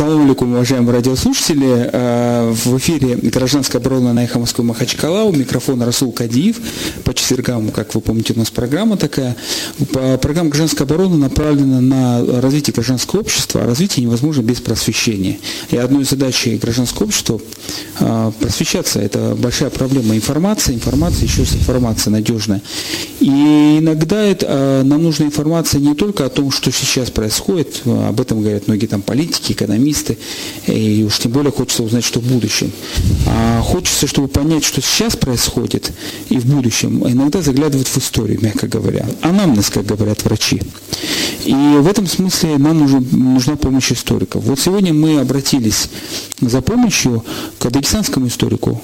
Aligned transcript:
Салам 0.00 0.22
алейкум, 0.22 0.54
уважаемые 0.54 0.94
радиослушатели. 0.94 1.90
Э, 1.92 2.50
в 2.54 2.78
эфире 2.78 3.16
«Гражданская 3.16 3.82
оборона» 3.82 4.14
на 4.14 4.24
эхо 4.24 4.38
Москвы 4.38 4.64
Махачкала. 4.64 5.24
У 5.24 5.32
микрофона 5.32 5.84
Расул 5.84 6.10
Кадиев. 6.10 6.56
Четвергам, 7.30 7.70
как 7.70 7.94
вы 7.94 8.00
помните, 8.00 8.32
у 8.34 8.38
нас 8.40 8.50
программа 8.50 8.96
такая. 8.96 9.36
Программа 10.20 10.50
«Гражданская 10.50 10.84
оборона» 10.84 11.16
направлена 11.16 11.80
на 11.80 12.40
развитие 12.40 12.74
гражданского 12.74 13.20
общества. 13.20 13.62
А 13.62 13.66
развитие 13.66 14.04
невозможно 14.04 14.42
без 14.42 14.60
просвещения. 14.60 15.38
И 15.70 15.76
одной 15.76 16.02
из 16.02 16.10
задач 16.10 16.48
гражданского 16.60 17.04
общества 17.04 17.40
э, 18.00 18.32
просвещаться. 18.40 18.98
Это 18.98 19.36
большая 19.38 19.70
проблема 19.70 20.16
информации. 20.16 20.74
Информация, 20.74 21.26
еще 21.26 21.42
раз 21.42 21.54
информация 21.54 22.10
надежная. 22.10 22.62
И 23.20 23.76
иногда 23.78 24.20
это, 24.20 24.46
э, 24.48 24.82
нам 24.82 25.04
нужна 25.04 25.26
информация 25.26 25.80
не 25.80 25.94
только 25.94 26.24
о 26.24 26.30
том, 26.30 26.50
что 26.50 26.72
сейчас 26.72 27.12
происходит. 27.12 27.82
Об 27.84 28.20
этом 28.20 28.40
говорят 28.40 28.66
многие 28.66 28.86
там 28.86 29.02
политики, 29.02 29.52
экономисты, 29.52 30.18
и 30.66 31.04
уж 31.06 31.20
тем 31.20 31.30
более 31.30 31.52
хочется 31.52 31.84
узнать, 31.84 32.02
что 32.02 32.18
в 32.18 32.24
будущем. 32.24 32.72
А 33.28 33.60
хочется, 33.62 34.08
чтобы 34.08 34.26
понять, 34.26 34.64
что 34.64 34.80
сейчас 34.80 35.14
происходит 35.14 35.92
и 36.28 36.36
в 36.36 36.46
будущем, 36.46 37.04
иногда 37.20 37.42
заглядывать 37.42 37.88
в 37.88 37.98
историю, 37.98 38.38
мягко 38.42 38.66
говоря. 38.66 39.06
Анамнез, 39.22 39.70
как 39.70 39.86
говорят 39.86 40.24
врачи. 40.24 40.60
И 41.44 41.52
в 41.52 41.86
этом 41.86 42.06
смысле 42.06 42.58
нам 42.58 42.78
нужен, 42.78 43.06
нужна 43.12 43.56
помощь 43.56 43.92
историков. 43.92 44.44
Вот 44.44 44.58
сегодня 44.58 44.92
мы 44.92 45.20
обратились 45.20 45.88
за 46.40 46.60
помощью 46.60 47.24
к 47.58 47.70
дагестанскому 47.70 48.28
историку, 48.28 48.80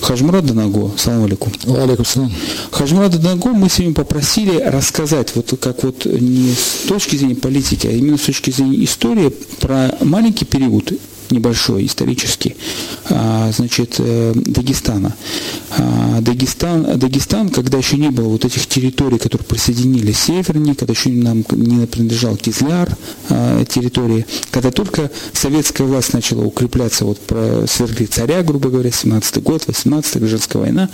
Хажмурат 0.00 0.46
Данаго, 0.46 0.92
салам 0.96 1.24
алейкум. 1.24 1.52
Алейкум 1.66 2.04
салам. 2.04 2.32
Хажмурат 2.70 3.20
Данаго 3.20 3.50
мы 3.50 3.68
сегодня 3.68 3.94
попросили 3.94 4.60
рассказать, 4.60 5.34
вот 5.34 5.58
как 5.60 5.82
вот 5.84 6.04
не 6.04 6.52
с 6.52 6.86
точки 6.88 7.16
зрения 7.16 7.34
политики, 7.34 7.86
а 7.86 7.90
именно 7.90 8.16
с 8.16 8.22
точки 8.22 8.50
зрения 8.50 8.84
истории 8.84 9.30
про 9.60 9.96
маленький 10.02 10.44
период 10.44 10.92
небольшой, 11.30 11.86
исторический, 11.86 12.56
а, 13.10 13.50
значит, 13.52 13.96
э, 13.98 14.32
Дагестана. 14.34 15.14
А, 15.76 16.20
Дагестан, 16.20 16.98
Дагестан, 16.98 17.48
когда 17.50 17.78
еще 17.78 17.96
не 17.96 18.10
было 18.10 18.28
вот 18.28 18.44
этих 18.44 18.66
территорий, 18.66 19.18
которые 19.18 19.46
присоединились 19.46 20.18
севернее, 20.18 20.74
когда 20.74 20.92
еще 20.92 21.10
нам 21.10 21.44
не 21.50 21.86
принадлежал 21.86 22.36
Кизляр 22.36 22.96
а, 23.28 23.64
территории, 23.64 24.26
когда 24.50 24.70
только 24.70 25.10
советская 25.32 25.86
власть 25.86 26.12
начала 26.12 26.44
укрепляться, 26.44 27.04
вот 27.04 27.18
про 27.20 27.66
свергли 27.66 28.06
царя, 28.06 28.42
грубо 28.42 28.70
говоря, 28.70 28.90
17 28.90 29.42
год, 29.42 29.66
18 29.66 30.18
гражданская 30.18 30.62
война, 30.62 30.88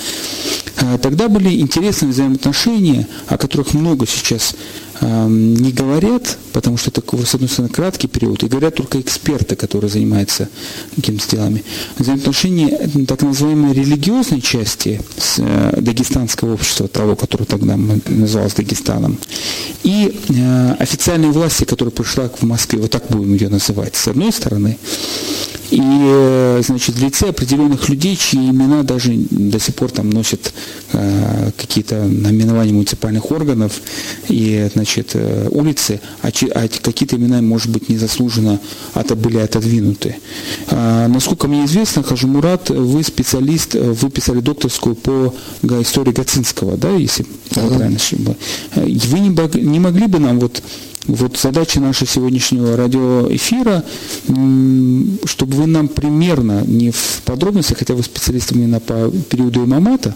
тогда 1.02 1.28
были 1.28 1.60
интересные 1.60 2.10
взаимоотношения, 2.10 3.06
о 3.28 3.38
которых 3.38 3.74
много 3.74 4.06
сейчас 4.06 4.54
не 5.02 5.72
говорят, 5.72 6.38
потому 6.52 6.76
что 6.76 6.90
это, 6.90 7.02
с 7.26 7.34
одной 7.34 7.48
стороны, 7.48 7.72
краткий 7.72 8.08
период, 8.08 8.42
и 8.42 8.46
говорят 8.46 8.76
только 8.76 9.00
эксперты, 9.00 9.56
которые 9.56 9.90
занимаются 9.90 10.48
какими-то 10.94 11.30
делами. 11.30 11.64
Взаимоотношения 11.98 13.06
так 13.06 13.22
называемой 13.22 13.72
религиозной 13.72 14.40
части 14.40 15.00
э, 15.38 15.80
дагестанского 15.80 16.54
общества, 16.54 16.88
того, 16.88 17.16
которое 17.16 17.46
тогда 17.46 17.76
называлось 17.76 18.54
Дагестаном, 18.54 19.18
и 19.82 20.20
э, 20.28 20.74
официальной 20.78 21.30
власти, 21.30 21.64
которая 21.64 21.92
пришла 21.92 22.28
в 22.28 22.42
Москве, 22.42 22.78
вот 22.78 22.90
так 22.90 23.04
будем 23.08 23.32
ее 23.34 23.48
называть, 23.48 23.96
с 23.96 24.08
одной 24.08 24.32
стороны, 24.32 24.78
и, 25.72 25.80
э, 25.80 26.62
значит, 26.62 26.96
в 26.96 27.02
лице 27.02 27.30
определенных 27.30 27.88
людей, 27.88 28.14
чьи 28.14 28.38
имена 28.38 28.82
даже 28.82 29.14
до 29.30 29.58
сих 29.58 29.74
пор 29.74 29.90
там 29.90 30.10
носят 30.10 30.52
э, 30.92 31.50
какие-то 31.56 32.04
наименования 32.04 32.74
муниципальных 32.74 33.30
органов 33.30 33.80
и, 34.28 34.68
значит, 34.74 35.12
э, 35.14 35.48
улицы, 35.50 36.00
а, 36.20 36.28
а 36.28 36.68
какие-то 36.68 37.16
имена, 37.16 37.40
может 37.40 37.70
быть, 37.70 37.88
незаслуженно 37.88 38.60
это 38.94 39.16
были 39.16 39.38
отодвинуты. 39.38 40.16
А, 40.68 41.08
насколько 41.08 41.48
мне 41.48 41.64
известно, 41.64 42.02
Хажимурат, 42.02 42.68
вы 42.68 43.02
специалист, 43.02 43.74
э, 43.74 43.92
вы 43.92 44.10
писали 44.10 44.40
докторскую 44.40 44.94
по 44.94 45.34
истории 45.80 46.12
Гацинского, 46.12 46.76
да, 46.76 46.90
если 46.90 47.24
я 47.56 47.62
правильно. 47.62 47.98
Э, 48.74 48.84
вы 48.84 49.20
не, 49.20 49.60
не 49.62 49.80
могли 49.80 50.06
бы 50.06 50.18
нам 50.18 50.38
вот 50.38 50.62
вот 51.06 51.36
задача 51.36 51.80
нашего 51.80 52.06
сегодняшнего 52.06 52.76
радиоэфира, 52.76 53.84
чтобы 54.26 55.56
вы 55.56 55.66
нам 55.66 55.88
примерно, 55.88 56.62
не 56.64 56.90
в 56.90 57.22
подробностях, 57.24 57.78
хотя 57.78 57.94
вы 57.94 58.02
специалистом 58.02 58.58
именно 58.58 58.80
по 58.80 59.10
периоду 59.28 59.64
имамата, 59.64 60.14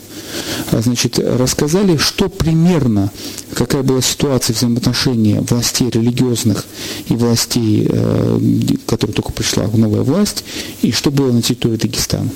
а, 0.70 0.80
значит, 0.80 1.18
рассказали, 1.18 1.96
что 1.96 2.28
примерно, 2.28 3.10
какая 3.54 3.82
была 3.82 4.00
ситуация 4.00 4.54
взаимоотношения 4.54 5.40
властей 5.40 5.90
религиозных 5.90 6.66
и 7.08 7.14
властей, 7.14 7.86
э, 7.88 8.40
которые 8.86 9.14
только 9.14 9.32
пришла 9.32 9.64
новая 9.72 10.02
власть, 10.02 10.44
и 10.82 10.92
что 10.92 11.10
было 11.10 11.32
на 11.32 11.42
территории 11.42 11.76
Дагестана. 11.76 12.30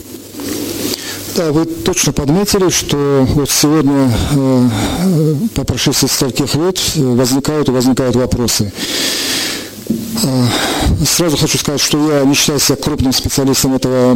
Да, 1.37 1.53
вы 1.53 1.65
точно 1.65 2.13
подметили, 2.13 2.69
что 2.71 3.27
вот 3.35 3.51
сегодня 3.51 4.13
э, 4.35 5.35
по 5.55 5.65
прошествии 5.65 6.09
стольких 6.09 6.55
лет 6.57 6.79
возникают 6.97 7.69
и 7.69 7.73
возникают 7.73 8.17
вопросы. 8.17 8.73
Э, 10.23 10.47
сразу 11.05 11.37
хочу 11.37 11.59
сказать, 11.59 11.81
что 11.81 12.12
я 12.12 12.25
не 12.25 12.34
считаю 12.34 12.61
себя 12.61 12.77
крупным 12.77 13.12
специалистом 13.12 13.75
этого 13.75 14.15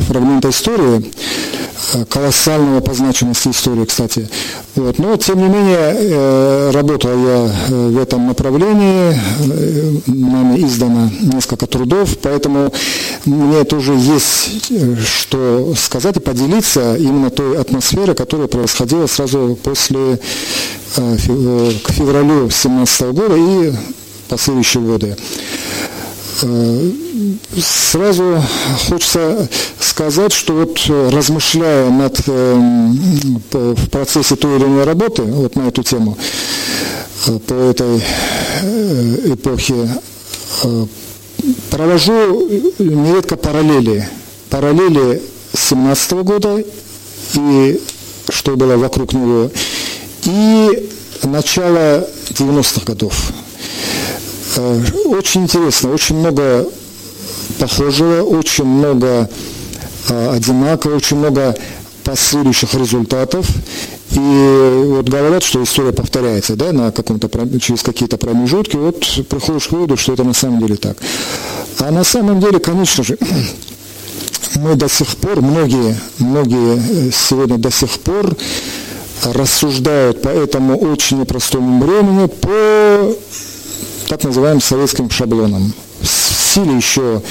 фрагмента 0.00 0.50
истории, 0.50 1.10
э, 1.94 2.04
колоссального 2.06 2.80
по 2.80 2.94
значимости 2.94 3.48
истории, 3.48 3.84
кстати. 3.84 4.28
Вот. 4.74 4.98
Но, 4.98 5.16
тем 5.16 5.38
не 5.38 5.48
менее, 5.48 5.78
э, 5.78 6.70
работал 6.72 7.10
я 7.10 7.50
в 7.68 7.98
этом 7.98 8.26
направлении, 8.26 9.18
нами 10.06 10.64
издано 10.64 11.10
несколько 11.20 11.66
трудов, 11.66 12.16
поэтому 12.18 12.72
мне 13.24 13.64
тоже 13.64 13.92
есть 13.94 14.72
что 15.04 15.74
сказать 15.76 16.16
и 16.16 16.20
поделиться 16.20 16.96
именно 16.96 17.30
той 17.30 17.58
атмосферой, 17.58 18.14
которая 18.14 18.48
происходила 18.48 19.06
сразу 19.06 19.58
после 19.62 20.18
к 20.94 21.92
февралю 21.92 22.48
2017 22.48 23.02
года 23.12 23.36
и 23.36 23.72
последующие 24.32 24.82
годы. 24.82 25.14
Э, 26.40 26.90
сразу 27.60 28.42
хочется 28.88 29.46
сказать, 29.78 30.32
что 30.32 30.54
вот 30.54 30.80
э, 30.88 31.10
размышляя 31.10 31.90
над, 31.90 32.18
э, 32.26 32.54
в 33.50 33.90
процессе 33.90 34.36
той 34.36 34.56
или 34.56 34.64
иной 34.64 34.84
работы 34.84 35.22
вот 35.22 35.54
на 35.54 35.68
эту 35.68 35.82
тему, 35.82 36.16
по 37.46 37.54
этой 37.54 37.98
эпохе, 39.34 39.74
провожу 41.70 42.48
нередко 42.78 43.36
параллели. 43.36 44.08
Параллели 44.48 45.20
17 45.52 46.12
года 46.12 46.64
и 47.34 47.80
что 48.30 48.56
было 48.56 48.76
вокруг 48.78 49.12
него, 49.12 49.50
и 50.24 50.88
начало 51.22 52.08
90-х 52.30 52.84
годов. 52.86 53.32
Э, 54.56 54.82
очень 55.06 55.42
интересно, 55.42 55.92
очень 55.92 56.16
много 56.16 56.66
похожего, 57.58 58.22
очень 58.22 58.64
много 58.64 59.28
э, 60.08 60.30
одинакового, 60.34 60.96
очень 60.96 61.16
много 61.18 61.56
последующих 62.04 62.74
результатов. 62.74 63.46
И 64.10 64.84
вот 64.88 65.08
говорят, 65.08 65.42
что 65.42 65.62
история 65.62 65.92
повторяется, 65.92 66.54
да, 66.54 66.72
на 66.72 66.92
каком-то, 66.92 67.30
через 67.60 67.82
какие-то 67.82 68.18
промежутки, 68.18 68.76
вот 68.76 69.00
приходишь 69.28 69.68
к 69.68 69.72
выводу, 69.72 69.96
что 69.96 70.12
это 70.12 70.24
на 70.24 70.34
самом 70.34 70.60
деле 70.60 70.76
так. 70.76 70.98
А 71.78 71.90
на 71.90 72.04
самом 72.04 72.40
деле, 72.40 72.58
конечно 72.58 73.04
же, 73.04 73.16
мы 74.56 74.74
до 74.74 74.88
сих 74.88 75.16
пор, 75.16 75.40
многие, 75.40 75.96
многие 76.18 76.76
э, 76.76 77.10
сегодня 77.10 77.56
до 77.56 77.70
сих 77.70 77.90
пор 78.00 78.36
рассуждают 79.24 80.20
по 80.20 80.28
этому 80.28 80.76
очень 80.78 81.20
непростому 81.20 81.82
времени 81.82 82.26
по 82.26 83.16
так 84.12 84.24
называемым 84.24 84.60
советским 84.60 85.08
шаблоном. 85.08 85.72
В 86.02 86.06
силе 86.06 86.76
еще 86.76 87.22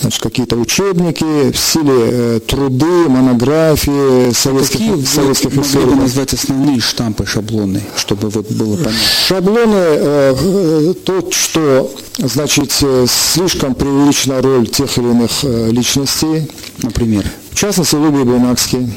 значит, 0.00 0.20
какие-то 0.20 0.56
учебники, 0.56 1.52
в 1.52 1.56
силе 1.56 1.94
э, 1.94 2.40
труды, 2.44 3.08
монографии 3.08 4.32
советских, 4.32 4.80
Какие 4.80 5.04
советских 5.04 5.52
вы 5.52 5.62
могли 5.62 5.94
бы 5.94 6.02
назвать 6.02 6.34
основные 6.34 6.80
штампы, 6.80 7.24
шаблоны, 7.24 7.82
чтобы 7.94 8.30
вот 8.30 8.50
было 8.50 8.74
понятно? 8.74 8.98
Шаблоны, 9.28 9.76
э, 9.76 10.34
э, 10.36 10.94
то, 11.04 11.30
что, 11.30 11.94
значит, 12.18 12.76
э, 12.82 13.06
слишком 13.08 13.76
преувеличена 13.76 14.42
роль 14.42 14.66
тех 14.66 14.98
или 14.98 15.06
иных 15.06 15.30
э, 15.44 15.70
личностей. 15.70 16.50
Например? 16.82 17.24
В 17.52 17.54
частности, 17.54 17.94
Луби 17.94 18.24
Бунакский. 18.24 18.92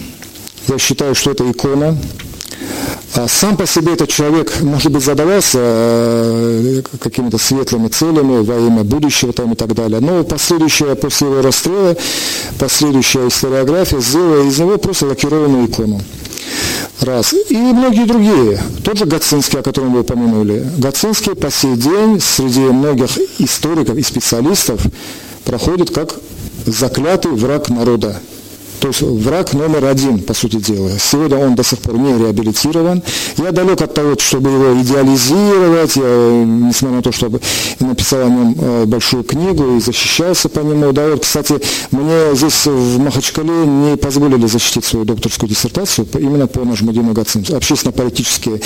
Я 0.67 0.79
считаю, 0.79 1.13
что 1.13 1.29
это 1.29 1.49
икона 1.49 1.89
а 1.89 2.30
сам 3.27 3.57
по 3.57 3.65
себе 3.65 3.93
этот 3.93 4.09
человек, 4.09 4.61
может 4.61 4.91
быть, 4.91 5.03
задавался 5.03 5.59
э, 5.61 6.81
какими-то 6.99 7.37
светлыми 7.37 7.87
целями 7.87 8.43
во 8.43 8.57
имя 8.57 8.83
будущего 8.83 9.33
там 9.33 9.53
и 9.53 9.55
так 9.55 9.73
далее, 9.73 9.99
но 9.99 10.23
последующая, 10.23 10.95
после 10.95 11.27
его 11.27 11.41
расстрела, 11.41 11.95
последующая 12.59 13.27
историография 13.27 13.99
сделала 13.99 14.47
из 14.47 14.57
него 14.59 14.77
просто 14.77 15.07
лакированную 15.07 15.67
икону. 15.67 16.01
Раз. 17.01 17.33
И 17.49 17.57
многие 17.57 18.05
другие. 18.05 18.61
Тот 18.83 18.97
же 18.97 19.05
Гацинский, 19.05 19.59
о 19.59 19.63
котором 19.63 19.93
вы 19.93 20.01
упомянули. 20.01 20.63
Гацинский 20.77 21.35
по 21.35 21.49
сей 21.49 21.75
день 21.75 22.19
среди 22.19 22.59
многих 22.59 23.17
историков 23.39 23.97
и 23.97 24.03
специалистов 24.03 24.81
проходит 25.43 25.89
как 25.89 26.15
заклятый 26.65 27.31
враг 27.31 27.69
народа. 27.69 28.19
То 28.81 28.87
есть 28.87 29.01
враг 29.01 29.53
номер 29.53 29.85
один, 29.85 30.19
по 30.23 30.33
сути 30.33 30.55
дела. 30.55 30.89
Сегодня 30.99 31.37
он 31.37 31.53
до 31.53 31.63
сих 31.63 31.79
пор 31.79 31.99
не 31.99 32.17
реабилитирован. 32.17 33.03
Я 33.37 33.51
далек 33.51 33.79
от 33.79 33.93
того, 33.93 34.15
чтобы 34.17 34.49
его 34.49 34.81
идеализировать, 34.81 35.95
я, 35.97 36.43
несмотря 36.43 36.97
на 36.97 37.03
то, 37.03 37.11
чтобы 37.11 37.39
написал 37.79 38.21
о 38.21 38.29
нем 38.29 38.55
э, 38.57 38.85
большую 38.87 39.23
книгу 39.23 39.77
и 39.77 39.79
защищался 39.79 40.49
по 40.49 40.61
нему. 40.61 40.91
Да, 40.93 41.09
вот, 41.11 41.21
кстати, 41.21 41.61
мне 41.91 42.33
здесь 42.33 42.65
в 42.65 42.97
Махачкале 42.97 43.51
не 43.67 43.97
позволили 43.97 44.47
защитить 44.47 44.83
свою 44.83 45.05
докторскую 45.05 45.47
диссертацию 45.47 46.07
именно 46.15 46.47
по 46.47 46.65
Нажмудину 46.65 47.13
Гацинцу. 47.13 47.55
Общественно-политические 47.55 48.61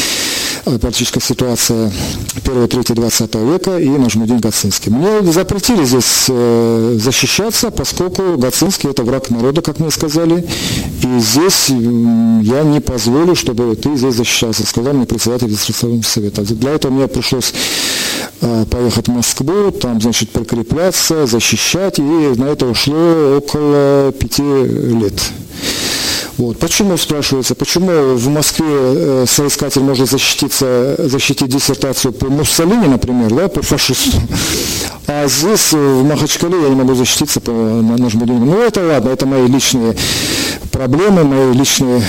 политическая 0.66 1.22
ситуация 1.22 1.92
1-3 2.36 2.94
20 2.94 3.36
века 3.36 3.78
и 3.78 3.90
Нажмудин 3.90 4.40
Гацинский. 4.40 4.92
Мне 4.92 5.22
запретили 5.32 5.86
здесь 5.86 6.26
э, 6.28 6.98
защищаться, 7.00 7.72
поскольку 7.72 8.38
Гацинский 8.38 8.90
это 8.90 9.04
враг 9.04 9.30
народа, 9.30 9.62
как 9.62 9.80
мне 9.80 9.92
сказали 9.92 10.46
и 11.06 11.20
здесь 11.20 11.70
я 11.70 12.64
не 12.64 12.80
позволю, 12.80 13.36
чтобы 13.36 13.76
ты 13.76 13.96
здесь 13.96 14.16
защищался, 14.16 14.66
сказал 14.66 14.94
мне 14.94 15.06
председатель 15.06 15.46
административного 15.46 16.02
совета. 16.02 16.42
Для 16.42 16.72
этого 16.72 16.92
мне 16.92 17.08
пришлось 17.08 17.54
а, 18.42 18.66
поехать 18.66 19.08
в 19.08 19.12
Москву, 19.12 19.72
там, 19.72 20.02
значит, 20.02 20.32
прикрепляться, 20.32 21.28
защищать, 21.28 22.00
и 22.00 22.02
на 22.02 22.46
это 22.46 22.66
ушло 22.66 23.38
около 23.38 24.12
пяти 24.14 24.42
лет. 24.42 25.22
Вот. 26.38 26.60
Почему, 26.60 26.98
спрашивается, 26.98 27.56
почему 27.56 28.16
в 28.16 28.28
Москве 28.28 28.68
э, 28.68 29.26
соискатель 29.28 29.82
может 29.82 30.10
защититься, 30.10 30.96
защитить 30.98 31.50
диссертацию 31.50 32.12
по 32.12 32.28
Муссолини, 32.28 32.88
например, 32.88 33.34
да, 33.34 33.48
по 33.48 33.62
фашисту, 33.62 34.18
а 35.08 35.28
здесь, 35.28 35.72
э, 35.72 35.78
в 35.78 36.04
Махачкале, 36.04 36.62
я 36.62 36.70
не 36.70 36.76
могу 36.76 36.94
защититься 36.94 37.40
по 37.40 37.52
нашему 37.52 38.26
Ну, 38.26 38.62
это 38.62 38.86
ладно, 38.86 39.10
это 39.10 39.26
мои 39.26 39.48
личные 39.48 39.96
проблемы, 40.72 41.24
мои 41.24 41.54
личные 41.54 42.04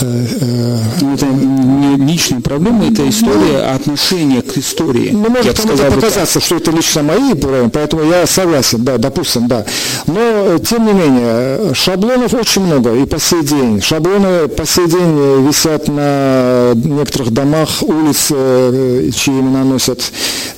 ну, 0.00 1.14
это 1.14 1.26
не 1.26 1.96
личные 1.96 2.40
проблемы, 2.40 2.92
это 2.92 3.08
история, 3.08 3.64
ну, 3.64 3.74
отношение 3.74 4.42
к 4.42 4.56
истории. 4.56 5.10
Ну, 5.12 5.28
может 5.30 5.60
кому-то 5.60 5.90
показаться, 5.90 6.40
что 6.40 6.56
это 6.56 6.70
лично 6.70 7.02
мои 7.02 7.34
проблемы, 7.34 7.70
поэтому 7.70 8.02
я 8.04 8.26
согласен, 8.26 8.84
да, 8.84 8.98
допустим, 8.98 9.48
да. 9.48 9.64
Но, 10.06 10.18
э, 10.18 10.58
тем 10.64 10.86
не 10.86 10.92
менее, 10.92 11.74
шаблонов 11.74 12.34
очень 12.34 12.62
много 12.62 12.94
и 12.94 13.06
по 13.06 13.18
сей 13.18 13.42
день. 13.42 13.80
Шаблоны 13.80 14.48
по 14.48 14.66
сей 14.66 14.86
день 14.86 15.46
висят 15.46 15.88
на 15.88 16.72
некоторых 16.74 17.30
домах, 17.30 17.82
улиц, 17.82 18.28
чьи 18.28 19.32
имена 19.32 19.64
носят 19.64 20.00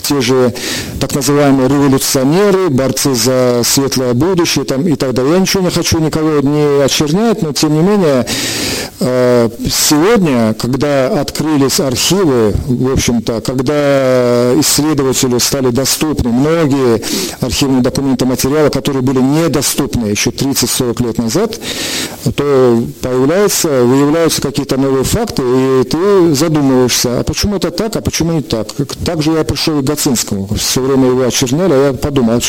те 0.03 0.21
же 0.21 0.53
так 1.01 1.15
называемые 1.15 1.69
революционеры, 1.69 2.69
борцы 2.69 3.15
за 3.15 3.63
светлое 3.65 4.13
будущее 4.13 4.65
там, 4.65 4.87
и 4.89 4.97
так 4.97 5.15
далее. 5.15 5.35
Я 5.35 5.39
ничего 5.39 5.63
не 5.63 5.71
хочу 5.71 6.01
никого 6.01 6.41
не 6.41 6.83
очернять, 6.83 7.43
но 7.43 7.53
тем 7.53 7.75
не 7.75 7.81
менее 7.81 8.27
сегодня, 9.71 10.55
когда 10.55 11.21
открылись 11.21 11.81
архивы, 11.81 12.55
в 12.67 12.93
общем-то, 12.93 13.41
когда 13.41 14.53
исследователю 14.61 15.41
стали 15.41 15.71
доступны 15.71 16.31
многие 16.31 17.03
архивные 17.41 17.83
документы, 17.83 18.27
материалы, 18.27 18.71
которые 18.71 19.03
были 19.03 19.21
недоступны 19.21 20.07
еще 20.07 20.31
30-40 20.31 21.07
лет 21.07 21.19
назад, 21.19 21.59
то 22.37 22.83
появляются, 23.01 23.69
выявляются 23.85 24.43
какие-то 24.43 24.77
новые 24.77 25.05
факты, 25.05 25.43
и 25.45 25.85
ты 25.85 26.35
задумываешься, 26.35 27.21
а 27.21 27.25
почему 27.25 27.57
это 27.57 27.71
так, 27.71 27.97
а 27.97 28.01
почему 28.01 28.33
не 28.33 28.43
так? 28.43 28.69
Так 29.05 29.23
же 29.23 29.33
я 29.33 29.45
пришел 29.45 29.81
к 29.81 29.85
Гацинскому, 29.85 30.49
все 30.57 30.81
время 30.81 31.09
его 31.09 31.23
очерняли, 31.23 31.73
а 31.73 31.87
я 31.89 31.93
подумал, 31.93 32.35
а 32.37 32.41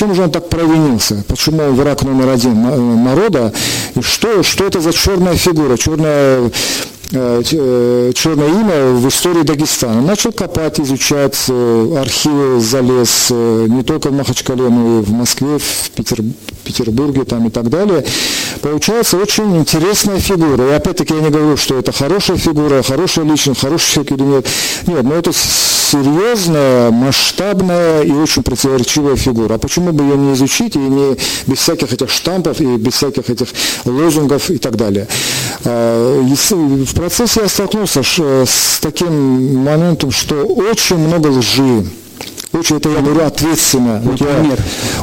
чем 0.00 0.14
же 0.14 0.22
он 0.22 0.30
так 0.30 0.48
провинился? 0.48 1.24
Почему 1.28 1.62
он 1.62 1.74
враг 1.74 2.02
номер 2.02 2.30
один 2.30 3.04
народа? 3.04 3.52
И 3.94 4.00
что, 4.00 4.42
что 4.42 4.64
это 4.64 4.80
за 4.80 4.94
черная 4.94 5.36
фигура, 5.36 5.76
черная 5.80 6.50
Э, 7.12 7.42
э, 7.50 8.12
черное 8.14 8.48
имя 8.48 8.92
в 8.92 9.08
истории 9.08 9.42
Дагестана. 9.42 10.00
Начал 10.00 10.30
копать, 10.30 10.78
изучать 10.78 11.36
э, 11.48 11.96
архивы, 11.98 12.60
залез 12.60 13.30
не 13.30 13.82
только 13.82 14.10
в 14.10 14.12
Махачкале, 14.12 14.68
но 14.68 15.00
и 15.00 15.02
в 15.02 15.10
Москве, 15.10 15.58
в 15.58 15.90
Петер, 15.90 16.18
Петербурге 16.62 17.24
там 17.24 17.48
и 17.48 17.50
так 17.50 17.68
далее. 17.68 18.04
Получается 18.62 19.16
очень 19.16 19.56
интересная 19.56 20.20
фигура. 20.20 20.68
И 20.68 20.72
опять-таки 20.72 21.14
я 21.14 21.20
не 21.20 21.30
говорю, 21.30 21.56
что 21.56 21.78
это 21.78 21.90
хорошая 21.90 22.36
фигура, 22.36 22.82
хорошая 22.82 23.24
личность, 23.24 23.60
хороший 23.60 23.92
человек 23.92 24.12
или 24.12 24.22
нет. 24.22 24.46
Нет, 24.86 25.02
но 25.02 25.14
это 25.14 25.32
серьезная, 25.90 26.90
масштабная 26.90 28.02
и 28.02 28.12
очень 28.12 28.42
противоречивая 28.42 29.16
фигура. 29.16 29.54
А 29.54 29.58
почему 29.58 29.92
бы 29.92 30.04
ее 30.04 30.16
не 30.16 30.34
изучить 30.34 30.76
и 30.76 30.78
не 30.78 31.16
без 31.46 31.58
всяких 31.58 31.92
этих 31.92 32.10
штампов 32.10 32.60
и 32.60 32.76
без 32.76 32.94
всяких 32.94 33.28
этих 33.28 33.48
лозунгов 33.84 34.50
и 34.50 34.58
так 34.58 34.76
далее. 34.76 35.08
А, 35.64 36.22
в 36.22 36.94
процессе 36.94 37.40
я 37.42 37.48
столкнулся 37.48 38.02
с 38.02 38.78
таким 38.80 39.64
моментом, 39.64 40.10
что 40.10 40.44
очень 40.44 40.98
много 40.98 41.28
лжи. 41.28 41.84
Очень, 42.52 42.76
это 42.76 42.88
я 42.88 43.00
говорю 43.00 43.24
ответственно. 43.24 44.00
Например. 44.00 44.58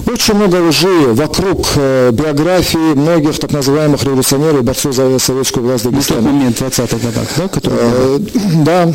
Очень 0.06 0.34
много 0.36 0.68
лжи 0.68 1.14
вокруг 1.14 1.68
э, 1.76 2.12
биографии 2.12 2.94
многих 2.94 3.40
так 3.40 3.52
называемых 3.52 4.04
революционеров, 4.04 4.64
борцов 4.64 4.94
за 4.94 5.18
советскую 5.20 5.66
власть 5.66 5.86
Дагестана. 5.86 6.22
На 6.22 6.28
тот 6.28 6.34
момент, 6.34 6.62
20-х 6.62 6.98
годах, 6.98 7.28
да? 7.38 7.48
Которые... 7.48 7.80
Э, 7.82 8.20
да 8.66 8.94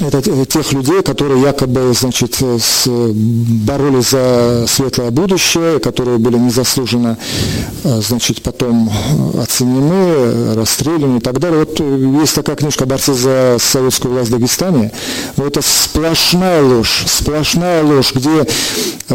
это 0.00 0.46
тех 0.46 0.72
людей, 0.72 1.02
которые 1.02 1.42
якобы, 1.42 1.92
значит, 1.92 2.36
с, 2.36 2.86
боролись 2.86 4.10
за 4.10 4.64
светлое 4.68 5.10
будущее, 5.10 5.80
которые 5.80 6.18
были 6.18 6.36
незаслуженно, 6.36 7.18
э, 7.84 8.00
значит, 8.00 8.42
потом 8.42 8.90
оценены, 9.40 10.54
расстреляны 10.54 11.18
и 11.18 11.20
так 11.20 11.40
далее. 11.40 11.64
Вот 11.64 11.80
есть 12.20 12.34
такая 12.34 12.56
книжка 12.56 12.86
«Борцы 12.86 13.12
за 13.14 13.56
советскую 13.58 14.14
власть 14.14 14.28
в 14.28 14.32
Дагестане». 14.32 14.92
Это 15.36 15.60
сплошная 15.62 16.62
ложь, 16.62 17.04
сплошная 17.06 17.47
ложь, 17.56 18.12
где 18.14 18.46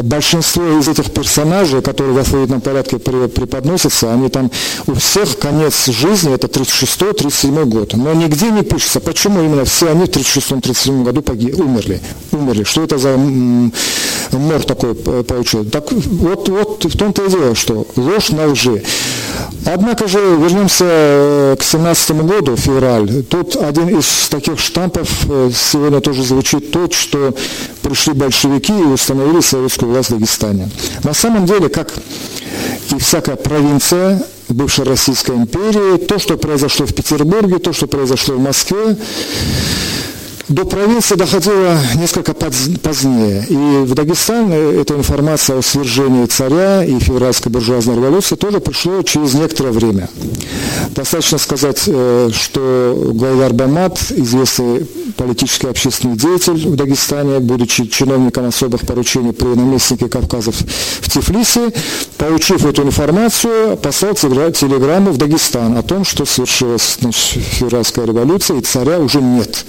большинство 0.01 0.79
из 0.79 0.87
этих 0.87 1.11
персонажей, 1.11 1.81
которые 1.81 2.13
в 2.13 2.17
алфавитном 2.17 2.61
порядке 2.61 2.97
преподносятся, 2.97 4.13
они 4.13 4.29
там, 4.29 4.51
у 4.87 4.95
всех 4.95 5.37
конец 5.37 5.87
жизни, 5.87 6.33
это 6.33 6.47
36-37 6.47 7.65
год. 7.65 7.93
Но 7.93 8.13
нигде 8.13 8.49
не 8.49 8.63
пишется, 8.63 8.99
почему 8.99 9.41
именно 9.41 9.65
все 9.65 9.89
они 9.91 10.05
в 10.05 10.09
36-37 10.09 11.03
году 11.03 11.21
погиб, 11.21 11.59
умерли. 11.59 12.01
Умерли. 12.31 12.63
Что 12.63 12.83
это 12.83 12.97
за 12.97 13.17
мор 13.17 14.63
такой 14.63 14.95
получил? 14.95 15.65
Так 15.65 15.91
вот, 15.91 16.49
вот 16.49 16.85
в 16.85 16.97
том-то 16.97 17.25
и 17.25 17.29
дело, 17.29 17.55
что 17.55 17.85
ложь 17.95 18.29
на 18.29 18.47
лжи. 18.47 18.83
Однако 19.65 20.07
же 20.07 20.17
вернемся 20.19 20.85
э, 20.87 21.55
к 21.57 21.63
17 21.63 22.11
году, 22.23 22.57
февраль. 22.57 23.23
Тут 23.23 23.55
один 23.55 23.97
из 23.97 24.27
таких 24.29 24.59
штампов 24.59 25.09
э, 25.29 25.51
сегодня 25.53 26.01
тоже 26.01 26.23
звучит 26.23 26.71
тот, 26.71 26.93
что 26.93 27.33
пришли 27.81 28.13
большевики 28.23 28.73
и 28.73 28.83
установили 28.83 29.41
советскую 29.41 29.91
власть 29.91 30.09
в 30.09 30.13
Дагестане. 30.13 30.69
На 31.03 31.13
самом 31.13 31.45
деле, 31.45 31.67
как 31.69 31.93
и 32.91 32.97
всякая 32.97 33.35
провинция 33.35 34.23
бывшей 34.49 34.85
Российской 34.85 35.35
империи, 35.35 35.97
то, 35.97 36.19
что 36.19 36.37
произошло 36.37 36.85
в 36.85 36.93
Петербурге, 36.93 37.59
то, 37.59 37.73
что 37.73 37.87
произошло 37.87 38.35
в 38.35 38.39
Москве, 38.39 38.95
до 40.49 40.65
провинции 40.65 41.15
доходило 41.15 41.77
несколько 41.95 42.33
позднее. 42.33 43.45
И 43.47 43.55
в 43.85 43.93
Дагестан 43.93 44.51
эта 44.51 44.95
информация 44.95 45.57
о 45.57 45.61
свержении 45.61 46.25
царя 46.25 46.83
и 46.83 46.99
февральской 46.99 47.51
буржуазной 47.51 47.95
революции 47.95 48.35
тоже 48.35 48.59
пришло 48.59 49.01
через 49.03 49.33
некоторое 49.35 49.71
время. 49.71 50.09
Достаточно 50.89 51.37
сказать, 51.37 51.83
э, 51.87 52.29
что 52.33 53.11
Гайдар 53.13 53.53
Бамат, 53.53 53.99
известный 54.11 54.85
политический 55.15 55.67
общественный 55.67 56.17
деятель 56.17 56.67
в 56.67 56.75
Дагестане, 56.75 57.39
будучи 57.39 57.85
чиновником 57.85 58.47
особых 58.47 58.81
поручений 58.81 59.31
при 59.31 59.47
наместнике 59.47 60.09
Кавказов 60.09 60.55
в 60.55 61.09
Тифлисе, 61.09 61.71
получив 62.17 62.65
эту 62.65 62.83
информацию, 62.83 63.77
послал 63.77 64.13
телеграмму 64.15 65.11
в 65.11 65.17
Дагестан 65.17 65.77
о 65.77 65.83
том, 65.83 66.03
что 66.03 66.25
совершилась 66.25 66.97
значит, 66.99 67.41
февральская 67.43 68.05
революция 68.05 68.57
и 68.57 68.61
царя 68.61 68.99
уже 68.99 69.21
нет. 69.21 69.65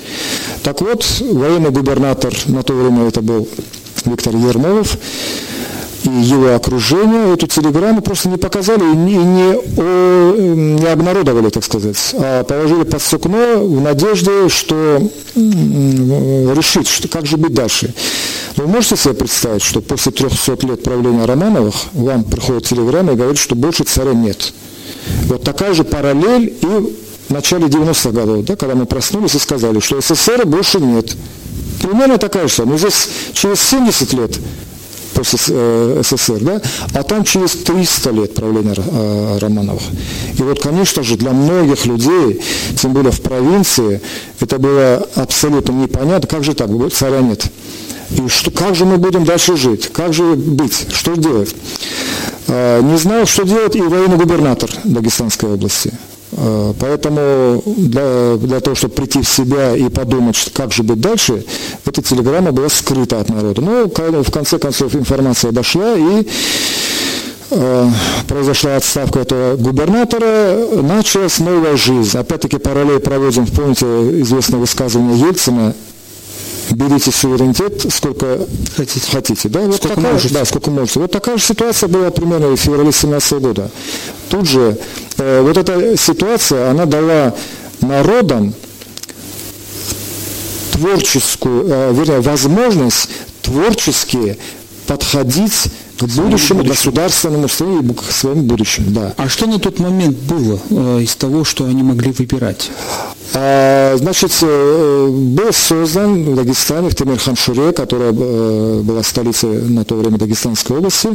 Так 0.64 0.80
вот, 0.80 1.04
военный 1.20 1.70
губернатор, 1.70 2.34
на 2.46 2.62
то 2.62 2.72
время 2.72 3.06
это 3.06 3.20
был 3.20 3.46
Виктор 4.06 4.34
Ермолов, 4.34 4.96
и 6.04 6.08
его 6.08 6.54
окружение 6.54 7.34
эту 7.34 7.46
телеграмму 7.46 8.00
просто 8.00 8.30
не 8.30 8.38
показали 8.38 8.80
и 8.80 8.96
не, 8.96 9.16
не, 9.16 9.54
о, 9.76 10.36
не 10.38 10.86
обнародовали, 10.86 11.50
так 11.50 11.64
сказать, 11.64 11.98
а 12.14 12.44
положили 12.44 12.84
под 12.84 13.02
сукно 13.02 13.62
в 13.62 13.80
надежде, 13.82 14.48
что 14.48 15.06
решить, 15.36 16.88
что, 16.88 17.08
как 17.08 17.26
же 17.26 17.36
быть 17.36 17.52
дальше. 17.52 17.92
Вы 18.56 18.66
можете 18.66 18.96
себе 18.96 19.12
представить, 19.12 19.62
что 19.62 19.82
после 19.82 20.12
300 20.12 20.66
лет 20.66 20.82
правления 20.82 21.26
Романовых 21.26 21.74
вам 21.92 22.24
приходит 22.24 22.64
телеграмма 22.64 23.12
и 23.12 23.16
говорит, 23.16 23.36
что 23.36 23.54
больше 23.54 23.84
царя 23.84 24.14
нет. 24.14 24.54
Вот 25.26 25.42
такая 25.42 25.74
же 25.74 25.84
параллель 25.84 26.54
и 26.62 27.03
в 27.28 27.32
начале 27.32 27.66
90-х 27.66 28.10
годов, 28.10 28.44
да, 28.44 28.56
когда 28.56 28.74
мы 28.74 28.86
проснулись 28.86 29.34
и 29.34 29.38
сказали, 29.38 29.80
что 29.80 30.00
СССР 30.00 30.46
больше 30.46 30.78
нет. 30.80 31.16
Примерно 31.82 32.18
такая 32.18 32.48
же. 32.48 32.64
Но 32.64 32.78
здесь 32.78 33.08
через 33.32 33.60
70 33.60 34.12
лет 34.14 34.38
после 35.14 35.38
э, 35.48 36.02
СССР, 36.02 36.40
да, 36.40 36.60
а 36.92 37.02
там 37.02 37.24
через 37.24 37.52
300 37.52 38.10
лет 38.10 38.34
правления 38.34 38.74
э, 38.76 39.38
Романовых. 39.38 39.82
И 40.38 40.42
вот, 40.42 40.60
конечно 40.60 41.02
же, 41.02 41.16
для 41.16 41.30
многих 41.30 41.86
людей, 41.86 42.42
тем 42.76 42.92
более 42.92 43.12
в 43.12 43.20
провинции, 43.20 44.00
это 44.40 44.58
было 44.58 45.06
абсолютно 45.14 45.72
непонятно, 45.72 46.26
как 46.26 46.44
же 46.44 46.54
так, 46.54 46.68
царя 46.92 47.20
нет. 47.20 47.46
И 48.10 48.28
что, 48.28 48.50
как 48.50 48.74
же 48.74 48.84
мы 48.84 48.98
будем 48.98 49.24
дальше 49.24 49.56
жить? 49.56 49.90
Как 49.92 50.12
же 50.12 50.34
быть? 50.34 50.86
Что 50.92 51.14
делать? 51.14 51.54
Э, 52.48 52.80
не 52.82 52.98
знал, 52.98 53.26
что 53.26 53.44
делать 53.44 53.76
и 53.76 53.82
военный 53.82 54.16
губернатор 54.16 54.70
Дагестанской 54.84 55.54
области. 55.54 55.92
Э, 56.36 56.72
поэтому 56.78 57.62
для, 57.64 58.36
для 58.36 58.60
того, 58.60 58.74
чтобы 58.74 58.94
прийти 58.94 59.22
в 59.22 59.28
себя 59.28 59.76
и 59.76 59.88
подумать, 59.88 60.50
как 60.52 60.72
же 60.72 60.82
быть 60.82 61.00
дальше, 61.00 61.44
эта 61.84 62.02
телеграмма 62.02 62.52
была 62.52 62.68
скрыта 62.68 63.20
от 63.20 63.28
народа. 63.28 63.60
Но 63.60 64.22
в 64.22 64.30
конце 64.30 64.58
концов 64.58 64.94
информация 64.94 65.52
дошла 65.52 65.94
и 65.94 66.26
э, 67.50 67.90
произошла 68.26 68.76
отставка 68.76 69.20
этого 69.20 69.56
губернатора, 69.56 70.66
началась 70.82 71.38
новая 71.38 71.76
жизнь. 71.76 72.16
Опять-таки 72.18 72.58
параллель 72.58 73.00
проводим, 73.00 73.46
помните 73.46 73.86
известное 74.22 74.58
высказывание 74.58 75.18
Ельцина, 75.18 75.74
берите 76.70 77.10
суверенитет 77.10 77.86
сколько 77.92 78.46
хотите, 78.76 79.10
хотите 79.10 79.48
да? 79.48 79.60
Вот 79.60 79.76
сколько 79.76 79.96
такая, 79.96 80.12
можете. 80.12 80.34
Да, 80.34 80.44
сколько 80.44 80.70
можете. 80.70 81.00
Вот 81.00 81.10
такая 81.10 81.36
же 81.36 81.44
ситуация 81.44 81.88
была 81.88 82.10
примерно 82.10 82.48
в 82.48 82.56
феврале 82.56 82.84
2017 82.84 83.32
года. 83.40 83.70
Тут 84.28 84.48
же 84.48 84.78
э, 85.18 85.40
вот 85.42 85.56
эта 85.56 85.96
ситуация, 85.96 86.70
она 86.70 86.86
дала 86.86 87.34
народам 87.80 88.54
творческую, 90.72 91.66
э, 91.68 91.92
вернее, 91.92 92.20
возможность 92.20 93.08
творчески 93.42 94.38
подходить 94.86 95.68
к 95.98 96.02
будущему 96.02 96.28
будущему. 96.28 96.64
государственному 96.64 97.48
строению, 97.48 97.94
к 97.94 98.10
своему 98.10 98.42
будущему, 98.42 98.90
да. 98.90 99.14
А 99.16 99.28
что 99.28 99.46
на 99.46 99.58
тот 99.58 99.78
момент 99.78 100.16
было 100.18 100.58
э, 100.70 101.02
из 101.02 101.14
того, 101.14 101.44
что 101.44 101.64
они 101.64 101.82
могли 101.82 102.12
выбирать? 102.12 102.70
А, 103.32 103.96
значит, 103.96 104.32
э, 104.42 105.08
был 105.10 105.52
создан 105.52 106.24
в 106.24 106.36
Дагестане, 106.36 106.90
в 106.90 106.94
Темирханшуре, 106.94 107.72
которая 107.72 108.12
э, 108.12 108.80
была 108.82 109.02
столицей 109.02 109.62
на 109.62 109.84
то 109.84 109.96
время 109.96 110.18
Дагестанской 110.18 110.78
области, 110.78 111.10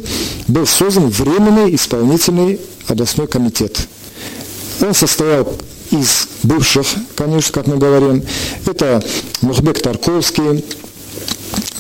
был 0.48 0.66
создан 0.66 1.10
временный 1.10 1.76
исполнительный 1.76 2.60
областной 2.88 3.28
комитет. 3.28 3.88
Он 4.82 4.94
состоял 4.94 5.48
из 5.92 6.28
бывших, 6.44 6.86
конечно, 7.16 7.52
как 7.52 7.68
мы 7.68 7.78
говорим, 7.78 8.24
это 8.66 9.04
Мухбек 9.42 9.82
Тарковский, 9.82 10.64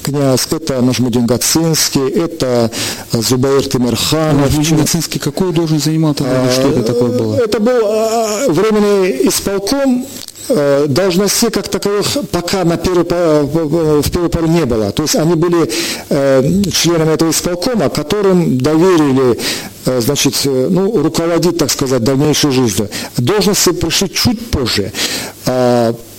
князь, 0.10 0.48
это 0.52 0.82
Нажмудин 0.82 1.26
Гацинский, 1.26 2.10
это 2.10 2.72
Зубаир 3.12 3.66
Тимирханов. 3.68 4.48
Нажмудин 4.48 4.78
Гацинский 4.78 5.20
какую 5.20 5.54
должность 5.54 5.86
занимал 5.86 6.14
тогда? 6.14 6.52
Что 6.52 6.70
это 6.70 6.84
такое 6.84 7.18
было? 7.18 7.36
Это 7.36 7.60
был 7.60 7.82
а, 7.86 8.46
временный 8.50 9.28
исполком 9.28 10.06
Э, 10.52 10.86
должностей 10.88 11.52
как 11.52 11.68
таковых 11.68 12.08
пока 12.32 12.64
на 12.64 12.78
первый, 12.78 13.04
в 13.04 14.10
первую 14.10 14.30
пару 14.32 14.48
не 14.48 14.66
было. 14.66 14.92
То 14.92 15.04
есть 15.04 15.16
они 15.16 15.36
были 15.36 15.70
э, 16.10 16.62
членами 16.72 17.14
этого 17.14 17.30
исполкома, 17.30 17.90
которым 17.90 18.58
доверили 18.58 19.40
э, 19.86 20.02
значит, 20.02 20.34
ну, 20.46 21.04
руководить, 21.04 21.60
так 21.60 21.70
сказать, 21.70 22.04
дальнейшей 22.04 22.52
жизнью. 22.52 22.90
Должности 23.18 23.72
пришли 23.74 24.10
чуть 24.10 24.50
позже. 24.50 24.92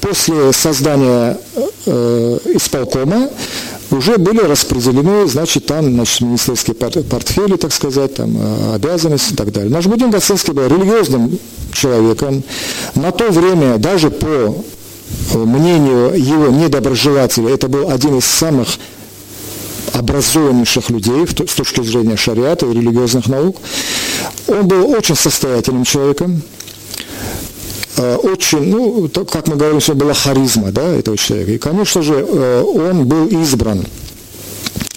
После 0.00 0.52
создания 0.52 1.38
исполкома 1.86 3.28
уже 3.90 4.18
были 4.18 4.40
распределены, 4.40 5.26
значит, 5.26 5.66
там, 5.66 5.92
значит, 5.92 6.20
министерские 6.20 6.74
портфели, 6.74 7.56
так 7.56 7.72
сказать, 7.72 8.14
там, 8.14 8.36
обязанности 8.74 9.32
и 9.32 9.36
так 9.36 9.52
далее. 9.52 9.70
Наш 9.70 9.86
Будин 9.86 10.10
Гацинский 10.10 10.52
был 10.52 10.66
религиозным 10.66 11.38
человеком. 11.72 12.42
На 12.94 13.10
то 13.12 13.30
время, 13.30 13.78
даже 13.78 14.10
по 14.10 14.26
э, 15.34 15.38
мнению 15.38 16.12
его 16.16 16.48
недоброжелателя, 16.48 17.50
это 17.50 17.68
был 17.68 17.90
один 17.90 18.18
из 18.18 18.24
самых 18.24 18.68
образованнейших 19.92 20.90
людей 20.90 21.26
с 21.26 21.54
точки 21.54 21.82
зрения 21.82 22.16
шариата 22.16 22.66
и 22.66 22.74
религиозных 22.74 23.26
наук. 23.28 23.56
Он 24.46 24.66
был 24.66 24.90
очень 24.90 25.16
состоятельным 25.16 25.84
человеком, 25.84 26.42
э, 26.42 26.59
очень, 27.98 28.70
ну, 28.70 29.08
как 29.08 29.48
мы 29.48 29.56
говорим, 29.56 29.80
что 29.80 29.94
была 29.94 30.14
харизма 30.14 30.70
да, 30.70 30.82
этого 30.82 31.16
человека. 31.16 31.52
И, 31.52 31.58
конечно 31.58 32.02
же, 32.02 32.14
э, 32.14 32.62
он 32.62 33.06
был 33.06 33.26
избран 33.26 33.84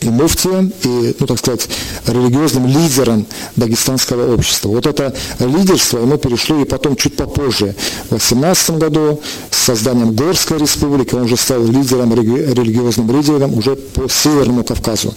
и 0.04 0.10
муфтием, 0.10 0.74
и, 0.84 1.16
ну, 1.20 1.28
так 1.28 1.40
сказать, 1.40 1.68
религиозным 2.08 2.68
лидером 2.68 3.26
дагестанского 3.56 4.34
общества. 4.34 4.70
Вот 4.70 4.86
это 4.86 5.14
лидерство 5.40 6.00
ему 6.00 6.18
перешло 6.18 6.60
и 6.62 6.66
потом 6.66 6.96
чуть 6.96 7.16
попозже, 7.16 7.76
в 8.10 8.14
18 8.14 8.78
году, 8.78 9.22
с 9.50 9.58
созданием 9.58 10.14
Горской 10.14 10.60
республики, 10.60 11.16
он 11.16 11.24
уже 11.24 11.38
стал 11.38 11.64
лидером, 11.64 12.14
религиозным 12.14 13.16
лидером 13.16 13.58
уже 13.58 13.76
по 13.76 14.10
Северному 14.10 14.64
Кавказу. 14.64 15.14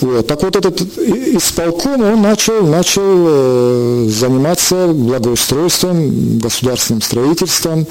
Вот. 0.00 0.26
Так 0.26 0.42
вот 0.42 0.56
этот 0.56 0.80
исполком, 0.98 2.02
он 2.02 2.22
начал, 2.22 2.66
начал 2.66 3.02
э, 3.02 4.08
заниматься 4.08 4.88
благоустройством, 4.88 6.38
государственным 6.38 7.02
строительством. 7.02 7.86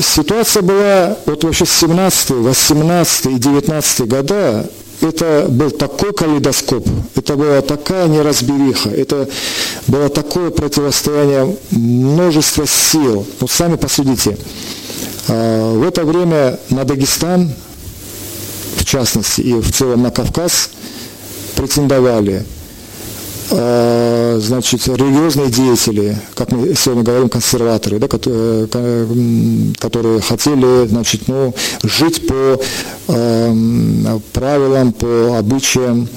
Ситуация 0.00 0.62
была 0.62 1.16
вот 1.26 1.42
вообще 1.42 1.66
с 1.66 1.72
17, 1.80 2.30
18 2.30 3.26
и 3.26 3.34
19 3.38 4.00
года 4.02 4.70
это 5.00 5.46
был 5.48 5.70
такой 5.70 6.12
калейдоскоп, 6.12 6.86
это 7.14 7.36
была 7.36 7.60
такая 7.62 8.08
неразбериха, 8.08 8.90
это 8.90 9.28
было 9.86 10.08
такое 10.08 10.50
противостояние 10.50 11.56
множества 11.70 12.66
сил. 12.66 13.26
Вот 13.40 13.50
сами 13.50 13.76
посудите, 13.76 14.36
а, 15.28 15.74
в 15.74 15.86
это 15.86 16.04
время 16.04 16.58
на 16.70 16.84
Дагестан, 16.84 17.52
в 18.76 18.84
частности, 18.84 19.40
и 19.40 19.52
в 19.54 19.70
целом 19.72 20.02
на 20.02 20.10
Кавказ, 20.10 20.70
претендовали 21.54 22.44
значит, 23.50 24.86
религиозные 24.86 25.50
деятели, 25.50 26.16
как 26.34 26.52
мы 26.52 26.74
сегодня 26.74 27.02
говорим, 27.02 27.28
консерваторы, 27.28 27.98
да, 27.98 28.08
которые, 28.08 28.66
которые 29.78 30.20
хотели 30.20 30.86
значит, 30.86 31.28
ну, 31.28 31.54
жить 31.82 32.26
по 32.26 32.60
э, 33.08 34.18
правилам, 34.32 34.92
по 34.92 35.38
обычаям, 35.38 36.08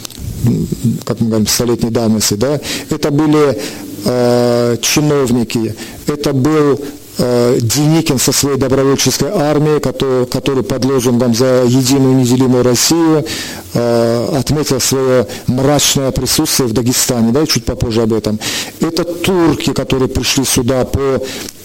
как 1.05 1.19
мы 1.21 1.27
говорим, 1.27 1.47
столетней 1.47 1.89
давности. 1.89 2.33
Да. 2.33 2.59
Это 2.89 3.11
были 3.11 3.57
э, 4.05 4.77
чиновники, 4.81 5.75
это 6.07 6.33
был 6.33 6.79
Э, 6.79 7.00
Деникин 7.17 8.17
со 8.17 8.31
своей 8.31 8.57
добровольческой 8.57 9.31
армией, 9.31 9.79
который, 9.79 10.25
который 10.25 10.63
под 10.63 10.85
лозунгом 10.85 11.35
«За 11.35 11.63
единую 11.65 12.15
неделимую 12.15 12.63
Россию» 12.63 13.25
э, 13.73 14.37
отметил 14.39 14.79
свое 14.79 15.27
мрачное 15.47 16.11
присутствие 16.11 16.69
в 16.69 16.73
Дагестане, 16.73 17.31
да, 17.31 17.45
чуть 17.45 17.65
попозже 17.65 18.03
об 18.03 18.13
этом. 18.13 18.39
Это 18.79 19.03
турки, 19.03 19.73
которые 19.73 20.07
пришли 20.07 20.45
сюда 20.45 20.85
по 20.85 21.21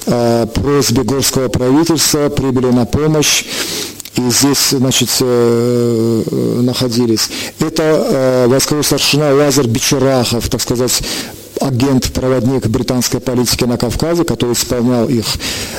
э, 0.06 0.46
просьбе 0.52 1.04
горского 1.04 1.48
правительства, 1.48 2.28
прибыли 2.28 2.72
на 2.72 2.84
помощь 2.84 3.44
и 4.16 4.30
здесь, 4.30 4.70
значит, 4.70 5.10
находились. 5.20 7.28
Это 7.60 8.46
войсковой 8.48 8.82
старшина 8.82 9.34
Лазар 9.34 9.66
Бичерахов, 9.66 10.48
так 10.48 10.62
сказать, 10.62 11.02
агент, 11.60 12.12
проводник 12.12 12.66
британской 12.66 13.20
политики 13.20 13.64
на 13.64 13.76
Кавказе, 13.76 14.24
который 14.24 14.52
исполнял 14.52 15.08
их 15.08 15.26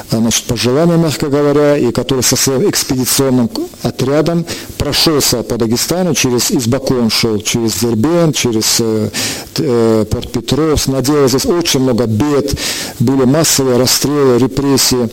значит, 0.09 0.45
пожелания, 0.45 0.97
мягко 0.97 1.27
говоря, 1.27 1.77
и 1.77 1.91
который 1.91 2.23
со 2.23 2.35
своим 2.35 2.69
экспедиционным 2.69 3.49
отрядом 3.83 4.45
прошелся 4.77 5.43
по 5.43 5.57
Дагестану, 5.57 6.13
через 6.13 6.51
из 6.51 6.67
Баку 6.67 6.95
он 6.95 7.09
шел, 7.09 7.39
через 7.41 7.75
Дербент, 7.79 8.35
через 8.35 8.77
э, 8.79 9.09
э, 9.57 10.05
Порт 10.09 10.31
Петров, 10.31 10.87
наделал 10.87 11.27
здесь 11.27 11.45
очень 11.45 11.81
много 11.81 12.05
бед, 12.05 12.53
были 12.99 13.25
массовые 13.25 13.77
расстрелы, 13.77 14.37
репрессии. 14.37 15.09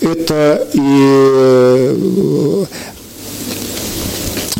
Это 0.00 0.66
и 0.72 0.80
э, 0.80 2.64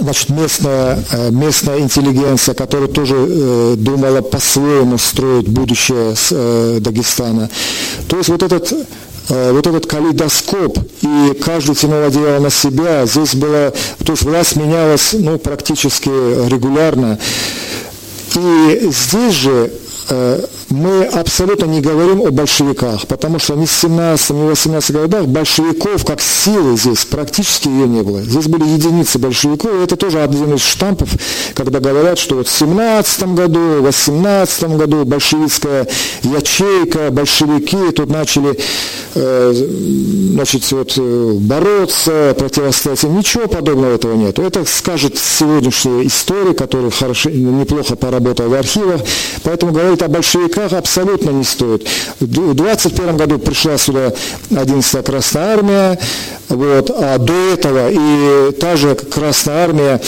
значит, 0.00 0.30
местная, 0.30 1.04
э, 1.12 1.30
местная 1.30 1.78
интеллигенция, 1.80 2.54
которая 2.54 2.88
тоже 2.88 3.14
э, 3.16 3.74
думала 3.76 4.20
по-своему 4.20 4.98
строить 4.98 5.48
будущее 5.48 6.14
э, 6.30 6.78
Дагестана. 6.80 7.48
То 8.08 8.16
есть 8.16 8.28
вот 8.28 8.42
этот 8.42 8.72
вот 9.28 9.64
этот 9.64 9.86
калейдоскоп, 9.86 10.76
и 11.02 11.40
каждый 11.40 11.76
тянул 11.76 12.02
одеяло 12.02 12.40
на 12.40 12.50
себя, 12.50 13.06
здесь 13.06 13.36
было, 13.36 13.72
то 14.04 14.10
есть 14.12 14.22
власть 14.24 14.56
менялась 14.56 15.12
ну, 15.12 15.38
практически 15.38 16.08
регулярно. 16.08 17.16
И 18.34 18.90
здесь 18.90 19.34
же 19.34 19.70
мы 20.70 21.04
абсолютно 21.04 21.66
не 21.66 21.80
говорим 21.80 22.22
о 22.22 22.30
большевиках, 22.30 23.06
потому 23.06 23.38
что 23.38 23.54
ни 23.54 23.66
в 23.66 23.72
17 23.72 24.30
ни 24.30 24.42
в 24.42 24.48
18 24.48 24.92
годах 24.92 25.26
большевиков 25.26 26.04
как 26.04 26.20
силы 26.20 26.76
здесь 26.76 27.04
практически 27.04 27.68
ее 27.68 27.88
не 27.88 28.02
было. 28.02 28.22
Здесь 28.22 28.46
были 28.46 28.64
единицы 28.64 29.18
большевиков, 29.18 29.72
и 29.72 29.84
это 29.84 29.96
тоже 29.96 30.22
один 30.22 30.54
из 30.54 30.60
штампов, 30.60 31.10
когда 31.54 31.80
говорят, 31.80 32.18
что 32.18 32.36
вот 32.36 32.46
в 32.46 32.56
17 32.56 33.34
году, 33.34 33.80
в 33.80 33.82
18 33.82 34.76
году 34.76 35.04
большевистская 35.04 35.88
ячейка, 36.22 37.10
большевики 37.10 37.90
тут 37.94 38.08
начали 38.08 38.58
э, 39.14 39.52
значит, 39.54 40.70
вот, 40.70 40.94
э, 40.96 41.32
бороться, 41.40 42.34
противостоять. 42.38 43.02
Ничего 43.02 43.48
подобного 43.48 43.94
этого 43.94 44.14
нет. 44.14 44.38
Это 44.38 44.64
скажет 44.64 45.18
сегодняшняя 45.18 46.06
история, 46.06 46.54
которая 46.54 46.90
хорошо, 46.90 47.30
неплохо 47.30 47.96
поработала 47.96 48.48
в 48.48 48.54
архивах. 48.54 49.00
Поэтому 49.42 49.72
говорить 49.72 50.02
о 50.02 50.08
большевиках 50.08 50.59
абсолютно 50.64 51.30
не 51.30 51.44
стоит. 51.44 51.86
В 52.20 52.54
21 52.54 53.16
году 53.16 53.38
пришла 53.38 53.78
сюда 53.78 54.12
11-я 54.50 55.02
Красная 55.02 55.54
Армия, 55.54 55.98
вот, 56.48 56.90
а 56.90 57.18
до 57.18 57.32
этого 57.32 57.90
и 57.90 58.52
та 58.52 58.76
же 58.76 58.94
Красная 58.94 59.64
Армия 59.64 60.00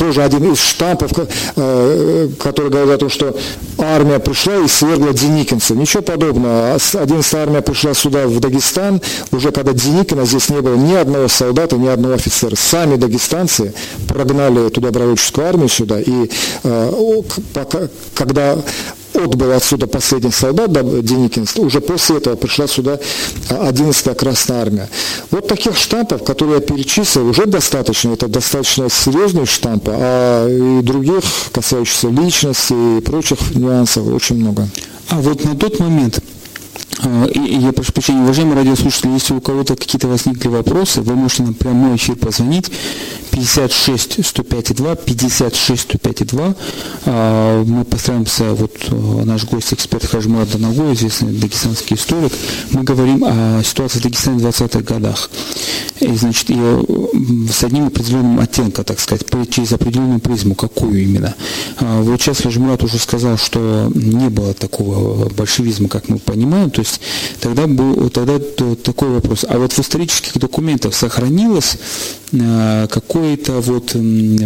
тоже 0.00 0.22
один 0.22 0.50
из 0.50 0.58
штампов, 0.58 1.12
э, 1.56 2.28
который 2.38 2.70
говорит 2.70 2.94
о 2.94 2.96
том, 2.96 3.10
что 3.10 3.36
армия 3.76 4.18
пришла 4.18 4.56
и 4.56 4.66
свергла 4.66 5.12
Деникинца. 5.12 5.74
Ничего 5.74 6.02
подобного. 6.02 6.74
11 6.74 7.34
армия 7.34 7.60
пришла 7.60 7.92
сюда, 7.92 8.26
в 8.26 8.40
Дагестан, 8.40 9.02
уже 9.30 9.52
когда 9.52 9.74
Деникина 9.74 10.24
здесь 10.24 10.48
не 10.48 10.62
было 10.62 10.74
ни 10.74 10.94
одного 10.94 11.28
солдата, 11.28 11.76
ни 11.76 11.86
одного 11.86 12.14
офицера. 12.14 12.56
Сами 12.56 12.96
дагестанцы 12.96 13.74
прогнали 14.08 14.68
эту 14.68 14.80
добровольческую 14.80 15.46
армию 15.46 15.68
сюда, 15.68 16.00
и 16.00 16.30
э, 16.64 17.22
когда 18.14 18.56
отбыл 19.14 19.52
отсюда 19.52 19.86
последний 19.86 20.30
солдат, 20.30 20.72
Деникин, 20.72 21.46
уже 21.56 21.80
после 21.80 22.18
этого 22.18 22.36
пришла 22.36 22.66
сюда 22.66 22.98
11-я 23.48 24.14
Красная 24.14 24.62
Армия. 24.62 24.88
Вот 25.30 25.48
таких 25.48 25.76
штампов, 25.76 26.24
которые 26.24 26.56
я 26.56 26.60
перечислил, 26.60 27.28
уже 27.28 27.46
достаточно. 27.46 28.12
Это 28.12 28.28
достаточно 28.28 28.88
серьезные 28.88 29.46
штампы, 29.46 29.92
а 29.94 30.48
и 30.48 30.82
других, 30.82 31.22
касающихся 31.52 32.08
личности 32.08 32.98
и 32.98 33.00
прочих 33.00 33.54
нюансов, 33.54 34.06
очень 34.06 34.36
много. 34.36 34.68
А 35.08 35.16
вот 35.16 35.44
на 35.44 35.56
тот 35.56 35.78
момент 35.80 36.20
а, 36.20 36.39
я 37.02 37.72
прошу 37.72 37.92
прощения, 37.92 38.22
уважаемые 38.22 38.56
радиослушатели, 38.56 39.12
если 39.12 39.34
у 39.34 39.40
кого-то 39.40 39.76
какие-то 39.76 40.08
возникли 40.08 40.48
вопросы, 40.48 41.00
вы 41.02 41.14
можете 41.14 41.44
нам 41.44 41.54
прямой 41.54 41.96
эфир 41.96 42.16
позвонить 42.16 42.70
56 43.30 44.26
105 44.26 44.74
2, 44.74 44.94
56 44.96 45.82
105 45.82 46.26
2. 46.26 46.54
Мы 47.64 47.84
постараемся, 47.84 48.52
вот 48.54 48.72
э, 48.88 49.24
наш 49.24 49.44
гость, 49.44 49.72
эксперт 49.72 50.04
Хажмурат 50.04 50.50
Данагой, 50.50 50.94
известный 50.94 51.32
дагестанский 51.32 51.96
историк, 51.96 52.32
мы 52.72 52.82
говорим 52.82 53.24
о 53.24 53.62
ситуации 53.64 54.00
в 54.00 54.02
Дагестане 54.02 54.38
в 54.38 54.46
20-х 54.46 54.80
годах. 54.80 55.30
И, 56.00 56.14
значит, 56.14 56.50
и 56.50 56.56
с 57.50 57.62
одним 57.62 57.86
определенным 57.86 58.40
оттенком, 58.40 58.84
так 58.84 58.98
сказать, 59.00 59.26
через 59.50 59.72
определенную 59.72 60.20
призму, 60.20 60.54
какую 60.54 61.02
именно. 61.02 61.34
А, 61.78 62.02
вот 62.02 62.20
сейчас 62.20 62.40
Хажмурат 62.40 62.82
уже 62.82 62.98
сказал, 62.98 63.36
что 63.36 63.90
не 63.94 64.28
было 64.28 64.54
такого 64.54 65.28
большевизма, 65.30 65.88
как 65.88 66.08
мы 66.08 66.18
понимаем, 66.18 66.70
то 66.70 66.80
есть 66.80 66.89
тогда 67.40 67.66
был 67.66 68.10
тогда 68.10 68.38
такой 68.38 69.10
вопрос. 69.10 69.44
А 69.48 69.58
вот 69.58 69.72
в 69.72 69.78
исторических 69.78 70.38
документах 70.38 70.94
сохранилось 70.94 71.76
э, 72.32 72.86
какое-то 72.90 73.60
вот 73.60 73.92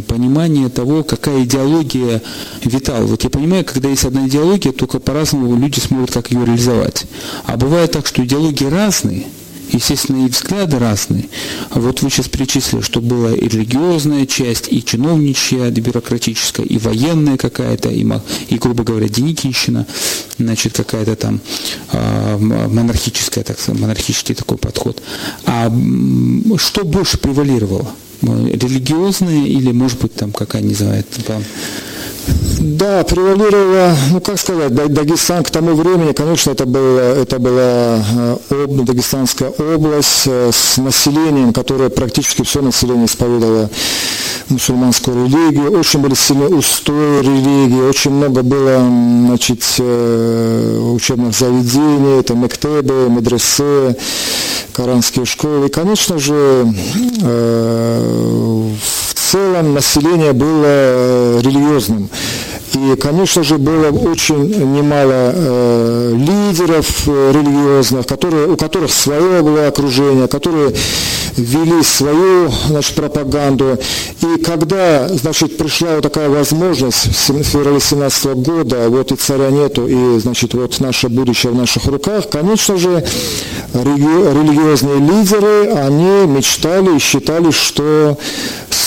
понимание 0.06 0.68
того, 0.68 1.04
какая 1.04 1.44
идеология 1.44 2.22
витала. 2.64 3.04
Вот 3.04 3.24
я 3.24 3.30
понимаю, 3.30 3.64
когда 3.64 3.88
есть 3.88 4.04
одна 4.04 4.26
идеология, 4.26 4.72
только 4.72 4.98
по-разному 4.98 5.56
люди 5.56 5.78
смотрят, 5.78 6.12
как 6.12 6.30
ее 6.30 6.44
реализовать. 6.44 7.06
А 7.44 7.56
бывает 7.56 7.92
так, 7.92 8.06
что 8.06 8.24
идеологии 8.24 8.66
разные– 8.66 9.26
естественно, 9.70 10.26
и 10.26 10.28
взгляды 10.28 10.78
разные. 10.78 11.28
А 11.70 11.80
вот 11.80 12.02
вы 12.02 12.10
сейчас 12.10 12.28
перечислили, 12.28 12.82
что 12.82 13.00
была 13.00 13.32
и 13.32 13.48
религиозная 13.48 14.26
часть, 14.26 14.68
и 14.70 14.84
чиновничья, 14.84 15.70
бюрократическая, 15.70 16.66
и 16.66 16.78
военная 16.78 17.36
какая-то, 17.36 17.90
и, 17.90 18.06
и 18.48 18.58
грубо 18.58 18.84
говоря, 18.84 19.08
Деникинщина, 19.08 19.86
значит, 20.38 20.74
какая-то 20.74 21.16
там 21.16 21.40
э, 21.92 22.36
монархическая, 22.38 23.44
так 23.44 23.58
сказать, 23.58 23.80
монархический 23.80 24.34
такой 24.34 24.58
подход. 24.58 25.02
А 25.46 25.72
что 26.58 26.84
больше 26.84 27.18
превалировало? 27.18 27.90
Религиозная 28.22 29.44
или, 29.44 29.70
может 29.72 30.00
быть, 30.00 30.14
там, 30.14 30.32
какая 30.32 30.62
называется, 30.62 31.22
там, 31.22 31.42
да, 32.60 33.04
превалировала, 33.04 33.94
ну 34.10 34.20
как 34.20 34.38
сказать, 34.38 34.74
Дагестан 34.74 35.44
к 35.44 35.50
тому 35.50 35.74
времени, 35.74 36.12
конечно, 36.12 36.50
это, 36.50 36.64
было, 36.66 36.98
это 36.98 37.38
была 37.38 38.02
э, 38.50 38.66
Дагестанская 38.68 39.50
область 39.50 40.22
э, 40.26 40.50
с 40.52 40.78
населением, 40.78 41.52
которое 41.52 41.90
практически 41.90 42.42
все 42.42 42.62
население 42.62 43.06
исповедовало 43.06 43.68
мусульманскую 44.48 45.26
религию, 45.26 45.78
очень 45.78 46.00
были 46.00 46.14
сильные 46.14 46.54
устои 46.54 47.22
религии, 47.22 47.82
очень 47.88 48.12
много 48.12 48.42
было 48.42 48.78
значит, 49.26 49.62
э, 49.78 50.90
учебных 50.94 51.36
заведений, 51.36 52.20
это 52.20 52.34
мектебы, 52.34 53.08
медресе, 53.10 53.96
коранские 54.72 55.26
школы. 55.26 55.66
И, 55.66 55.70
конечно 55.70 56.18
же, 56.18 56.66
в 57.20 59.03
целом 59.34 59.74
население 59.74 60.32
было 60.32 61.40
религиозным. 61.40 62.08
И, 62.74 62.96
конечно 62.96 63.42
же, 63.42 63.58
было 63.58 63.90
очень 63.90 64.48
немало 64.74 65.32
э, 65.34 66.14
лидеров 66.16 66.86
э, 67.06 67.32
религиозных, 67.32 68.06
которые, 68.06 68.48
у 68.48 68.56
которых 68.56 68.92
свое 68.92 69.42
было 69.42 69.68
окружение, 69.68 70.28
которые 70.28 70.72
вели 71.36 71.82
свою 71.82 72.50
значит, 72.68 72.94
пропаганду. 72.94 73.78
И 74.22 74.42
когда 74.42 75.08
значит, 75.08 75.56
пришла 75.56 75.94
вот 75.94 76.02
такая 76.02 76.28
возможность 76.28 77.28
в 77.28 77.42
феврале 77.42 77.80
17 77.80 78.26
года, 78.34 78.88
вот 78.88 79.12
и 79.12 79.16
царя 79.16 79.50
нету, 79.50 79.86
и 79.86 80.18
значит, 80.18 80.54
вот 80.54 80.78
наше 80.80 81.08
будущее 81.08 81.52
в 81.52 81.56
наших 81.56 81.86
руках, 81.86 82.28
конечно 82.30 82.76
же, 82.76 83.04
религиозные 83.72 84.98
лидеры, 84.98 85.70
они 85.74 86.26
мечтали 86.26 86.96
и 86.96 87.00
считали, 87.00 87.50
что 87.50 88.18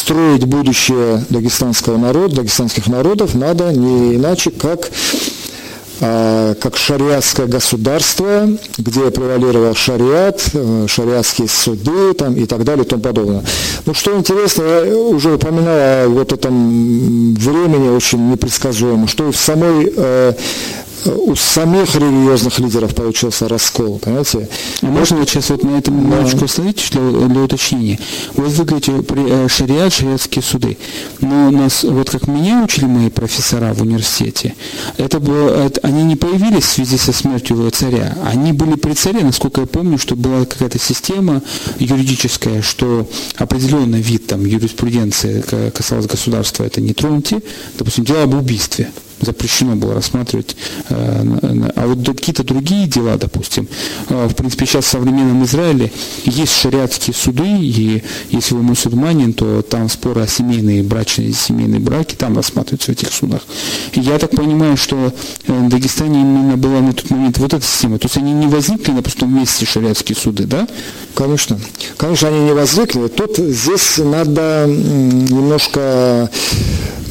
строить 0.08 0.46
будущее 0.46 1.26
дагестанского 1.28 1.98
народа, 1.98 2.38
дагестанских 2.38 2.88
народов 2.88 3.36
надо 3.36 3.74
не 3.74 4.16
иначе, 4.16 4.52
как 4.52 4.90
как 6.00 6.78
шариатское 6.78 7.48
государство, 7.48 8.48
где 8.78 9.10
превалировал 9.12 9.74
шариат, 9.76 10.50
э, 10.54 10.86
шариатские 10.88 11.48
суды 11.48 12.14
там, 12.14 12.36
и 12.36 12.46
так 12.46 12.64
далее 12.64 12.86
и 12.86 12.88
тому 12.88 13.02
подобное. 13.02 13.44
Ну, 13.86 13.94
что 13.94 14.16
интересно, 14.16 14.64
я 14.64 14.96
уже 14.96 15.34
упоминал 15.34 15.66
о 15.68 16.08
вот 16.10 16.34
этом 16.34 17.34
времени 17.34 17.90
очень 17.90 18.30
непредсказуемом, 18.32 19.08
что 19.08 19.32
в 19.32 19.36
самой 19.36 19.92
э, 19.96 20.34
у 21.06 21.36
самих 21.36 21.96
религиозных 21.96 22.60
лидеров 22.60 22.96
получился 22.96 23.48
раскол, 23.48 24.00
понимаете? 24.00 24.50
А 24.82 24.86
можно 24.88 25.18
вот 25.18 25.30
сейчас 25.30 25.50
вот 25.50 25.64
на 25.64 25.78
этом 25.78 25.98
немножечко 25.98 26.46
остановить 26.46 26.90
для, 26.92 27.02
для 27.28 27.42
уточнения? 27.42 28.00
Вот 28.34 28.50
вы 28.50 28.66
говорите 28.66 28.94
э, 28.94 29.48
шариат, 29.48 29.94
шариатские 29.94 30.44
суды. 30.44 30.78
Но 31.22 31.50
у 31.50 31.52
нас, 31.52 31.84
вот 31.84 32.10
как 32.10 32.28
меня 32.28 32.64
учили 32.64 32.86
мои 32.86 33.10
профессора 33.10 33.74
в 33.74 33.82
университете, 33.82 34.56
это 34.98 35.20
было, 35.20 35.66
это, 35.66 35.87
они 35.88 36.04
не 36.04 36.16
появились 36.16 36.66
в 36.66 36.70
связи 36.70 36.98
со 36.98 37.14
смертью 37.14 37.70
царя. 37.72 38.16
Они 38.26 38.52
были 38.52 38.76
при 38.76 38.94
царе, 38.94 39.24
насколько 39.24 39.62
я 39.62 39.68
помню, 39.68 39.98
что 39.98 40.16
была 40.16 40.46
какая-то 40.46 40.80
система 40.80 41.42
юридическая, 41.80 42.62
что 42.62 43.10
определенный 43.38 44.02
вид 44.02 44.28
там 44.28 44.46
юриспруденции 44.46 45.44
касалось 45.72 46.08
государства, 46.08 46.64
это 46.64 46.82
не 46.82 46.94
троньте, 46.94 47.42
допустим, 47.78 48.04
дело 48.04 48.24
об 48.24 48.34
убийстве 48.34 48.90
запрещено 49.22 49.76
было 49.76 49.94
рассматривать. 49.94 50.56
Э, 50.90 51.72
а 51.76 51.88
вот 51.88 52.06
какие-то 52.06 52.44
другие 52.44 52.88
дела, 52.88 53.18
допустим, 53.18 53.68
э, 54.10 54.28
в 54.28 54.36
принципе, 54.36 54.66
сейчас 54.66 54.86
в 54.86 54.90
современном 54.90 55.44
Израиле 55.44 55.92
есть 56.26 56.54
шариатские 56.54 57.14
суды, 57.14 57.48
и 57.48 58.04
если 58.30 58.56
вы 58.56 58.64
мусульманин, 58.64 59.34
то 59.34 59.62
там 59.62 59.90
споры 59.90 60.22
о 60.22 60.28
семейные 60.28 60.84
брачные 60.84 61.34
семейные 61.34 61.80
браки 61.80 62.16
там 62.16 62.36
рассматриваются 62.36 62.92
в 62.92 62.96
этих 62.96 63.14
судах. 63.14 63.42
Я 63.94 64.18
так 64.20 64.32
понимаю, 64.32 64.78
что 64.78 65.14
э, 65.48 65.54
в 65.54 65.70
Дагестане 65.70 66.22
именно 66.22 66.58
была 66.58 66.82
на 66.82 66.94
тот 66.94 67.10
момент 67.10 67.38
вот 67.38 67.54
эта 67.54 67.66
система. 67.66 68.00
То 68.00 68.06
есть 68.06 68.18
они 68.18 68.34
не 68.34 68.48
возникли 68.48 68.92
на 68.92 69.02
пустом 69.02 69.36
месте 69.36 69.66
шариатские 69.66 70.16
суды, 70.16 70.46
да? 70.46 70.68
Конечно. 71.16 71.60
Конечно, 71.98 72.28
они 72.28 72.40
не 72.42 72.54
возникли. 72.54 73.08
Тут 73.08 73.38
здесь 73.38 73.98
надо 73.98 74.66
немножко 74.68 76.30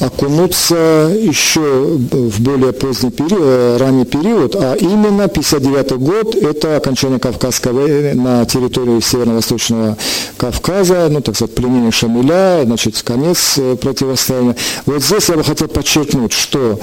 окунуться 0.01 1.13
еще 1.19 1.96
в 1.97 2.41
более 2.41 2.73
поздний 2.73 3.11
период, 3.11 3.81
ранний 3.81 4.05
период, 4.05 4.57
а 4.57 4.75
именно 4.75 5.29
59 5.29 5.93
год– 5.93 6.35
это 6.37 6.77
окончание 6.77 7.19
Кавказской 7.19 7.73
войны 7.73 8.15
на 8.15 8.45
территории 8.45 9.01
Северо-Восточного 9.01 9.97
Кавказа, 10.37 11.09
ну, 11.11 11.21
так 11.21 11.37
сказать, 11.37 11.55
пленение 11.55 11.91
Шамиля, 11.91 12.63
значит, 12.65 13.03
конец 13.03 13.59
противостояния. 13.81 14.57
Вот 14.85 15.03
здесь 15.03 15.29
я 15.29 15.37
бы 15.37 15.45
хотел 15.45 15.69
подчеркнуть, 15.69 16.33
что 16.33 16.79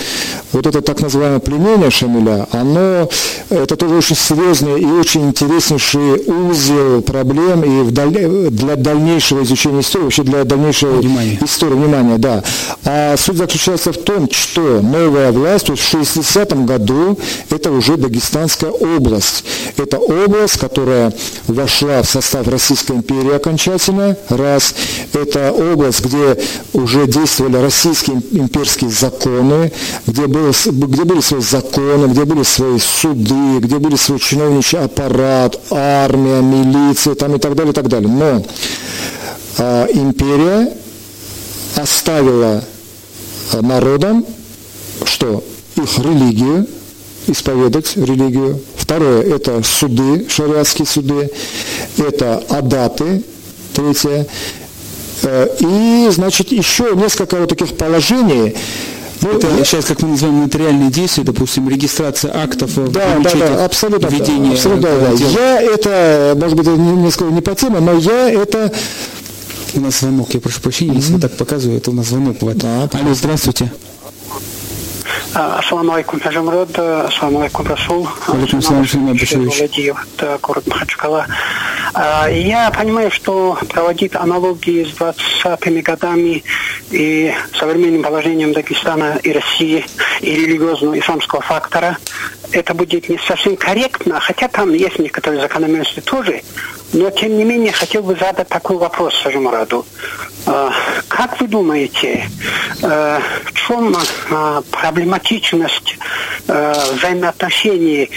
вот 0.51 0.67
это 0.67 0.81
так 0.81 1.01
называемое 1.01 1.39
пленение 1.39 1.91
Шамиля, 1.91 2.47
оно, 2.51 3.09
это 3.49 3.75
тоже 3.75 3.95
очень 3.95 4.15
серьезный 4.15 4.81
и 4.81 4.85
очень 4.85 5.27
интереснейший 5.29 6.23
узел 6.25 7.01
проблем 7.01 7.63
и 7.63 7.89
для 7.91 8.75
дальнейшего 8.75 9.43
изучения 9.43 9.81
истории, 9.81 10.03
вообще 10.03 10.23
для 10.23 10.43
дальнейшего 10.43 10.99
внимания. 10.99 11.37
истории, 11.41 11.75
внимания, 11.75 12.17
да. 12.17 12.43
А 12.85 13.15
суть 13.17 13.37
заключается 13.37 13.91
в 13.91 13.97
том, 13.97 14.27
что 14.31 14.81
новая 15.03 15.31
власть, 15.31 15.65
то 15.65 15.73
есть 15.73 15.83
в 15.83 15.89
60 15.89 16.65
году, 16.65 17.17
это 17.49 17.71
уже 17.71 17.97
Дагестанская 17.97 18.71
область. 18.71 19.43
Это 19.77 19.99
область, 19.99 20.57
которая 20.57 21.13
вошла 21.47 22.01
в 22.01 22.09
состав 22.09 22.47
Российской 22.47 22.93
империи 22.93 23.35
окончательно, 23.35 24.17
раз. 24.29 24.75
Это 25.13 25.51
область, 25.51 26.05
где 26.05 26.37
уже 26.73 27.07
действовали 27.07 27.57
российские 27.57 28.21
имперские 28.31 28.89
законы, 28.89 29.71
где, 30.07 30.27
было, 30.27 30.51
где 30.65 31.03
были 31.03 31.21
свои 31.21 31.41
законы, 31.41 32.07
где 32.07 32.25
были 32.25 32.43
свои 32.43 32.79
суды, 32.79 33.59
где 33.59 33.77
были 33.79 33.95
свой 33.95 34.19
чиновничий 34.19 34.79
аппарат, 34.79 35.59
армия, 35.69 36.41
милиция 36.41 37.15
там 37.15 37.35
и 37.35 37.39
так 37.39 37.55
далее, 37.55 37.71
и 37.71 37.75
так 37.75 37.87
далее. 37.87 38.09
Но 38.09 38.45
а, 39.57 39.87
империя 39.93 40.73
оставила 41.75 42.63
народам, 43.61 44.25
что 45.05 45.43
их 45.75 45.97
религию, 45.99 46.67
исповедать 47.27 47.95
религию. 47.95 48.59
Второе– 48.75 49.21
это 49.35 49.61
суды, 49.63 50.27
шариатские 50.29 50.85
суды. 50.85 51.29
Это 51.97 52.43
адаты. 52.49 53.23
Третье. 53.73 54.27
Э, 55.23 55.47
и, 55.59 56.09
значит, 56.11 56.51
еще 56.51 56.91
несколько 56.95 57.37
вот 57.37 57.49
таких 57.49 57.75
положений, 57.75 58.55
ну, 59.21 59.29
это 59.29 59.47
я... 59.57 59.63
сейчас, 59.63 59.85
как 59.85 60.01
мы 60.01 60.09
называем, 60.09 60.43
нотариальные 60.43 60.91
действия, 60.91 61.23
допустим, 61.23 61.69
регистрация 61.69 62.35
актов, 62.35 62.75
да, 62.91 63.19
да, 63.23 63.31
да, 63.33 63.65
абсолютно, 63.65 64.07
введение 64.07 64.53
абсолютно, 64.53 64.89
да, 64.89 65.11
да. 65.11 65.25
Я 65.25 65.61
это, 65.61 66.37
может 66.39 66.57
быть, 66.57 66.67
несколько 66.67 67.33
не 67.33 67.41
по 67.41 67.55
теме, 67.55 67.79
но 67.79 67.93
я 67.93 68.29
это 68.29 68.71
у 69.75 69.79
нас 69.79 69.99
звонок, 69.99 70.33
я 70.33 70.41
прошу 70.41 70.61
прощения, 70.61 70.93
mm-hmm. 70.93 70.97
если 70.97 71.19
так 71.19 71.37
показываю, 71.37 71.77
это 71.77 71.91
у 71.91 71.93
нас 71.93 72.07
звонок 72.07 72.37
бывает. 72.39 72.59
Да, 72.59 72.89
Алло, 72.91 73.13
здравствуйте. 73.13 73.71
Ассаламу 75.35 75.93
алейкум, 75.93 76.19
Хажамрод, 76.19 76.77
ассаламу 76.77 77.39
алейкум, 77.39 77.67
Расул. 77.67 78.07
Алейкум 78.27 78.61
Владимир, 78.61 79.95
город 80.41 80.67
Махачкала. 80.67 81.25
Я 82.29 82.71
понимаю, 82.75 83.09
что 83.09 83.57
проводить 83.69 84.15
аналогии 84.15 84.83
с 84.83 84.93
20-ми 84.95 85.81
годами 85.81 86.43
и 86.91 87.33
современным 87.57 88.03
положением 88.03 88.53
Дагестана 88.53 89.19
и 89.23 89.31
России 89.31 89.85
и 90.21 90.35
религиозного 90.35 90.99
исламского 90.99 91.41
фактора, 91.41 91.97
это 92.51 92.75
будет 92.75 93.09
не 93.09 93.17
совсем 93.17 93.55
корректно, 93.57 94.19
хотя 94.19 94.47
там 94.47 94.71
есть 94.73 94.99
некоторые 94.99 95.41
закономерности 95.41 96.01
тоже, 96.01 96.43
но, 96.93 97.09
тем 97.09 97.37
не 97.37 97.43
менее, 97.43 97.71
хотел 97.71 98.03
бы 98.03 98.15
задать 98.15 98.47
такой 98.47 98.77
вопрос 98.77 99.15
Сажимараду. 99.21 99.85
А, 100.45 100.71
как 101.07 101.39
вы 101.39 101.47
думаете, 101.47 102.27
а, 102.83 103.21
в 103.45 103.53
чем 103.53 103.95
а, 104.31 104.61
проблематичность 104.71 105.97
взаимоотношений 106.45 108.09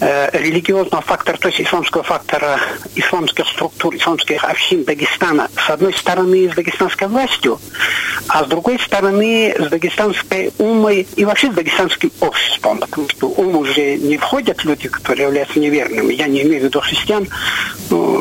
религиозного 0.00 1.02
фактора, 1.02 1.36
то 1.36 1.48
есть 1.48 1.60
исламского 1.60 2.04
фактора, 2.04 2.60
исламских 2.94 3.46
структур, 3.48 3.96
исламских 3.96 4.44
общин 4.44 4.84
Дагестана, 4.84 5.48
с 5.56 5.68
одной 5.68 5.92
стороны, 5.92 6.48
с 6.48 6.54
дагестанской 6.54 7.08
властью, 7.08 7.58
а 8.28 8.44
с 8.44 8.46
другой 8.46 8.78
стороны, 8.78 9.54
с 9.58 9.68
дагестанской 9.68 10.52
умой 10.58 11.08
и 11.16 11.24
вообще 11.24 11.50
с 11.50 11.54
дагестанским 11.54 12.12
обществом, 12.20 12.78
потому 12.78 13.08
что 13.08 13.26
ум 13.28 13.56
уже 13.56 13.96
не 13.96 14.16
входят 14.16 14.64
люди, 14.64 14.88
которые 14.88 15.26
являются 15.26 15.58
неверными. 15.58 16.14
Я 16.14 16.28
не 16.28 16.42
имею 16.42 16.62
в 16.62 16.64
виду 16.66 16.80
христиан, 16.80 17.28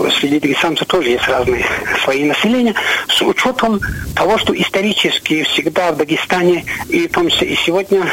среди 0.09 0.39
дагестанцев 0.39 0.87
тоже 0.87 1.09
есть 1.09 1.27
разные 1.27 1.65
свои 2.03 2.23
населения, 2.23 2.73
с 3.07 3.21
учетом 3.21 3.79
того, 4.15 4.37
что 4.37 4.59
исторически 4.59 5.43
всегда 5.43 5.91
в 5.91 5.97
Дагестане, 5.97 6.65
и 6.89 7.07
в 7.07 7.11
том 7.11 7.29
числе 7.29 7.49
и 7.49 7.55
сегодня, 7.55 8.05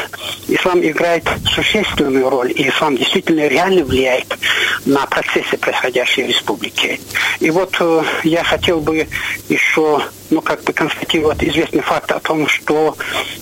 ислам 0.47 0.81
играет 0.81 1.27
существенную 1.45 2.29
роль, 2.29 2.51
и 2.51 2.67
ислам 2.69 2.97
действительно 2.97 3.47
реально 3.47 3.83
влияет 3.83 4.37
на 4.85 5.05
процессы, 5.05 5.57
происходящие 5.57 6.25
в 6.25 6.29
республике. 6.29 6.99
И 7.39 7.49
вот 7.49 7.75
э, 7.79 8.03
я 8.23 8.43
хотел 8.43 8.79
бы 8.79 9.07
еще 9.47 10.01
ну, 10.29 10.41
как 10.41 10.63
бы 10.63 10.73
констатировать 10.73 11.43
известный 11.43 11.81
факт 11.81 12.11
о 12.11 12.19
том, 12.19 12.47
что, 12.47 12.95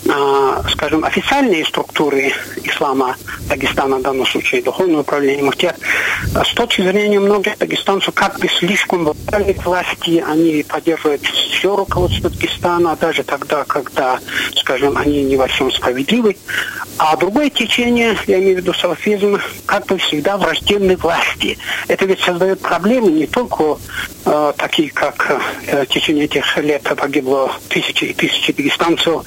э, 0.04 0.62
скажем, 0.70 1.04
официальные 1.04 1.64
структуры 1.64 2.32
ислама 2.64 3.16
Дагестана, 3.48 3.98
в 3.98 4.02
данном 4.02 4.26
случае 4.26 4.62
духовное 4.62 5.00
управление 5.00 5.44
муфтият, 5.44 5.76
с 6.34 6.54
точки 6.54 6.82
зрения 6.82 7.20
многих 7.20 7.58
дагестанцев 7.58 8.14
как 8.14 8.38
бы 8.38 8.48
слишком 8.48 9.14
к 9.14 9.64
власти, 9.64 10.24
они 10.26 10.64
поддерживают 10.66 11.22
все 11.24 11.74
руководство 11.74 12.30
Дагестана, 12.30 12.96
даже 12.96 13.22
тогда, 13.22 13.64
когда, 13.64 14.18
скажем, 14.56 14.96
они 14.96 15.22
не 15.22 15.36
во 15.36 15.46
всем 15.46 15.70
справедливы. 15.70 16.36
А 16.98 17.16
другое 17.16 17.50
течение, 17.50 18.16
я 18.26 18.38
имею 18.38 18.56
в 18.56 18.58
виду 18.60 18.74
салафизм, 18.74 19.38
как 19.66 19.86
бы 19.86 19.98
всегда 19.98 20.36
враждебны 20.36 20.96
власти. 20.96 21.58
Это 21.86 22.06
ведь 22.06 22.20
создает 22.20 22.60
проблемы 22.60 23.10
не 23.10 23.26
только 23.26 23.78
э, 24.24 24.52
такие, 24.56 24.90
как 24.90 25.40
э, 25.66 25.86
течение 25.88 26.24
этих 26.24 26.56
лет 26.58 26.77
погибло 26.78 27.52
тысячи 27.68 28.04
и 28.04 28.14
тысячи 28.14 28.52
дагестанцев, 28.52 29.22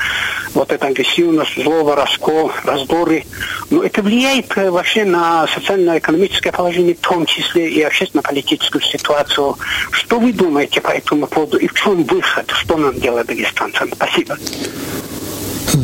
вот 0.54 0.72
эта 0.72 0.88
агрессивность, 0.88 1.62
зло, 1.62 1.96
раскол, 1.96 2.52
раздоры. 2.64 3.26
Но 3.70 3.84
это 3.84 4.02
влияет 4.02 4.56
вообще 4.56 5.06
на 5.06 5.48
социально-экономическое 5.48 6.52
положение, 6.52 6.96
в 6.96 7.00
том 7.00 7.26
числе 7.26 7.70
и 7.70 7.82
общественно-политическую 7.82 8.82
ситуацию. 8.82 9.58
Что 9.92 10.20
вы 10.20 10.34
думаете 10.34 10.82
по 10.82 10.90
этому 10.90 11.28
поводу 11.28 11.58
и 11.58 11.68
в 11.68 11.74
чем 11.74 12.04
выход? 12.04 12.50
Что 12.52 12.78
нам 12.78 13.00
делать 13.00 13.28
дагестанцам? 13.28 13.90
Спасибо. 13.94 14.38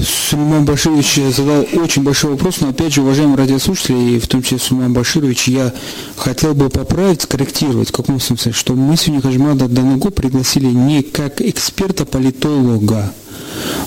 Сулейман 0.08 0.66
Баширович 0.66 1.20
задал 1.36 1.66
очень 1.74 2.04
большой 2.04 2.32
вопрос, 2.32 2.62
но 2.62 2.70
опять 2.70 2.94
же, 2.94 3.02
уважаемые 3.02 3.38
радиослушатели, 3.38 4.16
и 4.16 4.20
в 4.20 4.28
том 4.28 4.42
числе 4.42 4.60
Сулейман 4.60 4.94
Баширович, 4.94 5.48
я 5.48 5.74
хотел 6.16 6.54
бы 6.54 6.70
поправить, 6.70 7.22
скорректировать, 7.22 7.90
в 7.90 7.92
каком 7.92 8.20
смысле, 8.20 8.52
что 8.52 8.74
мы 8.74 8.96
сегодня 8.98 9.22
Хажмада 9.22 9.68
Данагу 9.68 10.12
пригласили 10.12 10.68
не 10.68 11.04
как 11.04 11.42
эксперта-политолога, 11.42 13.14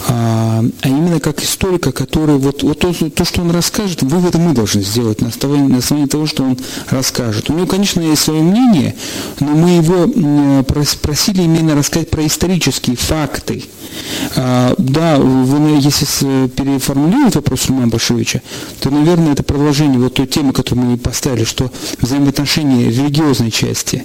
а, 0.08 0.64
а 0.82 0.88
именно 0.88 1.20
как 1.20 1.42
историка, 1.42 1.92
который 1.92 2.36
вот, 2.36 2.62
вот 2.62 2.78
то, 2.78 2.92
то, 3.10 3.24
что 3.24 3.42
он 3.42 3.50
расскажет, 3.50 4.02
выводы 4.02 4.38
мы 4.38 4.52
должны 4.54 4.82
сделать 4.82 5.20
на 5.20 5.28
основании, 5.28 5.68
на 5.68 5.78
основании 5.78 6.08
того, 6.08 6.26
что 6.26 6.44
он 6.44 6.58
расскажет. 6.88 7.50
У 7.50 7.54
него, 7.54 7.66
конечно, 7.66 8.00
есть 8.00 8.22
свое 8.22 8.42
мнение, 8.42 8.94
но 9.40 9.48
мы 9.48 9.70
его 9.70 10.64
просили 10.64 11.42
именно 11.42 11.74
рассказать 11.74 12.10
про 12.10 12.26
исторические 12.26 12.96
факты. 12.96 13.64
А, 14.36 14.74
да, 14.78 15.16
вы, 15.18 15.78
если 15.80 16.48
переформулировать 16.48 17.34
вопрос 17.34 17.66
Романа 17.66 17.88
Башевича, 17.88 18.42
то, 18.80 18.90
наверное, 18.90 19.32
это 19.32 19.42
продолжение 19.42 19.98
вот 19.98 20.14
той 20.14 20.26
темы, 20.26 20.52
которую 20.52 20.86
мы 20.86 20.98
поставили, 20.98 21.44
что 21.44 21.70
взаимоотношения 22.00 22.88
религиозной 22.88 23.50
части 23.50 24.04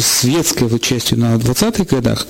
светской 0.00 0.68
вот 0.68 0.80
частью 0.80 1.18
на 1.18 1.34
20-х 1.34 1.84
годах, 1.84 2.26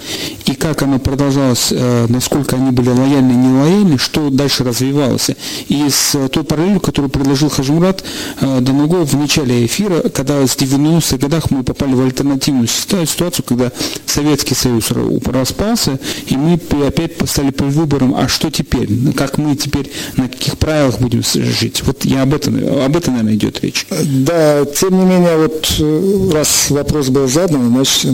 и 0.46 0.54
как 0.54 0.82
оно 0.82 0.98
продолжалось 0.98 1.68
э, 1.70 2.06
насколько 2.08 2.56
они 2.56 2.70
были 2.70 2.90
лояльны, 2.90 3.32
не 3.32 3.60
лояльны, 3.60 3.98
что 3.98 4.30
дальше 4.30 4.64
развивалось. 4.64 5.30
И 5.68 5.88
с 5.88 6.16
той 6.28 6.44
параллелью, 6.44 6.80
которую 6.80 7.10
предложил 7.10 7.48
Хажимурат 7.48 8.04
э, 8.40 8.60
Данугов 8.60 9.12
в 9.12 9.16
начале 9.16 9.64
эфира, 9.66 10.08
когда 10.08 10.46
в 10.46 10.56
90-х 10.56 11.16
годах 11.16 11.50
мы 11.50 11.62
попали 11.62 11.94
в 11.94 12.00
альтернативную 12.00 12.68
ситуацию, 12.68 13.44
когда 13.46 13.72
Советский 14.06 14.54
Союз 14.54 14.90
распался, 15.24 15.98
и 16.26 16.36
мы 16.36 16.60
опять 16.86 17.12
стали 17.28 17.50
перед 17.50 17.72
выбором, 17.72 18.14
а 18.16 18.28
что 18.28 18.50
теперь? 18.50 18.88
Как 19.16 19.38
мы 19.38 19.56
теперь, 19.56 19.90
на 20.16 20.28
каких 20.28 20.58
правилах 20.58 21.00
будем 21.00 21.22
жить? 21.22 21.82
Вот 21.84 22.04
я 22.04 22.22
об 22.22 22.34
этом, 22.34 22.56
об 22.56 22.96
этом, 22.96 23.14
наверное, 23.14 23.34
идет 23.34 23.60
речь. 23.62 23.86
Да, 23.90 24.64
тем 24.64 24.98
не 24.98 25.04
менее, 25.04 25.36
вот 25.36 25.76
э, 25.78 26.30
раз 26.32 26.70
вопрос 26.70 26.99
был 27.08 27.28
задан, 27.28 27.70
значит, 27.70 28.12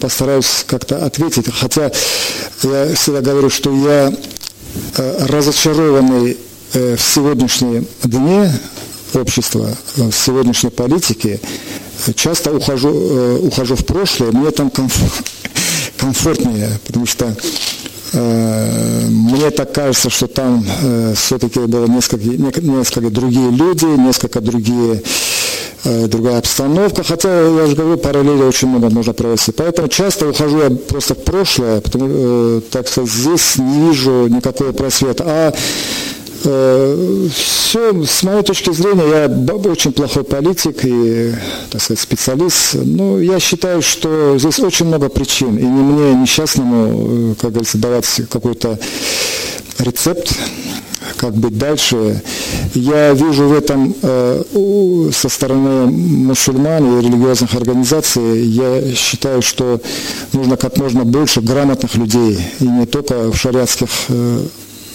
постараюсь 0.00 0.64
как-то 0.66 1.04
ответить. 1.04 1.46
Хотя 1.52 1.90
я 2.62 2.94
всегда 2.94 3.20
говорю, 3.20 3.50
что 3.50 3.74
я 3.74 4.12
э, 4.96 5.26
разочарованный 5.26 6.36
э, 6.72 6.96
в 6.96 7.00
сегодняшнем 7.00 7.86
дне 8.04 8.52
общества, 9.14 9.76
э, 9.96 10.10
в 10.10 10.14
сегодняшней 10.14 10.70
политике, 10.70 11.40
часто 12.14 12.52
ухожу, 12.52 12.90
ухожу 13.42 13.76
в 13.76 13.84
прошлое, 13.84 14.32
мне 14.32 14.50
там 14.50 14.70
комфортнее, 15.98 16.78
потому 16.86 17.06
что 17.06 17.36
мне 18.12 19.50
так 19.50 19.72
кажется, 19.72 20.10
что 20.10 20.26
там 20.26 20.66
все-таки 21.14 21.60
было 21.60 21.86
несколько, 21.86 22.24
несколько 22.26 23.10
другие 23.10 23.50
люди, 23.50 23.84
несколько 23.84 24.40
другие 24.40 25.02
другая 25.84 26.38
обстановка, 26.38 27.02
хотя, 27.02 27.28
я 27.28 27.66
же 27.66 27.74
говорю, 27.74 27.96
параллели 27.96 28.42
очень 28.42 28.68
много 28.68 28.90
можно 28.90 29.12
провести. 29.12 29.52
Поэтому 29.52 29.88
часто 29.88 30.28
ухожу 30.28 30.62
я 30.62 30.70
просто 30.70 31.14
в 31.14 31.24
прошлое, 31.24 31.80
потому, 31.80 32.60
так 32.60 32.88
сказать, 32.88 33.10
здесь 33.10 33.56
не 33.56 33.88
вижу 33.88 34.26
никакого 34.28 34.72
просвета. 34.72 35.24
А 35.26 35.52
все, 36.40 38.04
с 38.06 38.22
моей 38.22 38.42
точки 38.42 38.72
зрения, 38.72 39.04
я 39.06 39.54
очень 39.70 39.92
плохой 39.92 40.24
политик 40.24 40.84
и, 40.84 41.34
так 41.70 41.82
сказать, 41.82 42.00
специалист. 42.00 42.74
Но 42.74 43.18
я 43.20 43.38
считаю, 43.38 43.82
что 43.82 44.38
здесь 44.38 44.58
очень 44.58 44.86
много 44.86 45.10
причин. 45.10 45.58
И 45.58 45.62
не 45.62 45.82
мне, 45.82 46.14
несчастному, 46.14 47.34
как 47.38 47.50
говорится, 47.50 47.78
давать 47.78 48.22
какой-то 48.30 48.78
рецепт, 49.78 50.32
как 51.16 51.34
быть 51.34 51.58
дальше. 51.58 52.22
Я 52.74 53.12
вижу 53.12 53.48
в 53.48 53.52
этом 53.52 53.94
э, 54.02 54.42
со 55.12 55.28
стороны 55.28 55.86
мусульман 55.86 56.98
и 56.98 57.02
религиозных 57.02 57.54
организаций, 57.54 58.42
я 58.44 58.94
считаю, 58.94 59.42
что 59.42 59.80
нужно 60.32 60.56
как 60.56 60.76
можно 60.76 61.04
больше 61.04 61.40
грамотных 61.40 61.94
людей, 61.96 62.38
и 62.60 62.66
не 62.66 62.86
только 62.86 63.30
в 63.30 63.36
шариатских 63.36 63.88
э, 64.08 64.44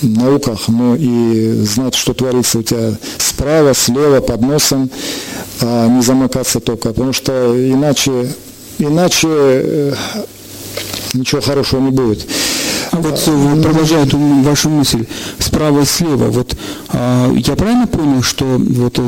науках, 0.01 0.67
но 0.67 0.95
и 0.95 1.54
знать, 1.63 1.95
что 1.95 2.13
творится 2.13 2.60
у 2.60 2.63
тебя 2.63 2.95
справа, 3.17 3.73
слева, 3.73 4.21
под 4.21 4.41
носом, 4.41 4.89
а 5.62 5.88
не 5.88 6.01
замыкаться 6.01 6.60
только, 6.60 6.89
потому 6.89 7.13
что 7.13 7.54
иначе, 7.56 8.34
иначе 8.78 9.28
э, 9.30 9.93
ничего 11.13 11.41
хорошего 11.41 11.82
не 11.82 11.91
будет. 11.91 12.28
Вот 12.96 13.22
э, 13.28 13.62
продолжая 13.62 14.06
эту 14.06 14.18
вашу 14.18 14.70
мысль, 14.70 15.06
справа 15.40 15.82
и 15.82 15.86
слева, 15.86 16.26
вот 16.26 16.56
а, 16.90 17.32
я 17.34 17.56
правильно 17.56 17.88
понял, 17.88 18.24
что 18.24 18.46
вот 18.46 19.00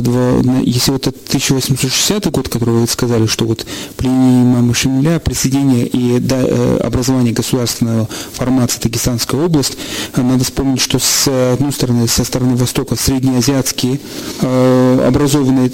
если 0.62 0.90
вот 0.90 1.06
1860 1.06 2.30
год, 2.30 2.48
который 2.48 2.80
вы 2.80 2.86
сказали, 2.86 3.26
что 3.26 3.46
вот 3.46 3.64
при 3.96 4.08
имама 4.08 4.74
Шамиля 4.74 5.18
присоединение 5.20 5.86
и 5.86 6.20
э, 6.20 6.78
образование 6.78 7.32
государственного 7.32 8.08
формата 8.32 8.74
Дагестанская 8.82 9.40
область, 9.40 9.78
э, 10.14 10.22
надо 10.22 10.44
вспомнить, 10.44 10.80
что 10.80 10.98
с 10.98 11.28
одной 11.54 11.72
стороны, 11.72 12.06
со 12.08 12.24
стороны 12.24 12.56
Востока 12.56 12.96
среднеазиатские 12.96 14.00
образованные 14.40 15.70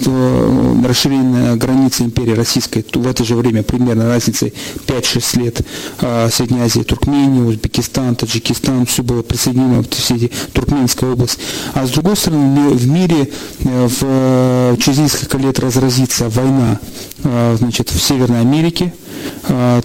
расширенная 0.87 1.55
граница 1.55 2.03
империи 2.03 2.33
российской 2.33 2.85
в 2.93 3.07
это 3.07 3.23
же 3.23 3.35
время 3.35 3.63
примерно 3.63 4.07
разницей 4.07 4.53
5-6 4.87 5.39
лет 5.39 5.61
Средней 6.31 6.61
Азии, 6.61 6.81
Туркмения, 6.81 7.43
Узбекистан, 7.43 8.04
Узбекистан, 8.11 8.15
Таджикистан, 8.15 8.85
все 8.85 9.03
было 9.03 9.21
присоединено, 9.21 9.83
все 9.89 10.15
эти 10.15 10.31
Туркменская 10.53 11.13
область. 11.13 11.39
А 11.73 11.85
с 11.85 11.91
другой 11.91 12.15
стороны, 12.15 12.69
в 12.71 12.87
мире 12.87 13.29
э, 13.59 13.87
в, 13.87 13.99
э, 14.01 14.77
через 14.79 14.97
несколько 14.99 15.37
лет 15.37 15.59
разразится 15.59 16.29
война 16.29 16.79
э, 17.23 17.55
значит, 17.57 17.89
в 17.89 18.01
Северной 18.01 18.41
Америке, 18.41 18.93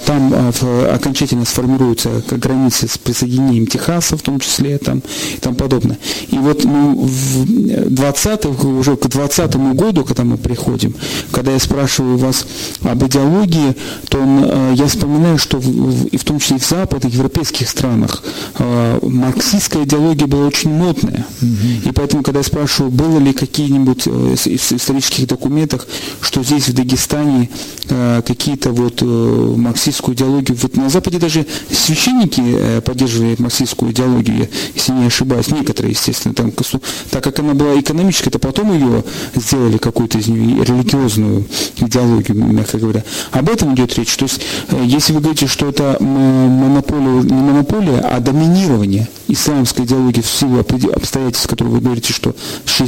там 0.06 0.52
окончательно 0.90 1.44
сформируются 1.44 2.22
границы 2.30 2.88
с 2.88 2.98
присоединением 2.98 3.66
Техаса, 3.66 4.16
в 4.16 4.22
том 4.22 4.40
числе 4.40 4.78
там, 4.78 5.02
и 5.36 5.40
тому 5.40 5.56
подобное. 5.56 5.98
И 6.28 6.38
вот 6.38 6.64
ну, 6.64 6.94
в 6.96 7.90
20 7.90 8.46
уже 8.64 8.96
к 8.96 9.06
20 9.08 9.56
году, 9.74 10.04
когда 10.04 10.24
мы 10.24 10.36
приходим, 10.36 10.94
когда 11.30 11.52
я 11.52 11.58
спрашиваю 11.58 12.16
вас 12.16 12.46
об 12.82 13.04
идеологии, 13.04 13.76
то 14.08 14.18
он, 14.18 14.74
я 14.74 14.86
вспоминаю, 14.86 15.38
что 15.38 15.58
в, 15.58 16.06
и 16.06 16.16
в 16.16 16.24
том 16.24 16.38
числе 16.38 16.56
и 16.56 16.60
в 16.60 16.66
западных 16.66 17.12
европейских 17.12 17.68
странах 17.68 18.22
марксистская 19.02 19.84
идеология 19.84 20.26
была 20.26 20.46
очень 20.46 20.70
модная. 20.70 21.26
И 21.84 21.90
поэтому, 21.92 22.22
когда 22.22 22.40
я 22.40 22.44
спрашиваю, 22.44 22.90
было 22.90 23.18
ли 23.18 23.32
какие-нибудь 23.32 24.06
в 24.06 24.46
исторических 24.46 25.26
документах, 25.26 25.86
что 26.20 26.42
здесь 26.42 26.68
в 26.68 26.74
Дагестане 26.74 27.50
какие-то 28.26 28.70
вот 28.70 29.02
марксистскую 29.56 30.14
идеологию. 30.14 30.56
Вот 30.60 30.76
на 30.76 30.88
Западе 30.88 31.18
даже 31.18 31.46
священники 31.70 32.42
э, 32.44 32.80
поддерживали 32.80 33.36
марксистскую 33.38 33.92
идеологию, 33.92 34.48
если 34.74 34.92
не 34.92 35.06
ошибаюсь, 35.06 35.48
некоторые, 35.48 35.92
естественно, 35.92 36.34
там, 36.34 36.52
так 37.10 37.24
как 37.24 37.38
она 37.38 37.54
была 37.54 37.78
экономической, 37.78 38.30
то 38.30 38.38
потом 38.38 38.72
ее 38.72 39.04
сделали 39.34 39.78
какую-то 39.78 40.18
из 40.18 40.28
нее 40.28 40.64
религиозную 40.64 41.46
идеологию, 41.76 42.36
мягко 42.44 42.78
говоря. 42.78 43.04
Об 43.30 43.48
этом 43.48 43.74
идет 43.74 43.96
речь. 43.98 44.14
То 44.16 44.24
есть, 44.24 44.40
э, 44.68 44.82
если 44.84 45.12
вы 45.12 45.20
говорите, 45.20 45.46
что 45.46 45.68
это 45.68 45.96
монополия, 46.00 47.22
не 47.22 47.32
монополия, 47.32 48.00
а 48.00 48.20
доминирование 48.20 49.08
исламской 49.28 49.84
идеологии 49.84 50.20
в 50.20 50.26
силу 50.26 50.60
обстоятельств, 50.60 51.46
которые 51.46 51.74
вы 51.74 51.80
говорите, 51.80 52.12
что 52.12 52.34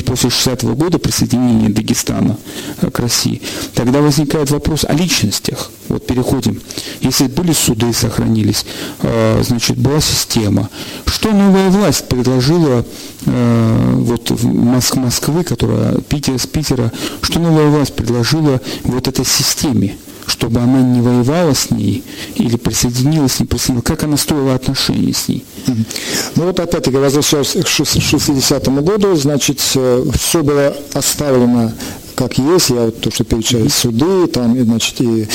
после 0.02 0.28
60-го 0.28 0.74
года 0.74 0.98
присоединения 0.98 1.68
Дагестана 1.68 2.36
э, 2.80 2.90
к 2.90 2.98
России, 2.98 3.40
тогда 3.74 4.00
возникает 4.00 4.50
вопрос 4.50 4.84
о 4.84 4.92
личностях. 4.92 5.70
Вот 5.92 6.06
переходим. 6.06 6.58
Если 7.02 7.26
были 7.26 7.52
суды, 7.52 7.92
сохранились, 7.92 8.64
э, 9.02 9.42
значит, 9.46 9.76
была 9.76 10.00
система. 10.00 10.70
Что 11.04 11.32
новая 11.32 11.68
власть 11.68 12.08
предложила 12.08 12.82
э, 13.26 13.92
вот 13.96 14.30
в 14.30 14.46
Москвы, 14.46 15.44
которая 15.44 15.98
Питер, 15.98 16.38
с 16.38 16.46
Питера, 16.46 16.90
что 17.20 17.40
новая 17.40 17.68
власть 17.68 17.94
предложила 17.94 18.58
вот 18.84 19.06
этой 19.06 19.26
системе? 19.26 19.96
чтобы 20.24 20.60
она 20.60 20.80
не 20.80 21.00
воевала 21.00 21.52
с 21.52 21.72
ней 21.72 22.04
или 22.36 22.56
присоединилась, 22.56 23.40
не 23.40 23.46
присоединилась, 23.46 23.84
как 23.84 24.04
она 24.04 24.16
строила 24.16 24.54
отношения 24.54 25.12
с 25.12 25.26
ней. 25.26 25.44
Ну 25.66 26.44
вот 26.44 26.60
опять-таки 26.60 26.96
возвращаясь 26.96 27.50
к 27.50 27.66
60-му 27.66 28.82
году, 28.82 29.16
значит, 29.16 29.58
все 29.58 30.42
было 30.42 30.74
оставлено 30.94 31.72
как 32.14 32.38
есть, 32.38 32.70
я 32.70 32.82
вот 32.82 33.00
то, 33.00 33.10
что 33.10 33.24
перечисляю, 33.24 33.70
суды, 33.70 34.26
там, 34.28 34.56
значит, 34.64 35.00
и 35.00 35.26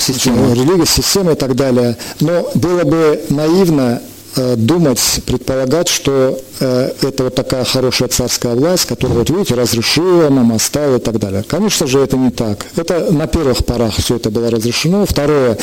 система. 0.00 0.52
религия, 0.52 0.86
система 0.86 1.32
и 1.32 1.36
так 1.36 1.54
далее. 1.54 1.96
Но 2.20 2.50
было 2.54 2.84
бы 2.84 3.22
наивно 3.30 4.00
Э, 4.36 4.54
думать, 4.56 5.20
предполагать, 5.26 5.88
что 5.88 6.40
э, 6.60 6.92
это 7.02 7.24
вот 7.24 7.34
такая 7.34 7.64
хорошая 7.64 8.08
царская 8.08 8.54
власть, 8.54 8.84
которая, 8.84 9.18
вот 9.18 9.30
видите, 9.30 9.54
разрешила 9.54 10.28
нам, 10.28 10.52
оставила 10.52 10.98
и 10.98 11.00
так 11.00 11.18
далее. 11.18 11.42
Конечно 11.42 11.88
же, 11.88 11.98
это 11.98 12.16
не 12.16 12.30
так. 12.30 12.64
Это 12.76 13.12
на 13.12 13.26
первых 13.26 13.64
порах 13.64 13.96
все 13.96 14.16
это 14.16 14.30
было 14.30 14.48
разрешено. 14.48 15.04
Второе, 15.04 15.58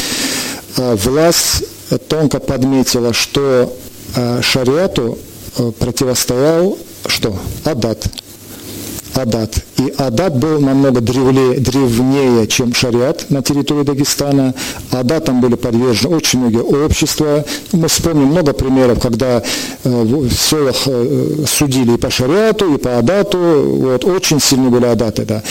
э, 0.75 0.95
власть 0.95 1.63
тонко 2.09 2.39
подметила, 2.41 3.13
что 3.13 3.73
э, 4.15 4.41
шариату 4.41 5.17
э, 5.57 5.71
противостоял 5.79 6.77
что? 7.05 7.39
Адат. 7.63 8.05
Адат. 9.17 9.55
И 9.77 9.93
Адат 9.97 10.37
был 10.37 10.59
намного 10.59 11.01
древлее, 11.01 11.59
древнее, 11.59 12.47
чем 12.47 12.73
шариат 12.73 13.29
на 13.29 13.41
территории 13.41 13.83
Дагестана. 13.83 14.53
Адатам 14.91 15.41
были 15.41 15.55
подвержены 15.55 16.15
очень 16.15 16.39
многие 16.39 16.61
общества. 16.61 17.43
Мы 17.71 17.87
вспомним 17.87 18.27
много 18.27 18.53
примеров, 18.53 18.99
когда 19.01 19.41
э, 19.41 19.43
в 19.83 20.31
селах 20.33 20.75
э, 20.85 21.45
судили 21.47 21.95
и 21.95 21.97
по 21.97 22.09
шариату, 22.09 22.73
и 22.73 22.77
по 22.77 22.97
Адату. 22.97 23.37
Вот, 23.37 24.05
очень 24.05 24.39
сильные 24.39 24.69
были 24.69 24.85
Адаты. 24.85 25.25
Да. 25.25 25.43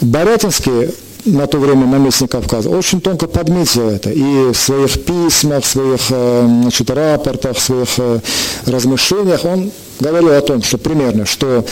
Барятинские 0.00 0.92
на 1.24 1.46
то 1.46 1.58
время 1.58 1.86
наместник 1.86 2.30
Кавказа, 2.30 2.70
очень 2.70 3.00
тонко 3.00 3.26
подметил 3.26 3.88
это. 3.88 4.10
И 4.10 4.52
в 4.52 4.54
своих 4.54 5.04
письмах, 5.04 5.64
в 5.64 5.66
своих 5.66 6.00
э, 6.10 6.46
значит, 6.62 6.90
рапортах, 6.90 7.56
в 7.56 7.60
своих 7.60 7.88
э, 7.98 8.20
размышлениях 8.66 9.44
он 9.44 9.70
говорил 9.98 10.32
о 10.32 10.40
том, 10.40 10.62
что 10.62 10.78
примерно, 10.78 11.26
что 11.26 11.64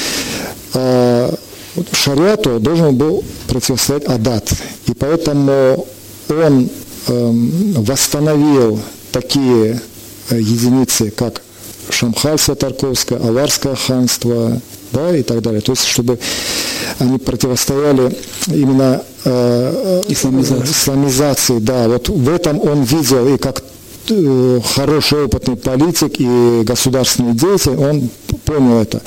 э, 0.74 1.34
шариату 1.92 2.61
должен 2.61 2.96
был 2.96 3.24
противостоять 3.46 4.04
Адат. 4.04 4.52
И 4.87 4.94
поэтому 4.94 5.87
он 6.28 6.68
э, 7.06 7.32
восстановил 7.76 8.80
такие 9.12 9.80
э, 10.30 10.38
единицы, 10.38 11.11
как 11.11 11.42
Шамхальское 11.90 12.54
Тарковское, 12.54 13.18
Аварское 13.18 13.74
ханство, 13.74 14.61
да, 14.92 15.16
и 15.16 15.22
так 15.22 15.42
далее. 15.42 15.61
То 15.61 15.72
есть, 15.72 15.84
чтобы 15.84 16.18
они 16.98 17.18
противостояли 17.18 18.16
именно 18.48 19.03
э, 19.24 20.03
исламизации. 20.09 20.70
исламизации. 20.70 21.59
Да, 21.59 21.88
вот 21.88 22.09
в 22.09 22.29
этом 22.29 22.61
он 22.61 22.83
видел 22.83 23.35
и 23.35 23.38
как 23.38 23.62
э, 24.11 24.61
хороший 24.74 25.24
опытный 25.24 25.57
политик 25.57 26.14
и 26.18 26.62
государственный 26.64 27.33
деятель, 27.33 27.77
он 27.77 28.09
понял 28.44 28.81
это. 28.81 29.03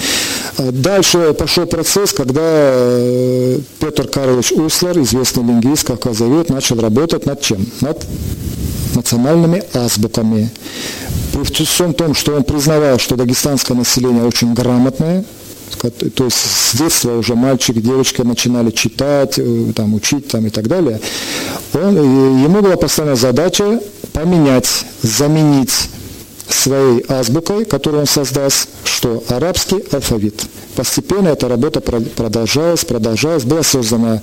Дальше 0.57 1.33
пошел 1.37 1.65
процесс, 1.65 2.11
когда 2.11 2.41
э, 2.43 3.59
Петр 3.79 4.07
Карлович 4.07 4.51
Услар, 4.51 4.99
известный 4.99 5.43
лингвист, 5.43 5.85
кавказовед, 5.85 6.49
начал 6.49 6.79
работать 6.79 7.25
над 7.25 7.41
чем? 7.41 7.65
Над 7.81 8.05
национальными 8.95 9.63
азбуками. 9.73 10.49
При 11.33 11.43
всем 11.63 11.93
том, 11.93 12.13
что 12.13 12.35
он 12.35 12.43
признавал, 12.43 12.99
что 12.99 13.15
дагестанское 13.15 13.75
население 13.77 14.23
очень 14.23 14.53
грамотное, 14.53 15.23
то 15.77 16.25
есть 16.25 16.37
с 16.37 16.75
детства 16.75 17.17
уже 17.17 17.35
мальчик, 17.35 17.75
девочка 17.77 18.23
начинали 18.23 18.71
читать, 18.71 19.37
э, 19.37 19.71
там, 19.75 19.93
учить 19.93 20.27
там, 20.27 20.45
и 20.47 20.49
так 20.49 20.67
далее, 20.67 20.99
он, 21.73 21.95
ему 21.95 22.61
была 22.61 22.75
поставлена 22.75 23.15
задача 23.15 23.81
поменять, 24.13 24.85
заменить 25.01 25.89
своей 26.53 27.03
азбукой, 27.07 27.65
которую 27.65 28.01
он 28.01 28.07
создаст, 28.07 28.69
что 28.83 29.23
арабский 29.29 29.83
алфавит. 29.91 30.43
Постепенно 30.75 31.29
эта 31.29 31.47
работа 31.47 31.81
продолжалась, 31.81 32.85
продолжалась. 32.85 33.43
Была 33.43 33.61
создана 33.61 34.21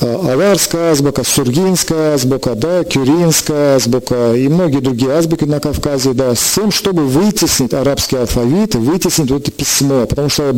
э, 0.00 0.32
аварская 0.32 0.92
азбука, 0.92 1.24
сургинская 1.24 2.14
азбука, 2.14 2.54
да, 2.54 2.84
кюринская 2.84 3.76
азбука 3.76 4.34
и 4.34 4.48
многие 4.48 4.80
другие 4.80 5.12
азбуки 5.12 5.44
на 5.44 5.60
Кавказе, 5.60 6.12
да, 6.12 6.34
с 6.34 6.54
тем, 6.54 6.70
чтобы 6.70 7.06
вытеснить 7.06 7.72
арабский 7.72 8.16
алфавит, 8.16 8.74
вытеснить 8.74 9.30
вот 9.30 9.42
это 9.42 9.52
письмо, 9.52 10.06
потому 10.06 10.28
что 10.28 10.54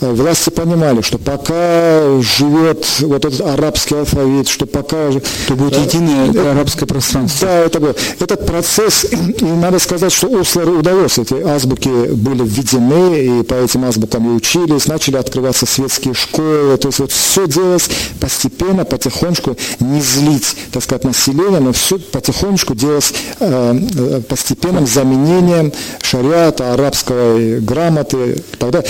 э, 0.00 0.12
власти 0.12 0.50
понимали, 0.50 1.00
что 1.02 1.18
пока 1.18 2.20
живет 2.20 2.84
вот 3.00 3.24
этот 3.24 3.40
арабский 3.40 3.96
алфавит, 3.96 4.48
что 4.48 4.66
пока... 4.66 5.10
То 5.46 5.54
будет 5.54 5.78
единое 5.78 6.52
арабское 6.52 6.86
пространство. 6.86 7.46
Да, 7.46 7.58
это 7.60 7.78
был. 7.78 7.94
Этот 8.18 8.46
процесс, 8.46 9.04
и 9.04 9.44
надо 9.44 9.78
сказать, 9.78 10.03
что 10.10 10.38
Ослеру 10.38 10.78
удалось, 10.78 11.18
эти 11.18 11.34
азбуки 11.34 11.88
были 12.12 12.42
введены, 12.42 13.40
и 13.40 13.42
по 13.42 13.54
этим 13.54 13.84
азбукам 13.84 14.26
они 14.26 14.36
учились, 14.36 14.86
начали 14.86 15.16
открываться 15.16 15.66
светские 15.66 16.14
школы, 16.14 16.76
то 16.76 16.88
есть 16.88 16.98
вот 16.98 17.12
все 17.12 17.46
делалось 17.46 17.88
постепенно, 18.20 18.84
потихонечку, 18.84 19.56
не 19.80 20.00
злить, 20.00 20.56
так 20.72 20.82
сказать, 20.82 21.04
население, 21.04 21.60
но 21.60 21.72
все 21.72 21.98
потихонечку 21.98 22.74
делалось 22.74 23.12
э, 23.40 23.78
э 23.96 24.20
постепенным 24.28 24.86
заменением 24.86 25.72
шариата, 26.02 26.72
арабской 26.72 27.60
грамоты, 27.60 28.42
тогда 28.58 28.82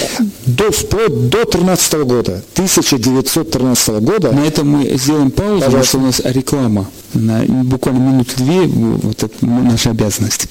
до, 0.46 0.70
вплоть 0.70 1.28
до 1.30 1.44
13 1.44 1.94
года, 2.04 2.42
1913 2.54 3.88
года. 4.00 4.32
На 4.32 4.46
этом 4.46 4.68
мы 4.68 4.96
сделаем 4.96 5.30
паузу, 5.30 5.64
Пожалуйста. 5.64 5.70
потому 5.70 5.84
что 5.84 5.98
у 5.98 6.26
нас 6.26 6.34
реклама. 6.34 6.86
На 7.14 7.44
буквально 7.46 7.98
минуты 7.98 8.32
две, 8.36 8.62
вот 8.62 9.22
это 9.22 9.46
наша 9.46 9.90
обязанность. 9.90 10.48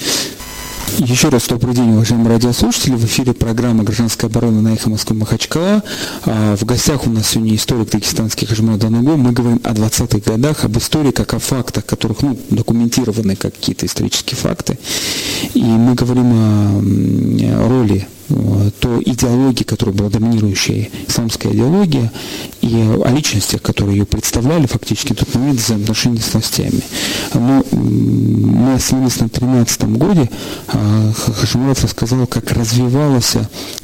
Еще 0.99 1.29
раз 1.29 1.47
добрый 1.47 1.73
день, 1.73 1.91
уважаемые 1.91 2.29
радиослушатели. 2.29 2.93
В 2.93 3.05
эфире 3.05 3.33
программа 3.33 3.83
«Гражданская 3.83 4.29
оборона» 4.29 4.61
на 4.61 4.73
эхо 4.73 4.91
Москвы 4.91 5.15
Махачкала. 5.15 5.81
А, 6.25 6.55
в 6.55 6.65
гостях 6.65 7.07
у 7.07 7.09
нас 7.09 7.29
сегодня 7.29 7.55
историк 7.55 7.89
дагестанский 7.89 8.45
Хажмат 8.45 8.79
Дануго. 8.79 9.15
Мы 9.15 9.31
говорим 9.31 9.59
о 9.63 9.71
20-х 9.71 10.19
годах, 10.19 10.65
об 10.65 10.77
истории 10.77 11.09
как 11.09 11.33
о 11.33 11.39
фактах, 11.39 11.85
которых 11.87 12.21
ну, 12.21 12.37
документированы 12.51 13.35
как 13.35 13.55
какие-то 13.55 13.87
исторические 13.87 14.37
факты. 14.37 14.77
И 15.55 15.63
мы 15.63 15.95
говорим 15.95 16.31
о 16.31 17.67
роли 17.67 18.07
то 18.79 19.01
идеологии, 19.03 19.63
которая 19.63 19.95
была 19.95 20.09
доминирующая, 20.09 20.89
исламская 21.07 21.53
идеология, 21.53 22.11
и 22.61 22.75
о 23.03 23.09
личностях, 23.09 23.61
которые 23.61 23.99
ее 23.99 24.05
представляли 24.05 24.65
фактически 24.65 25.13
в 25.13 25.17
тот 25.17 25.33
момент 25.35 25.59
взаимоотношения 25.59 26.21
с 26.21 26.33
властями. 26.33 26.81
Но 27.33 27.63
мы 27.71 28.75
остановились 28.75 29.19
на 29.19 29.29
13 29.29 29.97
годе, 29.97 30.29
а, 30.67 31.11
Хашимурат 31.13 31.81
рассказал, 31.81 32.25
как 32.27 32.51
развивалась 32.51 33.35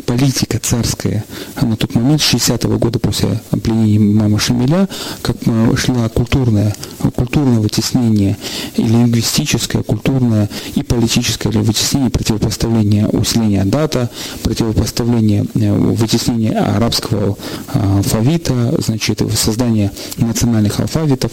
политика 0.05 0.59
царская 0.59 1.25
на 1.61 1.75
тот 1.75 1.93
момент, 1.95 2.21
60-го 2.21 2.77
года 2.77 2.99
после 2.99 3.41
пленения 3.63 3.99
мама 3.99 4.39
Шамиля, 4.39 4.87
как 5.21 5.35
шла 5.77 6.09
культурное, 6.09 6.75
культурное 7.15 7.59
вытеснение 7.59 8.37
и 8.75 8.83
лингвистическое, 8.83 9.83
культурное 9.83 10.49
и 10.75 10.83
политическое 10.83 11.49
вытеснение, 11.49 12.09
противопоставление 12.09 13.07
усиления 13.07 13.65
дата, 13.65 14.09
противопоставление, 14.43 15.45
э, 15.55 15.73
вытеснение 15.73 16.51
арабского 16.51 17.37
э, 17.73 17.97
алфавита, 17.97 18.75
значит, 18.81 19.21
создание 19.35 19.91
национальных 20.17 20.79
алфавитов 20.79 21.31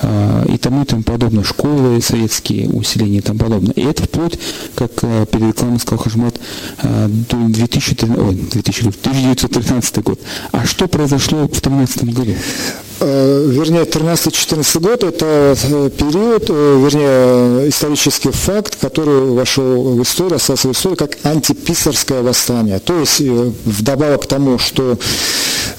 э, 0.00 0.46
и 0.52 0.58
тому 0.58 0.82
и 0.82 0.84
тому 0.86 1.02
подобное, 1.02 1.44
школы 1.44 2.00
советские, 2.00 2.68
усиление 2.68 3.18
и 3.18 3.22
тому 3.22 3.38
подобное. 3.38 3.72
И 3.72 3.82
это 3.82 4.04
вплоть, 4.04 4.38
как 4.74 4.92
перед 5.30 5.48
рекламой 5.48 5.80
сказал 5.80 6.04
Хажмат, 6.04 6.40
2013, 6.82 8.18
ой, 8.18 8.34
1913 8.34 10.02
год. 10.02 10.20
А 10.52 10.66
что 10.66 10.88
произошло 10.88 11.44
в 11.44 11.50
2013 11.50 12.04
году? 12.14 12.34
Вернее, 13.00 13.82
13-14 13.82 14.80
год– 14.80 15.04
это 15.04 15.54
период, 15.96 16.48
вернее, 16.48 17.68
исторический 17.68 18.30
факт, 18.30 18.76
который 18.80 19.26
вошел 19.26 19.96
в 19.96 20.02
историю, 20.02 20.36
остался 20.36 20.68
в 20.68 20.72
историю 20.72 20.96
как 20.96 21.18
антиписарское 21.22 22.22
восстание. 22.22 22.78
То 22.78 22.98
есть, 22.98 23.20
э, 23.20 23.52
вдобавок 23.64 24.22
к 24.22 24.26
тому, 24.26 24.58
что 24.58 24.98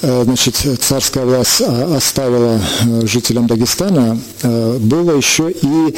э, 0.01 0.23
значит, 0.23 0.55
царская 0.55 1.25
власть 1.25 1.62
а, 1.62 1.95
оставила 1.97 2.60
э, 2.82 3.05
жителям 3.05 3.47
Дагестана, 3.47 4.19
было 4.43 5.12
еще 5.12 5.51
и 5.51 5.95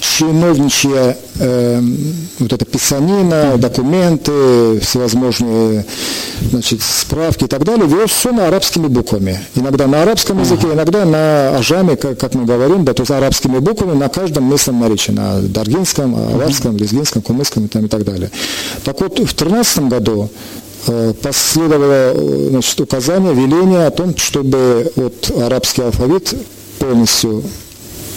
чиновничья 0.00 1.16
э, 1.38 1.80
вот 2.38 2.52
эта 2.52 2.64
писанина, 2.64 3.56
документы, 3.56 4.80
всевозможные 4.80 5.86
значит, 6.50 6.82
справки 6.82 7.44
и 7.44 7.46
так 7.46 7.64
далее, 7.64 7.86
велось 7.86 8.10
все 8.10 8.32
на 8.32 8.48
арабскими 8.48 8.86
буквами. 8.86 9.40
Иногда 9.54 9.86
на 9.86 10.02
арабском 10.02 10.40
языке, 10.40 10.68
иногда 10.72 11.04
на 11.04 11.56
ажаме, 11.56 11.96
как, 11.96 12.18
как 12.18 12.34
мы 12.34 12.44
говорим, 12.44 12.84
да, 12.84 12.92
то 12.92 13.02
есть 13.02 13.10
арабскими 13.10 13.58
буквами 13.58 13.96
на 13.96 14.08
каждом 14.08 14.50
местном 14.50 14.80
наречии, 14.80 15.12
на 15.12 15.40
даргинском, 15.40 16.14
аварском, 16.14 16.76
лезгинском, 16.76 17.22
кумысском 17.22 17.66
и, 17.66 17.68
там, 17.68 17.86
и 17.86 17.88
так 17.88 18.04
далее. 18.04 18.30
Так 18.84 19.00
вот, 19.00 19.12
в 19.12 19.16
2013 19.16 19.88
году 19.88 20.30
последовало 21.22 22.50
значит, 22.50 22.80
указание, 22.80 23.32
веление 23.32 23.86
о 23.86 23.90
том, 23.90 24.16
чтобы 24.16 24.90
вот 24.96 25.30
арабский 25.40 25.82
алфавит 25.82 26.34
полностью 26.80 27.44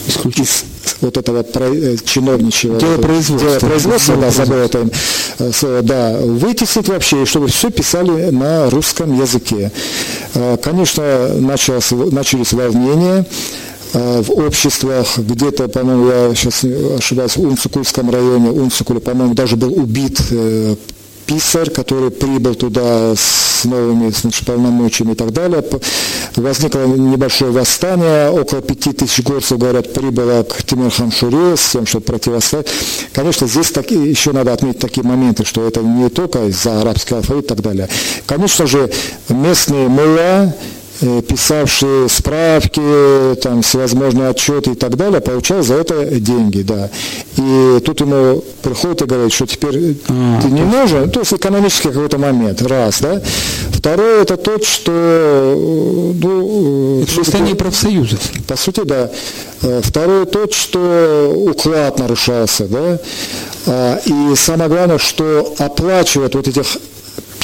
исключить 0.07 0.65
вот 1.01 1.17
этого 1.17 1.43
э, 1.43 1.97
чиновничьего 2.03 2.79
делопроизводства, 2.79 3.49
делопроизводства 3.49 4.15
да, 4.17 4.31
забыл 4.31 4.57
это 4.57 4.87
э, 5.39 5.81
да, 5.83 6.17
вытеснить 6.17 6.87
вообще, 6.87 7.23
и 7.23 7.25
чтобы 7.25 7.47
все 7.47 7.69
писали 7.69 8.29
на 8.31 8.69
русском 8.69 9.19
языке. 9.19 9.71
Э, 10.33 10.57
конечно, 10.61 11.29
началось, 11.35 11.91
начались 11.91 12.53
волнения, 12.53 13.25
в 13.93 14.29
обществах, 14.31 15.17
где-то, 15.17 15.69
по-моему, 15.69 16.09
я 16.09 16.35
сейчас 16.35 16.65
ошибаюсь, 16.97 17.37
в 17.37 17.41
Унцукульском 17.41 18.11
районе, 18.11 18.49
Унцукуле, 18.49 18.99
по-моему, 18.99 19.33
даже 19.35 19.55
был 19.55 19.71
убит 19.71 20.19
писарь, 21.25 21.69
который 21.69 22.11
прибыл 22.11 22.55
туда 22.55 23.13
с 23.15 23.65
новыми 23.65 24.09
значит, 24.11 24.45
полномочиями 24.45 25.13
и 25.13 25.15
так 25.15 25.31
далее. 25.31 25.63
Возникло 26.35 26.85
небольшое 26.85 27.51
восстание, 27.51 28.29
около 28.29 28.61
пяти 28.61 28.91
тысяч 28.91 29.23
горцев, 29.23 29.57
говорят, 29.57 29.93
прибыло 29.93 30.43
к 30.43 30.63
Тимирхан 30.63 31.11
Шуре 31.11 31.57
с 31.57 31.71
тем, 31.71 31.85
чтобы 31.85 32.05
противостоять. 32.05 32.67
Конечно, 33.13 33.47
здесь 33.47 33.71
так, 33.71 33.91
еще 33.91 34.31
надо 34.31 34.53
отметить 34.53 34.79
такие 34.79 35.05
моменты, 35.05 35.45
что 35.45 35.67
это 35.67 35.81
не 35.81 36.09
только 36.09 36.45
из-за 36.47 36.81
арабский 36.81 37.15
алфавит 37.15 37.45
и 37.45 37.47
так 37.47 37.61
далее. 37.61 37.89
Конечно 38.25 38.67
же, 38.67 38.91
местные 39.29 39.87
мула, 39.87 40.53
Э, 41.01 41.21
писавший 41.21 42.09
справки, 42.09 43.35
там, 43.41 43.61
всевозможные 43.61 44.29
отчеты 44.29 44.71
и 44.71 44.75
так 44.75 44.95
далее, 44.95 45.19
получал 45.19 45.61
за 45.61 45.75
это 45.75 46.05
деньги, 46.05 46.61
да. 46.61 46.89
И 47.35 47.81
тут 47.83 47.99
ему 47.99 48.41
приходит 48.61 49.01
и 49.01 49.05
говорит, 49.05 49.33
что 49.33 49.45
теперь 49.45 49.97
а, 50.07 50.41
ты 50.41 50.47
не 50.47 50.61
нужен, 50.61 51.09
то 51.11 51.19
есть 51.19 51.33
экономический 51.33 51.89
какой-то 51.89 52.17
момент, 52.17 52.61
раз, 52.61 53.01
да. 53.01 53.21
Второе, 53.71 54.21
это 54.21 54.37
то, 54.37 54.57
что... 54.63 54.91
Э, 54.93 56.13
ну, 56.21 57.01
это 57.01 57.19
восстание 57.19 57.55
профсоюзов. 57.55 58.21
По 58.47 58.55
сути, 58.55 58.81
да. 58.85 59.11
Э, 59.63 59.81
второе, 59.83 60.23
то, 60.25 60.49
что 60.49 61.33
уклад 61.35 61.99
нарушался, 61.99 62.67
да. 62.67 62.99
А, 63.67 63.99
и 64.05 64.35
самое 64.35 64.69
главное, 64.69 64.97
что 64.97 65.55
оплачивать 65.57 66.35
вот 66.35 66.47
этих 66.47 66.77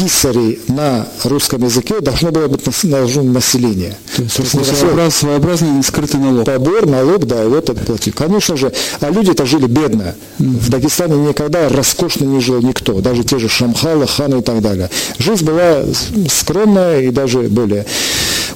писарей 0.02 0.60
на 0.68 1.08
русском 1.24 1.64
языке 1.64 2.00
должно 2.02 2.32
было 2.32 2.48
быть 2.48 2.66
население. 2.66 3.98
То 4.16 4.24
есть, 4.24 4.78
своеобраз, 4.78 5.16
своеобразный 5.16 5.84
скрытый 5.84 6.20
налог. 6.20 6.46
Побор, 6.46 6.86
налог, 6.88 7.26
да, 7.26 7.44
и 7.44 7.48
вот 7.48 7.70
это 7.70 7.84
платить. 7.84 8.16
Конечно 8.16 8.58
же, 8.58 8.72
а 9.00 9.10
люди-то 9.10 9.46
жили 9.46 9.68
бедно. 9.68 10.16
В 10.40 10.70
Дагестане 10.70 11.16
никогда 11.18 11.70
роскошно 11.70 12.26
не 12.26 12.42
жил 12.42 12.62
никто, 12.62 13.02
даже 13.02 13.24
те 13.24 13.40
же 13.40 13.48
Шамхалы, 13.50 14.08
Ханы 14.08 14.40
и 14.40 14.42
так 14.42 14.62
далее. 14.62 14.90
Жизнь 15.20 15.46
была 15.46 15.84
скромная 16.30 17.02
и 17.02 17.12
даже 17.12 17.42
более. 17.42 17.86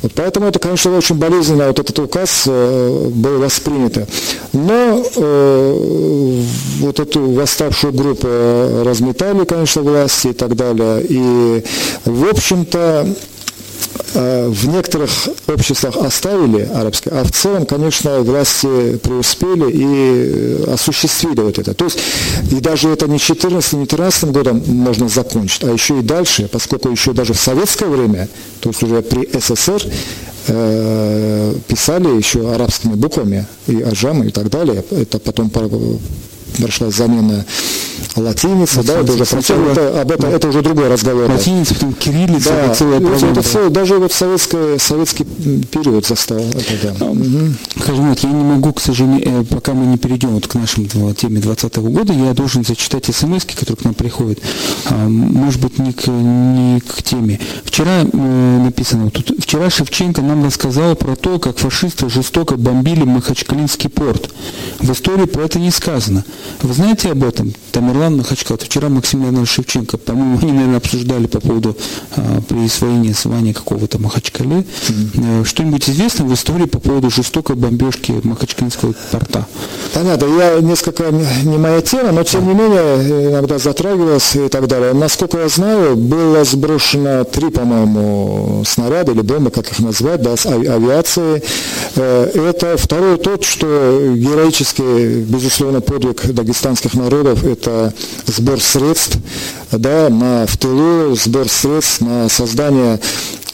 Вот 0.05 0.11
поэтому 0.13 0.45
это, 0.45 0.59
конечно, 0.59 0.95
очень 0.95 1.15
болезненно, 1.15 1.65
вот 1.65 1.79
этот 1.79 1.97
указ 1.97 2.43
э, 2.45 3.09
был 3.09 3.39
воспринят. 3.39 4.07
Но 4.53 5.03
э, 5.15 6.41
вот 6.79 6.99
эту 6.99 7.31
восставшую 7.31 7.91
группу 7.91 8.27
разметали, 8.85 9.45
конечно, 9.45 9.81
власти 9.81 10.27
и 10.27 10.33
так 10.33 10.55
далее. 10.55 11.03
И, 11.09 11.63
в 12.05 12.29
общем-то, 12.29 13.15
в 14.13 14.67
некоторых 14.67 15.09
обществах 15.47 15.97
оставили 15.97 16.69
арабское, 16.73 17.13
а 17.13 17.23
в 17.23 17.31
целом, 17.31 17.65
конечно, 17.65 18.19
власти 18.19 18.97
преуспели 18.97 19.71
и 19.71 19.85
э, 19.85 20.73
осуществили 20.73 21.41
вот 21.41 21.59
это. 21.59 21.73
То 21.73 21.85
есть, 21.85 21.99
и 22.51 22.59
даже 22.59 22.89
это 22.89 23.07
не 23.07 23.19
14 23.19 23.73
не 23.73 23.85
13 23.85 24.31
годом 24.31 24.63
можно 24.67 25.07
закончить, 25.07 25.63
а 25.63 25.71
еще 25.71 25.99
и 25.99 26.01
дальше, 26.01 26.49
поскольку 26.51 26.89
еще 26.89 27.13
даже 27.13 27.33
в 27.33 27.39
советское 27.39 27.87
время, 27.87 28.27
то 28.61 28.69
есть 28.69 28.83
уже 28.83 29.01
при 29.01 29.29
СССР, 29.39 29.81
э, 30.47 31.55
писали 31.67 32.15
еще 32.15 32.53
арабскими 32.53 32.93
буквами, 32.93 33.45
и 33.67 33.81
аджамы 33.81 34.27
и 34.27 34.31
так 34.31 34.49
далее. 34.49 34.83
Это 34.91 35.19
потом 35.19 35.49
прошла 36.57 36.89
замена 36.89 37.45
латиницы, 38.15 38.83
да, 38.83 38.99
это 38.99 39.13
уже 39.13 39.25
сначала, 39.25 39.71
это, 39.71 40.01
об 40.01 40.11
этом, 40.11 40.29
это 40.29 40.47
уже 40.47 40.61
другой 40.61 40.87
разговор. 40.87 41.29
Латиница, 41.29 41.73
потом 41.73 41.93
кириллица, 41.93 42.49
да, 42.49 42.65
это 42.65 42.75
целая 42.75 42.99
это, 42.99 43.25
это 43.25 43.41
все, 43.41 43.69
даже 43.69 43.97
вот 43.97 44.11
советский, 44.11 44.79
советский 44.79 45.23
период 45.23 46.05
застал 46.05 46.39
это, 46.39 46.95
да. 46.97 47.05
угу. 47.05 47.53
Скажем, 47.77 48.09
вот, 48.09 48.19
я 48.19 48.29
не 48.29 48.43
могу, 48.43 48.73
к 48.73 48.81
сожалению, 48.81 49.41
э, 49.41 49.43
пока 49.43 49.73
мы 49.73 49.85
не 49.85 49.97
перейдем 49.97 50.29
вот 50.29 50.47
к 50.47 50.55
нашей 50.55 50.85
теме 50.85 51.39
2020 51.39 51.77
года, 51.77 52.13
я 52.13 52.33
должен 52.33 52.63
зачитать 52.63 53.05
смс, 53.05 53.45
которые 53.45 53.77
к 53.77 53.83
нам 53.83 53.93
приходят. 53.93 54.39
А, 54.85 55.07
может 55.07 55.61
быть, 55.61 55.77
не 55.79 55.91
к, 55.91 56.07
не 56.07 56.79
к 56.81 57.03
теме. 57.03 57.39
Вчера 57.63 58.01
э, 58.01 58.59
написано, 58.63 59.09
тут, 59.11 59.31
вчера 59.39 59.69
Шевченко 59.69 60.21
нам 60.21 60.45
рассказал 60.45 60.95
про 60.95 61.15
то, 61.15 61.39
как 61.39 61.57
фашисты 61.57 62.09
жестоко 62.09 62.55
бомбили 62.55 63.03
Махачкалинский 63.03 63.89
порт. 63.89 64.29
В 64.79 64.91
истории 64.91 65.25
про 65.25 65.43
это 65.43 65.59
не 65.59 65.71
сказано. 65.71 66.23
Вы 66.61 66.73
знаете 66.73 67.11
об 67.11 67.23
этом? 67.23 67.53
Тамерлан 67.71 68.17
Махачкал. 68.17 68.57
Вчера 68.57 68.89
Максим 68.89 69.23
Леонидович 69.23 69.49
Шевченко, 69.49 69.97
по-моему, 69.97 70.39
они, 70.41 70.51
наверное, 70.51 70.77
обсуждали 70.77 71.27
по 71.27 71.39
поводу 71.39 71.77
а, 72.15 72.41
присвоения 72.41 73.13
звания 73.13 73.53
какого-то 73.53 73.99
Махачкале. 73.99 74.65
Mm-hmm. 74.65 75.45
Что-нибудь 75.45 75.89
известно 75.89 76.25
в 76.25 76.33
истории 76.33 76.65
по 76.65 76.79
поводу 76.79 77.09
жестокой 77.09 77.55
бомбежки 77.55 78.13
Махачкалинского 78.23 78.93
порта? 79.11 79.45
Понятно. 79.93 80.25
Я 80.25 80.59
несколько 80.61 81.11
не 81.11 81.57
моя 81.57 81.81
тема, 81.81 82.11
но 82.11 82.23
тем 82.23 82.47
не 82.47 82.53
менее 82.53 83.29
иногда 83.29 83.57
затрагивалась 83.57 84.35
и 84.35 84.47
так 84.49 84.67
далее. 84.67 84.93
Насколько 84.93 85.39
я 85.39 85.49
знаю, 85.49 85.95
было 85.95 86.43
сброшено 86.43 87.23
три, 87.23 87.49
по-моему, 87.49 88.63
снаряда 88.65 89.11
или 89.11 89.21
бомбы, 89.21 89.51
как 89.51 89.71
их 89.71 89.79
назвать, 89.79 90.21
да, 90.21 90.35
с 90.35 90.45
авиации. 90.45 91.43
Э, 91.95 92.31
это 92.33 92.77
второй 92.77 93.17
тот, 93.17 93.43
что 93.43 94.13
героический, 94.15 95.21
безусловно, 95.21 95.81
подвиг 95.81 96.25
дагестанских 96.35 96.93
народов– 96.93 97.43
это 97.45 97.93
сбор 98.27 98.61
средств 98.61 99.17
да, 99.71 100.09
на, 100.09 100.45
в 100.45 100.57
тылу, 100.57 101.15
сбор 101.15 101.49
средств 101.49 102.01
на 102.01 102.29
создание 102.29 102.99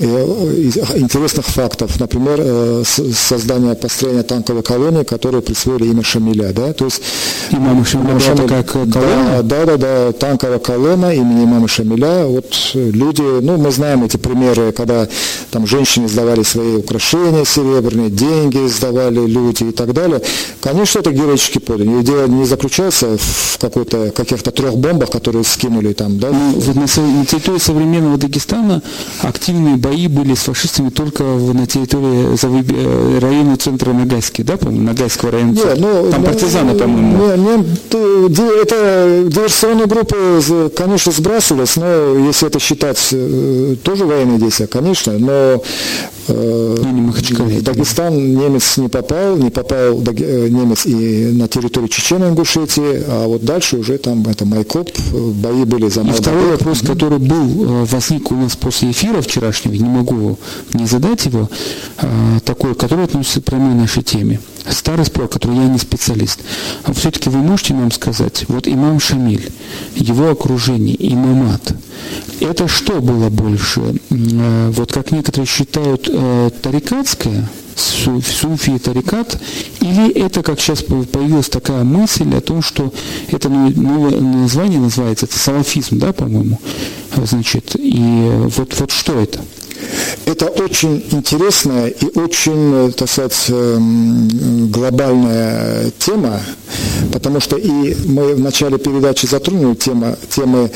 интересных 0.02 1.46
фактов. 1.46 2.00
Например, 2.00 2.40
э, 2.40 2.84
создание 2.86 3.76
построения 3.76 4.24
танковой 4.24 4.64
колонии, 4.64 5.04
которую 5.04 5.44
присвоили 5.44 5.86
имя 5.86 6.04
Шамиля. 6.04 6.52
Да? 6.54 6.74
То 6.74 6.86
есть, 6.86 7.02
имама 7.52 7.86
Шамиля 7.86 8.20
Шамиль, 8.20 8.42
такая 8.42 8.64
колонна? 8.64 9.44
Да, 9.44 9.66
да, 9.66 9.78
да, 9.78 10.12
танковая 10.12 10.60
колонна 10.60 11.14
имени 11.14 11.44
имама 11.44 11.68
Шамиля. 11.68 12.26
Вот 12.26 12.72
люди, 12.74 13.22
ну, 13.22 13.58
мы 13.58 13.72
знаем 13.72 14.04
эти 14.04 14.18
примеры, 14.18 14.72
когда 14.72 15.08
там 15.52 15.68
женщины 15.68 16.08
сдавали 16.08 16.44
свои 16.44 16.76
украшения 16.78 17.46
серебряные, 17.46 18.10
деньги 18.10 18.68
сдавали 18.68 19.26
люди 19.26 19.66
и 19.66 19.72
так 19.72 19.94
далее. 19.94 20.22
Конечно, 20.62 21.00
это 21.00 21.12
героический 21.12 21.60
подвиг. 21.60 22.04
Дело 22.04 22.28
не 22.28 22.46
заключается 22.46 23.18
в 23.18 23.58
какой-то, 23.60 24.12
каких-то 24.12 24.52
трех 24.52 24.76
бомбах, 24.78 25.12
которые 25.12 25.44
скинули 25.44 25.94
там. 25.94 26.18
Да? 26.20 26.30
Ну, 26.32 26.54
вот 26.54 26.76
на, 26.76 26.82
на 26.82 27.26
территории 27.26 27.60
современного 27.60 28.18
Дагестана 28.18 28.82
активные 29.22 29.76
бои 29.76 29.91
бои 29.92 30.08
были 30.08 30.36
с 30.36 30.40
фашистами 30.40 30.90
только 30.90 31.24
на 31.24 31.68
территории 31.68 32.38
э, 32.42 33.20
района 33.20 33.58
центра 33.58 33.92
Нагайский, 33.92 34.44
да, 34.44 34.56
по-моему, 34.56 34.84
Нагайского 34.84 35.32
района? 35.32 35.52
Нет, 35.52 35.78
ну, 35.80 36.10
Там 36.10 36.24
партизаны, 36.24 36.76
по-моему. 36.76 37.36
Нет, 37.36 37.66
это 37.92 39.24
диверсионные 39.28 39.88
группы, 39.88 40.72
конечно, 40.76 41.12
сбрасывались, 41.12 41.76
но 41.76 42.16
если 42.28 42.48
это 42.48 42.60
считать 42.60 43.00
э, 43.12 43.76
тоже 43.84 44.06
военные 44.06 44.40
действия, 44.40 44.68
конечно, 44.68 45.14
но 45.20 45.62
э, 46.32 46.76
в 46.82 47.64
Дагестан 47.64 48.16
немец 48.16 48.78
не 48.78 48.88
попал, 48.88 49.38
не 49.38 49.50
попал 49.50 50.00
немец 50.02 50.86
и 50.86 51.32
на 51.34 51.48
территорию 51.48 51.90
Чечении, 51.90 52.28
Ингушетии, 52.30 53.04
а 53.08 53.28
вот 53.28 53.44
дальше 53.44 53.78
уже 53.78 53.98
там 53.98 54.26
это 54.28 54.46
Майкоп, 54.46 54.90
бои 55.14 55.64
были 55.66 55.90
за 55.90 56.02
И 56.02 56.12
второй 56.12 56.52
вопрос, 56.52 56.82
который 56.82 57.20
был, 57.20 57.86
возник 57.86 58.32
у 58.32 58.36
нас 58.36 58.56
после 58.56 58.92
эфира 58.92 59.22
вчерашнего, 59.22 59.74
не 59.74 59.90
могу 59.90 60.38
не 60.74 60.86
задать 60.86 61.26
его, 61.26 61.50
а, 61.98 62.40
такой, 62.46 62.76
который 62.76 63.06
относится 63.06 63.42
прямо 63.42 63.72
к 63.72 63.76
нашей 63.76 64.04
теме. 64.04 64.40
Старый 64.70 65.06
спор, 65.06 65.28
который 65.28 65.56
я 65.56 65.68
не 65.68 65.80
специалист. 65.80 66.40
А 66.84 66.94
все-таки 66.94 67.30
вы 67.30 67.40
можете 67.40 67.74
нам 67.74 67.92
сказать, 67.92 68.46
вот 68.48 68.68
имам 68.68 69.00
Шамиль, 69.00 69.52
его 69.96 70.30
окружение, 70.30 70.96
имамат, 71.14 71.74
это 72.40 72.68
что 72.68 73.02
было 73.02 73.30
больше? 73.30 73.82
А, 74.12 74.72
вот 74.72 74.92
как 74.92 75.12
некоторые 75.12 75.48
считают, 75.48 76.10
э, 76.12 76.50
тарикатское, 76.62 77.50
суфи 77.76 78.78
тарикат, 78.78 79.40
или 79.80 80.12
это, 80.12 80.44
как 80.44 80.60
сейчас 80.60 80.84
появилась 80.84 81.50
такая 81.50 81.84
мысль 81.84 82.36
о 82.36 82.42
том, 82.42 82.62
что 82.62 82.94
это 83.30 83.50
новое 83.50 84.20
название 84.20 84.80
называется, 84.80 85.26
это 85.26 85.38
салафизм, 85.38 86.00
да, 86.00 86.14
по-моему, 86.14 86.60
значит, 87.16 87.76
и 87.76 88.30
вот, 88.58 88.80
вот 88.80 88.92
что 88.92 89.20
это? 89.20 89.40
Это 90.26 90.48
очень 90.48 91.04
интересная 91.12 91.88
и 91.88 92.20
очень, 92.20 92.94
так 92.94 93.10
сказать, 93.10 93.46
эм, 93.50 94.70
глобальная 94.70 95.92
тема, 96.00 96.40
потому 97.12 97.40
что 97.40 97.58
и 97.58 97.96
мы 98.06 98.36
в 98.36 98.40
начале 98.40 98.78
передачи 98.78 99.26
затронули 99.26 99.76
тему, 99.76 100.16
темы 100.30 100.72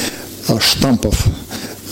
а, 0.48 0.60
штампов 0.60 1.16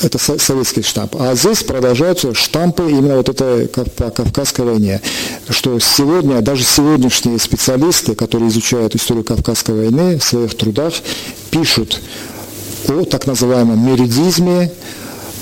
это 0.01 0.18
советский 0.18 0.82
штамп. 0.82 1.16
А 1.20 1.36
здесь 1.36 1.64
продолжаются 1.64 2.34
штампы 2.34 2.89
именно 2.89 3.18
вот 3.18 3.30
это 3.30 3.68
по 3.95 4.09
Кавказской 4.09 4.66
войне. 4.66 5.01
Что 5.49 5.80
сегодня, 5.80 6.41
даже 6.41 6.64
сегодняшние 6.64 7.39
специалисты, 7.39 8.16
которые 8.16 8.49
изучают 8.49 8.95
историю 8.95 9.24
Кавказской 9.24 9.76
войны 9.76 10.20
в 10.20 10.24
своих 10.24 10.55
трудах, 10.57 10.93
пишут 11.51 12.01
о 12.88 13.05
так 13.05 13.28
называемом 13.28 13.86
меридизме, 13.86 14.72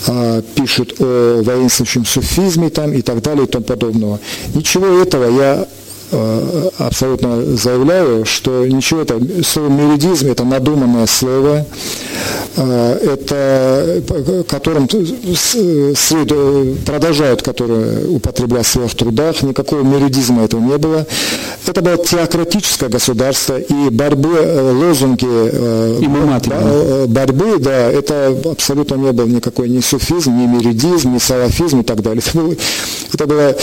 а, 0.08 0.42
пишут 0.56 0.96
о 1.00 1.42
воинствующем 1.44 2.06
суфизме 2.06 2.70
там, 2.70 2.94
и 2.94 3.02
так 3.02 3.22
далее 3.22 3.46
и 3.46 3.50
тому 3.50 3.66
подобного. 3.66 4.20
Ничего 4.54 4.88
этого 5.02 5.30
я 5.40 5.68
абсолютно 6.78 7.56
заявляю, 7.56 8.26
что 8.26 8.66
ничего 8.66 9.02
это, 9.02 9.20
слово 9.44 9.70
меридизм 9.70 10.28
это 10.30 10.44
надуманное 10.44 11.08
слово, 11.08 11.66
э, 12.56 13.00
это 13.14 14.04
которым 14.48 14.88
продолжают, 16.86 17.42
которые 17.42 18.08
употребляют 18.08 18.68
в 18.68 18.72
своих 18.72 18.96
трудах, 18.96 19.42
никакого 19.44 19.82
меридизма 19.82 20.44
этого 20.44 20.62
не 20.62 20.78
было. 20.78 21.06
Это 21.66 21.82
было 21.82 21.98
теократическое 21.98 22.90
государство, 22.90 23.58
и 23.58 23.90
борьбы, 23.90 24.38
э, 24.38 24.72
лозунги 24.72 25.22
и 26.02 26.08
борьбы, 27.08 27.58
да, 27.60 27.92
это 27.92 28.36
абсолютно 28.46 28.96
не 28.96 29.12
был 29.12 29.28
никакой 29.28 29.70
ни 29.70 29.80
суфизм, 29.80 30.38
ни 30.38 30.46
меридизм, 30.46 31.14
ни 31.14 31.20
салафизм 31.20 31.82
и 31.82 31.84
так 31.84 32.02
далее. 32.02 32.22
Это, 32.26 32.38
было, 32.38 32.56
это 33.14 33.28
была 33.28 33.54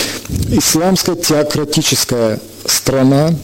исламская 0.50 1.16
теократическая 1.16 2.37
страна 2.70 3.34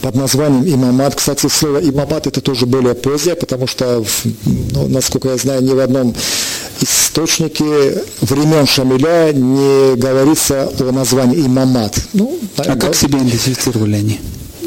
под 0.00 0.14
названием 0.14 0.64
имамат. 0.66 1.14
Кстати, 1.14 1.46
слово 1.48 1.78
имамат 1.78 2.26
это 2.26 2.40
тоже 2.40 2.66
более 2.66 2.94
позднее, 2.94 3.36
потому 3.36 3.66
что, 3.66 4.04
ну, 4.44 4.88
насколько 4.88 5.28
я 5.28 5.36
знаю, 5.36 5.62
ни 5.62 5.72
в 5.72 5.78
одном 5.78 6.14
источнике 6.80 8.02
времен 8.20 8.66
Шамиля 8.66 9.32
не 9.32 9.96
говорится 9.96 10.70
о 10.78 10.92
названии 10.92 11.46
имамат. 11.46 11.98
Ну, 12.12 12.38
а 12.56 12.76
как 12.76 12.94
себя 12.94 13.18
идентифицировали 13.18 13.96
они? 13.96 14.20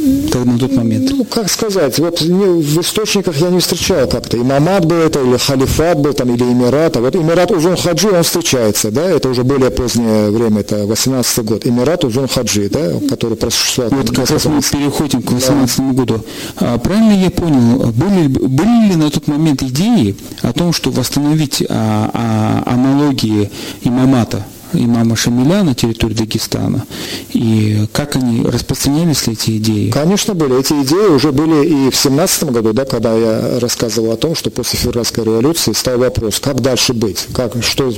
На 0.03 0.59
тот 0.59 0.73
момент? 0.73 1.11
Ну, 1.11 1.23
как 1.25 1.49
сказать, 1.49 1.97
вот 1.99 2.21
в 2.21 2.81
источниках 2.81 3.37
я 3.37 3.49
не 3.49 3.59
встречал 3.59 4.07
как-то. 4.07 4.37
Имамат 4.37 4.85
был 4.85 4.97
это, 4.97 5.21
или 5.21 5.37
халифат 5.37 5.99
был 5.99 6.13
там, 6.13 6.33
или 6.33 6.43
Эмират. 6.43 6.97
А 6.97 7.01
вот 7.01 7.15
Эмират 7.15 7.51
Узун 7.51 7.77
Хаджи, 7.77 8.09
он 8.09 8.23
встречается, 8.23 8.91
да, 8.91 9.09
это 9.09 9.29
уже 9.29 9.43
более 9.43 9.71
позднее 9.71 10.29
время, 10.29 10.61
это 10.61 10.85
18 10.85 11.45
год. 11.45 11.65
Эмират 11.65 12.03
Узун 12.03 12.27
Хаджи, 12.27 12.69
да, 12.69 12.99
который 13.09 13.37
просуществовал. 13.37 13.91
Вот 13.91 14.15
как 14.15 14.29
раз 14.29 14.45
мы 14.45 14.61
переходим 14.61 15.21
к 15.21 15.31
18 15.31 15.77
да. 15.77 15.93
году. 15.93 16.25
А, 16.57 16.77
правильно 16.77 17.13
я 17.13 17.31
понял, 17.31 17.91
были, 17.91 18.27
были 18.27 18.89
ли 18.89 18.95
на 18.95 19.09
тот 19.09 19.27
момент 19.27 19.61
идеи 19.63 20.15
о 20.41 20.53
том, 20.53 20.73
что 20.73 20.91
восстановить 20.91 21.63
а, 21.69 22.09
а, 22.13 22.73
аналогии 22.73 23.49
имамата 23.83 24.45
имама 24.73 25.15
Шамиля 25.15 25.63
на 25.63 25.75
территории 25.75 26.13
Дагестана, 26.13 26.85
и 27.31 27.87
как 27.91 28.15
они 28.15 28.43
распространялись 28.43 29.27
ли 29.27 29.33
эти 29.33 29.57
идеи? 29.57 29.89
Конечно, 29.89 30.33
были. 30.33 30.59
Эти 30.59 30.73
идеи 30.83 31.07
уже 31.07 31.31
были 31.31 31.67
и 31.67 31.89
в 31.89 31.95
17 31.95 32.45
году, 32.45 32.73
да, 32.73 32.85
когда 32.85 33.13
я 33.13 33.59
рассказывал 33.59 34.11
о 34.11 34.17
том, 34.17 34.35
что 34.35 34.49
после 34.49 34.79
февральской 34.79 35.23
революции 35.23 35.73
стал 35.73 35.97
вопрос, 35.97 36.39
как 36.39 36.61
дальше 36.61 36.93
быть, 36.93 37.27
как, 37.33 37.53
что 37.63 37.91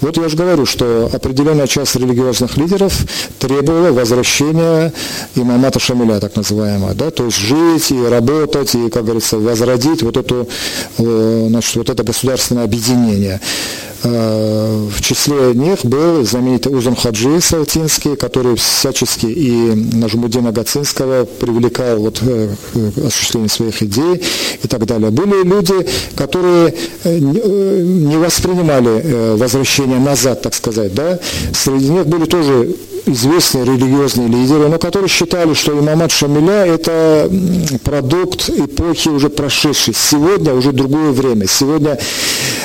Вот 0.00 0.16
я 0.16 0.28
же 0.28 0.36
говорю, 0.36 0.66
что 0.66 1.10
определенная 1.12 1.66
часть 1.66 1.96
религиозных 1.96 2.56
лидеров 2.56 2.94
требовала 3.38 3.92
возвращения 3.92 4.92
имамата 5.34 5.78
Шамиля, 5.78 6.20
так 6.20 6.36
называемого, 6.36 6.94
да, 6.94 7.10
то 7.10 7.24
есть 7.24 7.38
жить 7.38 7.90
и 7.90 8.02
работать, 8.06 8.74
и, 8.74 8.90
как 8.90 9.04
говорится, 9.04 9.38
возродить 9.38 10.02
вот, 10.02 10.16
эту, 10.16 10.48
значит, 10.98 11.76
вот 11.76 11.90
это 11.90 12.02
государственное 12.02 12.64
объединение. 12.64 13.40
Э, 14.02 14.88
в 14.90 15.00
числе 15.02 15.54
них 15.54 15.84
был 15.84 16.24
знаменитый 16.24 16.76
Узун 16.76 16.96
Хаджи 16.96 17.40
Салтинский, 17.40 18.16
который 18.16 18.56
всячески 18.56 19.26
и 19.26 19.74
Нажмудина 19.94 20.52
Гацинского 20.52 21.24
привлекал 21.24 21.98
вот, 21.98 22.20
э, 22.22 22.54
к 22.74 22.98
осуществлению 23.06 23.50
своих 23.50 23.82
идей 23.82 24.22
и 24.62 24.68
так 24.68 24.84
далее. 24.86 25.10
Были 25.10 25.42
люди, 25.44 25.86
которые 26.14 26.74
э, 27.04 27.18
не 27.18 28.16
воспринимали 28.16 29.36
возвращение 29.36 29.98
назад, 29.98 30.42
так 30.42 30.54
сказать. 30.54 30.94
Да? 30.94 31.18
Среди 31.52 31.88
них 31.88 32.06
были 32.06 32.24
тоже 32.24 32.76
известные 33.06 33.64
религиозные 33.64 34.28
лидеры, 34.28 34.68
но 34.68 34.78
которые 34.78 35.08
считали, 35.08 35.54
что 35.54 35.78
имамат 35.78 36.10
Шамиля– 36.10 36.66
это 36.66 37.30
продукт 37.84 38.50
эпохи 38.50 39.08
уже 39.08 39.28
прошедшей. 39.28 39.94
Сегодня 39.94 40.52
уже 40.52 40.72
другое 40.72 41.12
время. 41.12 41.46
Сегодня 41.46 41.98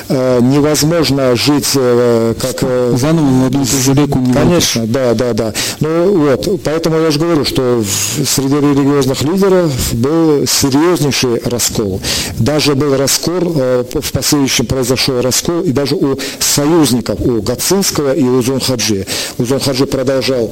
э, 0.09 0.39
невозможно 0.41 1.35
жить 1.35 1.69
э, 1.75 2.33
как... 2.39 2.57
Э, 2.61 2.95
Заново 2.97 3.47
одну 3.47 3.63
реку 3.93 4.19
не 4.19 4.33
Конечно, 4.33 4.87
да, 4.87 5.13
да, 5.13 5.33
да. 5.33 5.53
Ну 5.79 6.17
вот, 6.17 6.61
поэтому 6.63 6.99
я 6.99 7.11
же 7.11 7.19
говорю, 7.19 7.45
что 7.45 7.83
в, 7.83 8.25
среди 8.25 8.55
религиозных 8.55 9.21
лидеров 9.21 9.71
был 9.93 10.45
серьезнейший 10.47 11.41
раскол. 11.45 12.01
Даже 12.39 12.75
был 12.75 12.97
раскол, 12.97 13.53
э, 13.55 13.83
в 13.93 14.11
последующем 14.11 14.65
произошел 14.65 15.21
раскол 15.21 15.61
и 15.61 15.71
даже 15.71 15.95
у 15.95 16.17
союзников, 16.39 17.19
у 17.21 17.41
Гацинского 17.41 18.13
и 18.13 18.23
у 18.23 18.41
Зунхаджи. 18.41 19.05
У 19.37 19.45
Зунхаджи 19.45 19.85
продолжал 19.85 20.30
продолжал 20.31 20.51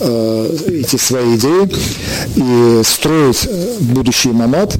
э, 0.00 0.56
эти 0.68 0.96
свои 0.96 1.36
идеи 1.36 1.68
и 2.36 2.82
строить 2.84 3.46
э, 3.46 3.76
будущий 3.80 4.30
мамат. 4.30 4.76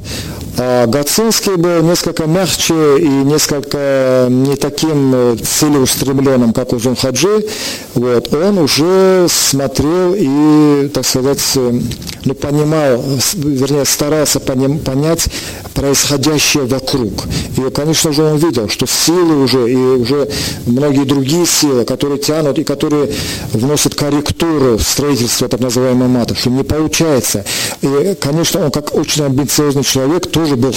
А 0.61 0.87
Гацинский 0.87 1.55
был 1.55 1.83
несколько 1.83 2.25
мягче 2.25 2.99
и 2.99 3.07
несколько 3.07 4.27
не 4.29 4.57
таким 4.57 5.13
э, 5.15 5.35
целеустремленным, 5.37 6.51
как 6.51 6.73
Узун 6.73 6.97
Хаджи. 6.97 7.45
Вот. 7.93 8.33
Он 8.33 8.57
уже 8.57 9.27
смотрел 9.29 10.13
и, 10.17 10.89
так 10.89 11.05
сказать, 11.05 11.39
э, 11.55 11.79
ну, 12.25 12.33
понимал, 12.33 13.01
вернее, 13.35 13.85
старался 13.85 14.41
понять 14.41 15.27
происходящее 15.73 16.65
вокруг. 16.65 17.13
И, 17.55 17.69
конечно 17.73 18.11
же, 18.11 18.23
он 18.23 18.37
видел, 18.37 18.67
что 18.67 18.85
силы 18.85 19.41
уже 19.41 19.71
и 19.71 19.75
уже 19.75 20.29
многие 20.65 21.05
другие 21.05 21.45
силы, 21.45 21.85
которые 21.85 22.19
тянут 22.19 22.59
и 22.59 22.65
которые 22.65 23.09
вносят 23.53 23.95
корректуру 23.95 24.77
в 24.77 24.81
строительство 24.81 25.47
так 25.47 25.61
называемого 25.61 26.09
мата, 26.09 26.35
что 26.35 26.49
не 26.49 26.63
получается. 26.63 27.45
И, 27.81 28.17
конечно, 28.19 28.65
он 28.65 28.71
как 28.71 28.93
очень 28.93 29.23
амбициозный 29.23 29.83
человек 29.83 30.29
тоже 30.29 30.48
был 30.55 30.73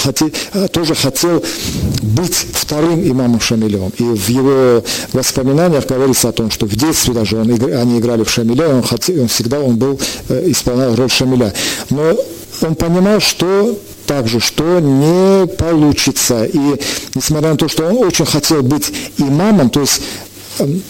тоже 0.72 0.94
хотел 0.94 1.42
быть 2.02 2.34
вторым 2.34 3.02
имамом 3.08 3.40
Шамилем. 3.40 3.92
И 3.98 4.02
в 4.02 4.28
его 4.28 4.84
воспоминаниях 5.12 5.86
говорится 5.86 6.28
о 6.28 6.32
том, 6.32 6.50
что 6.50 6.66
в 6.66 6.74
детстве 6.76 7.14
даже 7.14 7.36
он, 7.36 7.50
они 7.50 7.98
играли 7.98 8.24
в 8.24 8.30
Шамиля, 8.30 8.68
он, 8.68 8.82
хотел, 8.82 9.22
он 9.22 9.28
всегда 9.28 9.60
он 9.60 9.76
был, 9.76 10.00
э, 10.28 10.50
исполнял 10.50 10.94
роль 10.94 11.10
Шамиля. 11.10 11.52
Но 11.90 12.16
он 12.60 12.74
понимал, 12.74 13.20
что 13.20 13.78
также, 14.06 14.40
что 14.40 14.80
не 14.80 15.46
получится. 15.46 16.44
И 16.44 16.58
несмотря 17.14 17.50
на 17.50 17.56
то, 17.56 17.68
что 17.68 17.86
он 17.86 17.98
очень 17.98 18.26
хотел 18.26 18.62
быть 18.62 18.92
имамом, 19.18 19.70
то 19.70 19.80
есть 19.80 20.02
эм, 20.58 20.82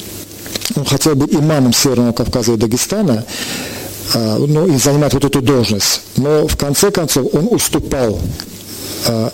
он 0.75 0.85
хотел 0.85 1.15
быть 1.15 1.33
имамом 1.33 1.73
Северного 1.73 2.13
Кавказа 2.13 2.53
и 2.53 2.57
Дагестана, 2.57 3.25
а, 4.15 4.39
ну, 4.39 4.67
и 4.67 4.77
занимать 4.77 5.15
вот 5.15 5.25
эту 5.25 5.41
должность. 5.41 6.03
Но 6.17 6.47
в 6.47 6.57
конце 6.57 6.91
концов 6.91 7.27
он 7.33 7.49
уступал 7.51 8.19
Э, 8.21 8.52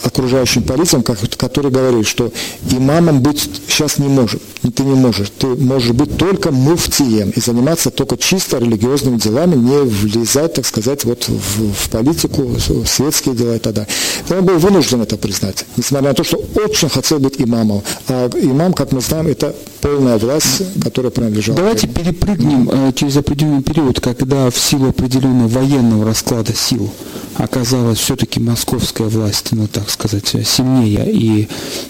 окружающим 0.02 0.62
полициям, 0.62 1.02
который 1.02 1.70
говорит, 1.70 2.06
что 2.06 2.32
имамом 2.70 3.20
быть 3.20 3.48
сейчас 3.68 3.98
не 3.98 4.08
может, 4.08 4.42
ты 4.74 4.82
не 4.82 4.94
можешь, 4.94 5.30
ты 5.38 5.46
можешь 5.46 5.92
быть 5.92 6.16
только 6.16 6.50
муфтием 6.50 7.30
и 7.30 7.40
заниматься 7.40 7.90
только 7.90 8.16
чисто 8.16 8.58
религиозными 8.58 9.18
делами, 9.18 9.54
не 9.56 9.78
влезать, 9.82 10.54
так 10.54 10.66
сказать, 10.66 11.04
вот 11.04 11.28
в, 11.28 11.72
в 11.72 11.90
политику, 11.90 12.42
в 12.42 12.86
светские 12.86 13.34
дела 13.34 13.56
и 13.56 13.58
так 13.58 13.74
далее. 13.74 13.88
Он 14.30 14.44
был 14.44 14.58
вынужден 14.58 15.02
это 15.02 15.16
признать, 15.16 15.64
несмотря 15.76 16.10
на 16.10 16.14
то, 16.14 16.24
что 16.24 16.38
очень 16.54 16.88
хотел 16.88 17.18
быть 17.18 17.40
имамом. 17.40 17.82
А 18.08 18.28
имам, 18.28 18.72
как 18.72 18.92
мы 18.92 19.00
знаем, 19.00 19.26
это 19.26 19.54
полная 19.80 20.18
власть, 20.18 20.62
которая 20.82 21.10
принадлежала. 21.10 21.58
Давайте 21.58 21.86
перепрыгнем 21.86 22.68
э, 22.70 22.92
через 22.94 23.16
определенный 23.16 23.62
период, 23.62 24.00
когда 24.00 24.50
в 24.50 24.58
силу 24.58 24.88
определенного 24.88 25.48
военного 25.48 26.04
расклада 26.04 26.54
сил 26.54 26.90
оказалась 27.38 27.98
все-таки 27.98 28.40
московская 28.40 29.08
власть 29.08 29.48
ну, 29.52 29.66
так 29.68 29.88
сказать, 29.90 30.26
сильнее 30.44 31.10
и 31.10 31.48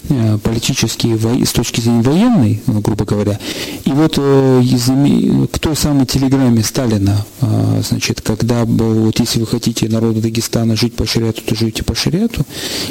э, 0.09 0.39
политически, 0.43 1.07
и 1.07 1.45
с 1.45 1.53
точки 1.53 1.81
зрения 1.81 2.03
военной, 2.03 2.63
ну, 2.67 2.81
грубо 2.81 3.05
говоря. 3.05 3.39
И 3.85 3.91
вот 3.91 4.15
э, 4.19 4.63
к 5.53 5.59
той 5.59 5.77
самой 5.77 6.07
телеграмме 6.07 6.63
Сталина, 6.63 7.25
э, 7.41 7.83
значит, 7.89 8.21
когда 8.21 8.65
был, 8.65 9.05
вот 9.05 9.19
если 9.21 9.41
вы 9.41 9.47
хотите 9.47 9.89
народу 9.89 10.21
Дагестана 10.21 10.77
жить 10.77 10.95
по 10.95 11.07
шариату, 11.07 11.43
то 11.43 11.55
живите 11.55 11.83
по 11.83 11.95
шариату, 11.95 12.45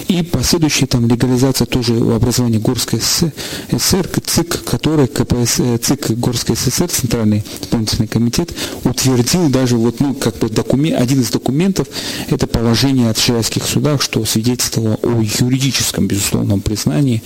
и 0.07 0.23
последующая 0.23 0.87
там 0.87 1.07
легализация 1.07 1.65
тоже 1.65 1.95
образования 1.95 2.59
Горской 2.59 2.99
ССР, 2.99 4.09
ЦИК, 4.25 4.63
который 4.63 5.07
КПС, 5.07 5.61
ЦИК 5.81 6.11
Горской 6.11 6.55
ССР, 6.55 6.89
Центральный 6.89 7.43
исполнительный 7.61 8.07
комитет, 8.07 8.53
утвердил 8.83 9.49
даже 9.49 9.77
вот, 9.77 9.99
ну, 9.99 10.13
как 10.13 10.37
бы 10.37 10.49
документ, 10.49 10.99
один 10.99 11.21
из 11.21 11.29
документов, 11.29 11.87
это 12.29 12.46
положение 12.47 13.09
от 13.09 13.17
шариатских 13.17 13.63
судах, 13.65 14.01
что 14.01 14.23
свидетельствовало 14.25 14.95
о 15.03 15.21
юридическом, 15.21 16.07
безусловном 16.07 16.61
признании 16.61 17.21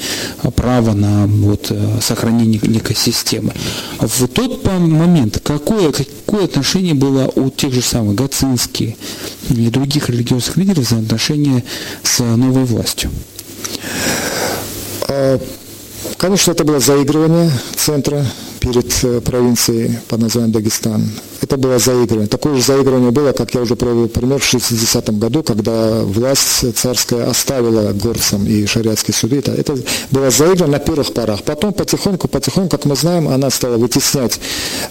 права 0.56 0.94
на 0.94 1.28
вот, 1.28 1.68
э, 1.70 2.00
сохранение 2.02 2.60
некой 2.64 2.96
системы. 2.96 3.54
В 4.00 4.28
тот 4.28 4.64
момент 4.66 5.40
какое, 5.44 5.92
какое 5.92 6.46
отношение 6.46 6.94
было 6.94 7.32
у 7.36 7.50
тех 7.50 7.74
же 7.74 7.82
самых 7.82 8.16
Гацинских 8.16 8.96
и 9.50 9.70
других 9.70 10.10
религиозных 10.10 10.58
лидеров 10.58 10.88
за 10.88 10.98
отношения 10.98 11.64
с 12.04 12.20
новой 12.20 12.66
властью? 12.66 13.10
А, 15.08 15.40
конечно, 16.18 16.52
это 16.52 16.64
было 16.64 16.80
заигрывание 16.80 17.52
центра 17.76 18.26
перед 18.62 19.04
э, 19.04 19.20
провинцией 19.22 20.00
под 20.08 20.22
названием 20.22 20.52
Дагестан. 20.52 21.10
Это 21.42 21.58
было 21.58 21.80
заигрывание. 21.80 22.28
Такое 22.28 22.56
же 22.56 22.62
заигрывание 22.62 23.12
было, 23.12 23.32
как 23.32 23.54
я 23.56 23.62
уже 23.62 23.76
привел 23.76 24.08
пример, 24.08 24.40
в 24.40 24.54
60-м 24.54 25.20
году, 25.20 25.42
когда 25.42 26.02
власть 26.04 26.78
царская 26.78 27.28
оставила 27.30 27.92
горцам 27.92 28.46
и 28.46 28.66
шариатские 28.68 29.16
суды. 29.16 29.38
Это, 29.38 29.76
было 30.12 30.30
заигрывание 30.30 30.78
на 30.78 30.80
первых 30.80 31.12
порах. 31.14 31.42
Потом 31.44 31.74
потихоньку, 31.74 32.28
потихоньку, 32.28 32.70
как 32.70 32.86
мы 32.86 32.96
знаем, 32.96 33.28
она 33.28 33.50
стала 33.50 33.78
вытеснять 33.78 34.40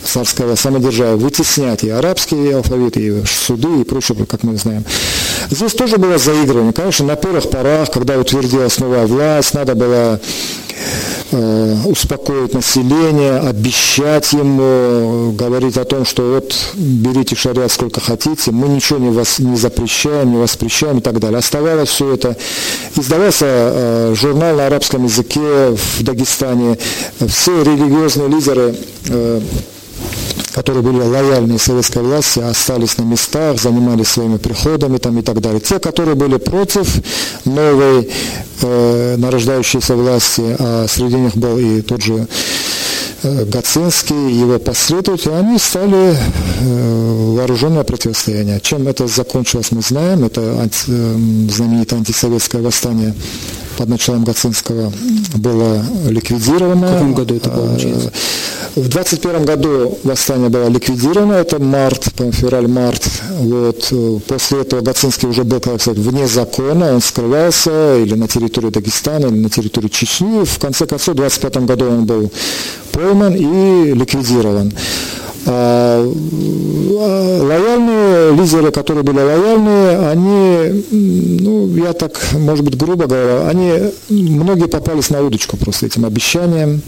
царского 0.04 0.56
самодержавия, 0.56 1.16
вытеснять 1.16 1.84
и 1.84 1.90
арабский 1.90 2.50
алфавит, 2.50 2.96
и 2.96 3.22
суды, 3.24 3.82
и 3.82 3.84
прочее, 3.84 4.26
как 4.26 4.42
мы 4.42 4.56
знаем. 4.56 4.84
Здесь 5.50 5.72
тоже 5.72 5.96
было 5.96 6.18
заигрывание. 6.18 6.72
Конечно, 6.72 7.06
на 7.06 7.14
первых 7.14 7.48
порах, 7.48 7.90
когда 7.92 8.18
утвердилась 8.18 8.78
новая 8.80 9.06
власть, 9.06 9.54
надо 9.54 9.76
было 9.76 10.20
успокоить 11.86 12.54
население, 12.54 13.38
обещать 13.38 14.32
ему, 14.32 15.32
говорить 15.32 15.76
о 15.76 15.84
том, 15.84 16.04
что 16.04 16.34
вот 16.34 16.54
берите 16.74 17.36
шариат 17.36 17.70
сколько 17.70 18.00
хотите, 18.00 18.50
мы 18.50 18.68
ничего 18.68 18.98
не, 18.98 19.10
вас, 19.10 19.38
не 19.38 19.56
запрещаем, 19.56 20.32
не 20.32 20.38
воспрещаем 20.38 20.98
и 20.98 21.00
так 21.00 21.20
далее. 21.20 21.38
Оставалось 21.38 21.88
все 21.88 22.14
это. 22.14 22.36
Издавался 22.96 23.46
э, 23.46 24.14
журнал 24.16 24.56
на 24.56 24.66
арабском 24.66 25.04
языке 25.04 25.40
в 25.40 26.02
Дагестане. 26.02 26.78
Все 27.28 27.62
религиозные 27.62 28.28
лидеры 28.28 28.74
э, 29.08 29.40
которые 30.60 30.82
были 30.82 31.00
лояльны 31.00 31.58
советской 31.58 32.02
власти, 32.02 32.38
остались 32.40 32.98
на 32.98 33.02
местах, 33.04 33.58
занимались 33.58 34.08
своими 34.08 34.36
приходами 34.36 34.98
там, 34.98 35.18
и 35.18 35.22
так 35.22 35.40
далее. 35.40 35.58
Те, 35.58 35.78
которые 35.78 36.16
были 36.16 36.36
против 36.36 36.86
новой 37.46 38.10
э, 38.60 39.16
нарождающейся 39.16 39.96
власти, 39.96 40.54
а 40.58 40.84
среди 40.86 41.16
них 41.16 41.34
был 41.34 41.56
и 41.58 41.80
тот 41.80 42.02
же 42.02 42.28
Гацинский, 43.22 44.32
его 44.32 44.58
последователи, 44.58 45.32
они 45.32 45.58
стали 45.58 46.16
э, 46.60 47.34
вооруженное 47.36 47.84
противостояние. 47.84 48.60
Чем 48.60 48.88
это 48.88 49.06
закончилось, 49.06 49.72
мы 49.72 49.82
знаем. 49.82 50.24
Это 50.24 50.40
анти, 50.60 50.84
э, 50.88 51.16
знаменитое 51.50 51.98
антисоветское 51.98 52.62
восстание 52.62 53.14
под 53.76 53.88
началом 53.88 54.24
Гацинского 54.24 54.92
было 55.34 55.84
ликвидировано. 56.08 56.86
В 56.86 56.92
каком 56.92 57.14
году 57.14 57.34
это 57.36 57.50
было? 57.50 57.78
Э, 57.78 58.10
в 58.76 58.88
21 58.88 59.44
году 59.44 59.98
восстание 60.04 60.48
было 60.48 60.68
ликвидировано, 60.68 61.34
это 61.34 61.58
март, 61.58 62.08
февраль-март. 62.16 63.02
Вот. 63.38 63.92
После 64.26 64.60
этого 64.60 64.80
Гацинский 64.80 65.28
уже 65.28 65.44
был, 65.44 65.60
как 65.60 65.80
сказать, 65.80 65.98
вне 65.98 66.26
закона, 66.26 66.94
он 66.94 67.00
скрывался 67.00 67.98
или 67.98 68.14
на 68.14 68.28
территории 68.28 68.70
Дагестана, 68.70 69.26
или 69.26 69.38
на 69.38 69.50
территории 69.50 69.88
Чечни. 69.88 70.44
В 70.44 70.58
конце 70.58 70.86
концов, 70.86 71.14
в 71.14 71.18
25 71.18 71.56
году 71.66 71.86
он 71.86 72.04
был 72.06 72.30
пойман 73.00 73.34
и 73.34 73.94
ликвидирован. 73.94 74.72
А, 75.46 76.04
а 76.06 77.42
лояльные 77.42 78.36
лидеры, 78.36 78.70
которые 78.70 79.02
были 79.02 79.20
лояльные, 79.20 79.98
они, 80.10 80.84
ну, 81.40 81.74
я 81.76 81.94
так, 81.94 82.20
может 82.34 82.62
быть, 82.62 82.76
грубо 82.76 83.06
говоря, 83.06 83.48
они, 83.48 83.72
многие 84.10 84.68
попались 84.68 85.08
на 85.08 85.22
удочку 85.22 85.56
просто 85.56 85.86
этим 85.86 86.04
обещаниям, 86.04 86.82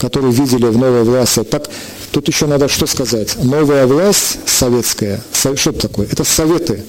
которые 0.00 0.32
видели 0.32 0.66
в 0.66 0.78
новой 0.78 1.04
власти. 1.04 1.44
Так, 1.44 1.68
тут 2.12 2.28
еще 2.28 2.46
надо 2.46 2.68
что 2.68 2.86
сказать. 2.86 3.36
Новая 3.42 3.86
власть 3.86 4.38
советская, 4.46 5.20
что 5.32 5.50
это 5.70 5.72
такое? 5.72 6.06
Это 6.10 6.24
советы 6.24 6.82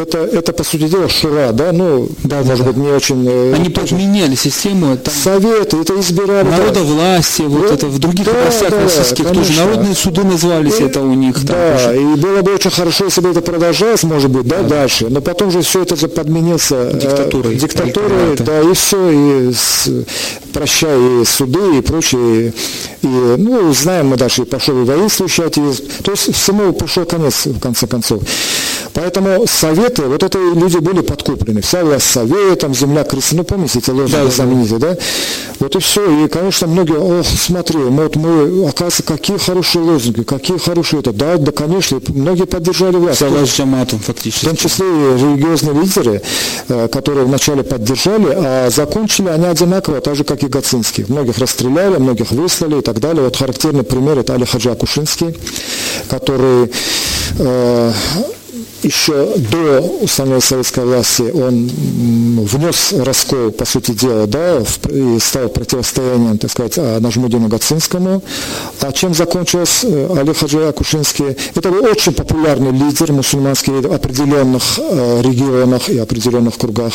это, 0.00 0.18
это 0.18 0.52
по 0.52 0.64
сути 0.64 0.88
дела 0.88 1.08
шура, 1.08 1.52
да, 1.52 1.72
ну, 1.72 2.08
да, 2.24 2.42
может 2.42 2.64
да, 2.64 2.72
быть, 2.72 2.76
не 2.76 2.88
очень... 2.88 3.26
Э, 3.28 3.54
Они 3.54 3.68
подменяли 3.68 4.34
систему. 4.34 4.96
Там... 4.96 5.14
Советы, 5.14 5.78
это 5.78 5.98
избирали... 6.00 6.48
Народовластие, 6.48 7.48
вот, 7.48 7.62
вот 7.62 7.70
это 7.72 7.86
в 7.86 7.98
других 7.98 8.26
да, 8.26 8.32
областях 8.32 8.70
да, 8.70 8.82
российских 8.82 9.24
конечно. 9.24 9.44
тоже. 9.44 9.60
Народные 9.60 9.94
суды 9.94 10.24
назывались 10.24 10.80
и, 10.80 10.84
это 10.84 11.00
у 11.00 11.14
них. 11.14 11.44
Да, 11.44 11.78
там, 11.78 11.94
и 11.94 12.16
было 12.16 12.42
бы 12.42 12.54
очень 12.54 12.70
хорошо, 12.70 13.06
если 13.06 13.20
бы 13.20 13.30
это 13.30 13.40
продолжалось, 13.40 14.02
может 14.02 14.30
быть, 14.30 14.46
да, 14.46 14.62
да. 14.62 14.68
дальше. 14.68 15.06
Но 15.08 15.20
потом 15.20 15.50
же 15.50 15.62
все 15.62 15.82
это 15.82 15.96
же 15.96 16.08
подменился... 16.08 16.74
Э, 16.76 16.98
диктатурой. 16.98 17.54
Э, 17.54 17.58
диктатурой, 17.58 18.36
да, 18.38 18.60
и 18.60 18.72
все, 18.74 19.10
и 19.10 19.52
с, 19.52 19.88
прощай, 20.52 21.22
и 21.22 21.24
суды, 21.24 21.78
и 21.78 21.80
прочее. 21.80 22.52
И, 23.02 23.06
ну, 23.06 23.72
знаем 23.72 24.08
мы 24.08 24.16
дальше, 24.16 24.44
пошел 24.44 24.80
и 24.80 24.84
воинствующий 24.84 25.44
атеизм. 25.44 25.84
То 26.02 26.12
есть 26.12 26.34
всему 26.34 26.72
пришел 26.72 27.04
конец, 27.04 27.46
в 27.46 27.60
конце 27.60 27.86
концов. 27.86 28.22
Поэтому 28.94 29.46
советы, 29.46 30.02
вот 30.02 30.22
это 30.22 30.38
люди 30.38 30.78
были 30.78 31.02
подкуплены. 31.02 31.60
Вся 31.60 31.84
власть 31.84 32.06
советом, 32.06 32.74
земля 32.74 33.04
крестьян. 33.04 33.38
Ну, 33.38 33.44
помните 33.44 33.78
эти 33.78 33.90
лозунги 33.90 34.24
да, 34.24 34.30
знаменитые, 34.30 34.78
да? 34.78 34.96
Вот 35.60 35.76
и 35.76 35.78
все. 35.78 36.24
И, 36.24 36.28
конечно, 36.28 36.66
многие, 36.66 36.98
ох, 36.98 37.26
смотри, 37.26 37.78
вот 37.78 38.16
мы, 38.16 38.68
оказывается, 38.68 39.02
какие 39.02 39.36
хорошие 39.36 39.84
лозунги, 39.84 40.22
какие 40.22 40.58
хорошие 40.58 41.00
это. 41.00 41.12
Да, 41.12 41.36
да, 41.36 41.52
конечно, 41.52 42.00
многие 42.08 42.46
поддержали 42.46 42.96
власть. 42.96 43.18
Вся 43.18 43.28
власть 43.28 43.56
джаматом, 43.56 44.00
фактически. 44.00 44.46
В 44.46 44.48
том 44.48 44.56
числе 44.56 44.86
и 44.86 45.18
религиозные 45.18 45.80
лидеры, 45.80 46.22
э, 46.68 46.88
которые 46.88 47.26
вначале 47.26 47.62
поддержали, 47.62 48.28
а 48.34 48.70
закончили 48.70 49.28
они 49.28 49.46
одинаково, 49.46 50.00
так 50.00 50.16
же, 50.16 50.24
как 50.24 50.37
и 50.46 50.48
Гацинский. 50.48 51.04
Многих 51.08 51.38
расстреляли, 51.38 51.96
многих 51.98 52.30
выслали 52.30 52.78
и 52.78 52.82
так 52.82 53.00
далее. 53.00 53.24
Вот 53.24 53.36
характерный 53.36 53.82
пример 53.82 54.18
это 54.18 54.34
Али 54.34 54.44
Хаджи 54.44 54.70
Акушинский, 54.70 55.36
который 56.08 56.70
э, 57.38 57.92
еще 58.82 59.34
до 59.36 59.80
установления 59.80 60.40
советской 60.40 60.84
власти 60.84 61.22
он 61.22 61.68
внес 62.44 62.92
раскол, 62.92 63.50
по 63.50 63.64
сути 63.64 63.92
дела, 63.92 64.26
да, 64.26 64.62
и 64.90 65.18
стал 65.20 65.48
противостоянием, 65.48 66.38
так 66.38 66.50
сказать, 66.50 66.74
а, 66.76 67.00
Нажмудину 67.00 67.48
Гацинскому. 67.48 68.22
А 68.80 68.92
чем 68.92 69.14
закончилось 69.14 69.80
э, 69.82 70.16
Али 70.18 70.32
Хаджи 70.32 70.64
Акушинский? 70.64 71.36
Это 71.54 71.70
был 71.70 71.84
очень 71.84 72.12
популярный 72.12 72.70
лидер 72.70 73.12
мусульманский 73.12 73.80
в 73.80 73.92
определенных 73.92 74.62
э, 74.78 75.22
регионах 75.22 75.88
и 75.88 75.98
определенных 75.98 76.56
кругах. 76.56 76.92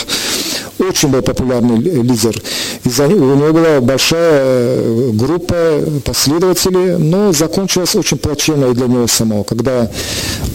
Очень 0.80 1.10
был 1.10 1.22
популярный 1.22 1.78
лидер. 1.78 2.42
Из-за 2.84 3.08
него, 3.08 3.34
у 3.34 3.36
него 3.36 3.54
была 3.54 3.82
большая 3.82 4.44
э, 4.44 5.10
группа 5.14 5.82
последователей, 6.06 6.98
но 6.98 7.32
закончилось 7.34 7.96
очень 7.96 8.18
плачевно 8.18 8.66
и 8.66 8.74
для 8.74 8.88
него 8.88 9.08
самого, 9.08 9.44
когда 9.44 9.90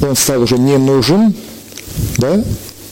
он 0.03 0.16
стал 0.16 0.43
уже 0.43 0.59
не 0.59 0.76
нужен, 0.79 1.18
да, 2.19 2.45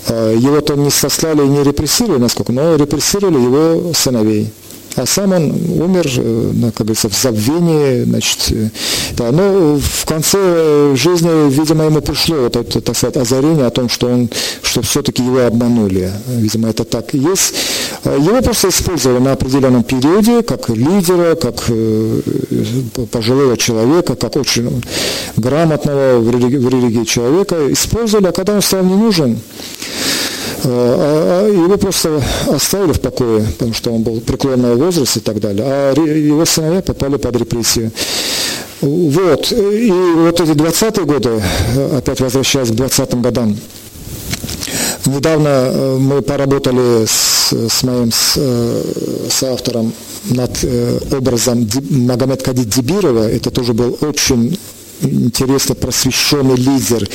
а 0.08 0.34
его-то 0.34 0.74
не 0.74 0.90
сослали 0.90 1.44
и 1.44 1.48
не 1.48 1.62
репрессировали, 1.62 2.20
насколько, 2.20 2.52
но 2.52 2.76
репрессировали 2.76 3.42
его 3.42 3.92
сыновей 3.94 4.50
а 4.96 5.04
сам 5.04 5.32
он 5.32 5.52
умер, 5.78 6.06
э, 6.16 6.52
как 6.74 6.86
говорится, 6.86 7.10
в 7.10 7.14
забвении, 7.14 8.04
значит, 8.04 8.38
э, 8.50 8.70
да, 9.16 9.30
но 9.30 9.78
в 9.78 10.06
конце 10.06 10.96
жизни, 10.96 11.50
видимо, 11.50 11.84
ему 11.84 12.00
пришло 12.00 12.36
вот 12.36 12.56
это, 12.56 12.80
так 12.80 12.96
сказать, 12.96 13.16
озарение 13.18 13.66
о 13.66 13.70
том, 13.70 13.90
что 13.90 14.08
он, 14.08 14.30
что 14.62 14.80
все-таки 14.80 15.22
его 15.22 15.40
обманули. 15.44 16.10
Видимо, 16.28 16.70
это 16.70 16.84
так 16.84 17.14
и 17.14 17.18
есть. 17.18 17.54
А 18.04 18.16
его 18.16 18.40
просто 18.40 18.68
использовали 18.68 19.18
на 19.18 19.32
определенном 19.32 19.82
периоде, 19.82 20.42
как 20.42 20.70
лидера, 20.70 21.34
как 21.34 21.64
э, 21.68 22.20
пожилого 23.12 23.56
человека, 23.58 24.14
как 24.16 24.36
очень 24.36 24.82
грамотного 25.36 26.20
в 26.20 26.30
религии 26.30 27.04
человека. 27.04 27.70
Использовали, 27.70 28.28
а 28.28 28.32
когда 28.32 28.54
он 28.54 28.62
стал 28.62 28.82
не 28.82 28.94
нужен, 28.94 29.38
а, 30.64 31.44
а 31.44 31.48
его 31.48 31.76
просто 31.76 32.22
оставили 32.48 32.92
в 32.92 33.00
покое, 33.00 33.46
потому 33.58 33.74
что 33.74 33.92
он 33.92 34.02
был 34.02 34.20
преклонного 34.20 34.74
возраста 34.74 35.18
и 35.18 35.22
так 35.22 35.40
далее, 35.40 35.64
а 35.66 35.94
его 35.94 36.44
сыновья 36.44 36.82
попали 36.82 37.16
под 37.16 37.36
репрессию. 37.36 37.92
Вот, 38.80 39.52
и 39.52 39.90
вот 39.90 40.40
эти 40.40 40.50
20-е 40.50 41.04
годы, 41.06 41.42
опять 41.96 42.20
возвращаясь 42.20 42.68
к 42.68 42.72
20-м 42.72 43.22
годам, 43.22 43.56
Недавно 45.06 45.48
э, 45.48 45.96
мы 45.98 46.22
поработали 46.22 47.06
с, 47.06 47.52
с 47.52 47.82
моим 47.84 48.10
с, 48.10 48.34
э, 48.36 48.82
с 49.30 49.42
автором 49.44 49.92
над 50.30 50.58
э, 50.64 50.98
образом 51.12 51.68
Магомед 51.90 52.42
Кадид 52.42 52.68
Дибирова. 52.68 53.28
Это 53.28 53.50
тоже 53.50 53.72
был 53.72 53.96
очень 54.00 54.58
интересно 55.02 55.74
просвещенный 55.74 56.56
лидер 56.56 57.08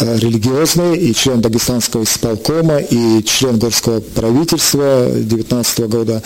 э, 0.00 0.18
религиозный 0.18 0.98
и 0.98 1.14
член 1.14 1.40
Дагестанского 1.40 2.04
исполкома 2.04 2.78
и 2.78 3.22
член 3.24 3.58
горского 3.58 4.00
правительства 4.00 5.10
19 5.14 5.80
года. 5.88 6.22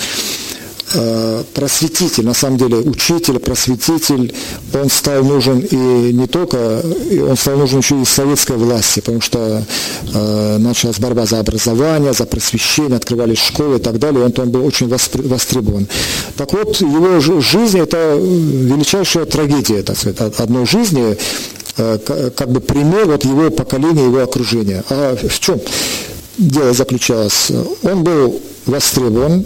Э, 0.97 1.43
просветитель, 1.55 2.25
на 2.25 2.35
самом 2.35 2.57
деле 2.57 2.77
учитель, 2.77 3.41
просветитель, 3.41 4.33
он 4.73 4.89
стал 4.89 5.25
нужен 5.25 5.59
и 5.59 6.13
не 6.13 6.29
только, 6.29 6.83
он 7.29 7.37
стал 7.37 7.57
нужен 7.57 7.81
еще 7.81 8.01
и 8.01 8.05
советской 8.05 8.57
власти, 8.57 9.01
потому 9.01 9.21
что 9.21 9.65
э, 10.15 10.59
началась 10.59 11.01
борьба 11.01 11.27
за 11.27 11.41
образование, 11.41 12.13
за 12.13 12.27
просвещение, 12.27 12.97
открывались 12.97 13.39
школы 13.39 13.79
и 13.79 13.81
так 13.81 13.99
далее, 13.99 14.25
он, 14.25 14.33
он 14.37 14.51
был 14.51 14.65
очень 14.65 14.89
востребован. 14.89 15.89
Так 16.37 16.53
вот, 16.53 16.81
его 16.81 17.19
жизнь– 17.41 17.79
это 17.81 18.17
величайшая 18.17 19.25
трагедия, 19.25 19.83
так 19.83 19.99
сказать, 19.99 20.39
одной 20.39 20.65
жизни, 20.65 21.17
э, 21.77 22.31
как 22.37 22.53
бы 22.53 22.61
пример 22.61 23.07
вот 23.07 23.25
его 23.25 23.51
поколения, 23.51 24.05
его 24.05 24.23
окружения. 24.23 24.85
А 24.91 25.17
в 25.17 25.41
чем 25.41 25.61
дело 26.39 26.73
заключалось? 26.73 27.51
Он 27.83 28.05
был 28.05 28.41
востребован, 28.67 29.45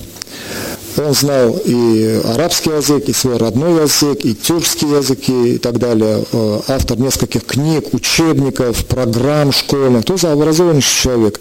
он 1.05 1.15
знал 1.15 1.61
и 1.65 2.21
арабский 2.25 2.71
язык, 2.71 3.09
и 3.09 3.13
свой 3.13 3.37
родной 3.37 3.83
язык, 3.83 4.25
и 4.25 4.35
тюркский 4.35 4.89
язык, 4.89 5.21
и 5.29 5.59
так 5.59 5.79
далее. 5.79 6.25
Э, 6.33 6.61
автор 6.69 6.99
нескольких 6.99 7.45
книг, 7.45 7.93
учебников, 7.93 8.85
программ 8.87 9.53
школьных. 9.53 10.05
То 10.05 10.15
есть 10.15 10.25
образованный 10.25 10.83
человек. 10.83 11.41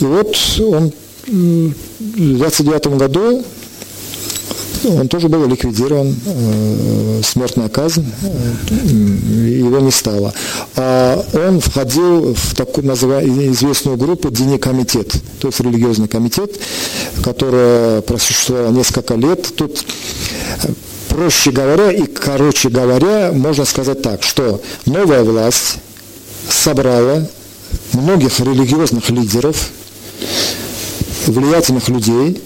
И 0.00 0.04
вот 0.04 0.36
он 0.60 0.92
в 1.26 2.38
29 2.38 2.86
году 2.96 3.44
он 4.86 5.08
тоже 5.08 5.28
был 5.28 5.46
ликвидирован, 5.46 6.14
э, 6.26 7.20
смертная 7.24 7.68
казнь, 7.68 8.04
э, 8.22 9.48
его 9.48 9.80
не 9.80 9.90
стало. 9.90 10.32
А 10.76 11.24
он 11.34 11.60
входил 11.60 12.34
в 12.34 12.54
такую 12.54 12.86
называемую 12.86 13.52
известную 13.52 13.96
группу 13.96 14.30
Дини 14.30 14.58
комитет, 14.58 15.12
то 15.40 15.48
есть 15.48 15.60
религиозный 15.60 16.08
комитет, 16.08 16.58
которая 17.22 18.00
просуществовала 18.02 18.70
несколько 18.72 19.14
лет. 19.14 19.54
Тут 19.56 19.84
проще 21.08 21.50
говоря 21.50 21.90
и 21.90 22.06
короче 22.06 22.68
говоря, 22.68 23.32
можно 23.32 23.64
сказать 23.64 24.02
так, 24.02 24.22
что 24.22 24.60
новая 24.84 25.22
власть 25.24 25.78
собрала 26.48 27.26
многих 27.92 28.38
религиозных 28.40 29.10
лидеров, 29.10 29.70
влиятельных 31.26 31.88
людей, 31.88 32.40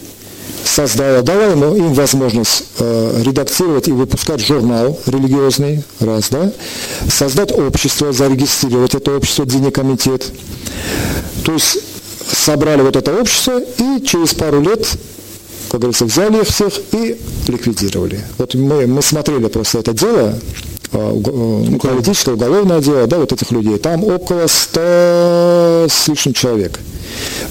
создала, 0.64 1.22
дала 1.22 1.44
ему, 1.44 1.74
им 1.74 1.94
возможность 1.94 2.64
э, 2.78 3.22
редактировать 3.24 3.88
и 3.88 3.92
выпускать 3.92 4.40
журнал 4.40 4.98
религиозный, 5.06 5.82
раз, 6.00 6.28
да, 6.30 6.52
создать 7.08 7.52
общество, 7.52 8.12
зарегистрировать 8.12 8.94
это 8.94 9.16
общество, 9.16 9.46
Дини 9.46 9.70
комитет. 9.70 10.26
То 11.44 11.52
есть 11.52 11.78
собрали 12.30 12.82
вот 12.82 12.96
это 12.96 13.18
общество 13.18 13.60
и 13.60 14.02
через 14.04 14.34
пару 14.34 14.60
лет 14.60 14.86
как 15.70 15.80
говорится, 15.80 16.04
взяли 16.04 16.40
их 16.40 16.48
всех 16.48 16.72
и 16.90 17.16
ликвидировали. 17.46 18.20
Вот 18.38 18.54
мы, 18.54 18.88
мы 18.88 19.02
смотрели 19.02 19.46
просто 19.46 19.78
это 19.78 19.92
дело, 19.92 20.36
политическое, 20.90 22.32
уголовное 22.32 22.80
дело, 22.80 23.06
да, 23.06 23.18
вот 23.18 23.32
этих 23.32 23.50
людей. 23.52 23.78
Там 23.78 24.04
около 24.04 24.46
ста 24.46 25.86
с 25.88 26.08
лишним 26.08 26.34
человек. 26.34 26.78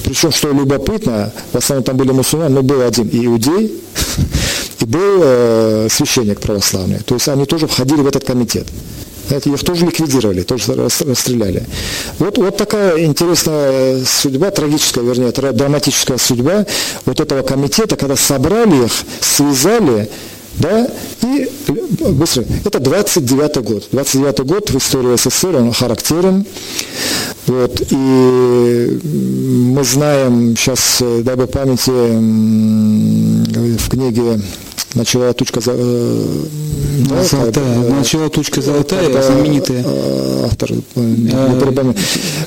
Причем, 0.04 0.32
что 0.32 0.52
любопытно, 0.52 1.32
в 1.52 1.58
основном 1.58 1.84
там 1.84 1.98
были 1.98 2.12
мусульмане, 2.12 2.56
но 2.56 2.64
был 2.64 2.82
один 2.82 3.10
иудей, 3.12 3.82
и 4.80 4.86
был 4.86 5.22
э, 5.24 5.88
священник 5.90 6.40
православный. 6.40 7.00
То 7.00 7.16
есть 7.16 7.28
они 7.28 7.46
тоже 7.46 7.68
входили 7.68 8.02
в 8.02 8.08
этот 8.08 8.24
комитет. 8.24 8.68
Знаете, 9.28 9.52
их 9.52 9.64
тоже 9.64 9.86
ликвидировали, 9.86 10.42
тоже 10.42 10.74
расстреляли. 10.74 11.64
Вот, 12.18 12.40
вот 12.40 12.58
такая 12.58 13.06
интересная 13.06 14.04
судьба, 14.04 14.50
трагическая, 14.50 15.04
вернее, 15.04 15.32
драматическая 15.32 16.18
судьба 16.18 16.66
вот 17.06 17.20
этого 17.20 17.44
комитета, 17.44 17.96
когда 17.96 18.16
собрали 18.16 18.86
их, 18.86 18.92
связали, 19.22 20.10
да, 20.56 20.88
и 21.22 21.50
быстро, 22.12 22.46
это 22.66 22.80
29 22.80 23.58
год. 23.64 23.88
29 23.92 24.40
год 24.46 24.70
в 24.70 24.78
истории 24.78 25.16
СССР, 25.16 25.56
он 25.56 25.72
характерен. 25.72 26.46
Вот, 27.48 27.82
и 27.90 29.00
мы 29.04 29.84
знаем 29.84 30.56
сейчас, 30.56 31.02
дай 31.02 31.36
бы 31.36 31.48
памяти, 31.48 31.90
в 33.78 33.90
книге 33.90 34.42
начала 34.94 35.34
тучка 35.34 35.62
за, 35.62 35.72
э, 35.76 36.46
золотая, 37.24 37.52
когда, 37.52 37.96
начала 37.96 38.30
тучка 38.30 38.62
золотая, 38.62 39.06
когда, 39.06 39.22
знаменитая. 39.22 39.84
Э, 39.86 40.46
автор, 40.46 40.72
а, 40.96 41.96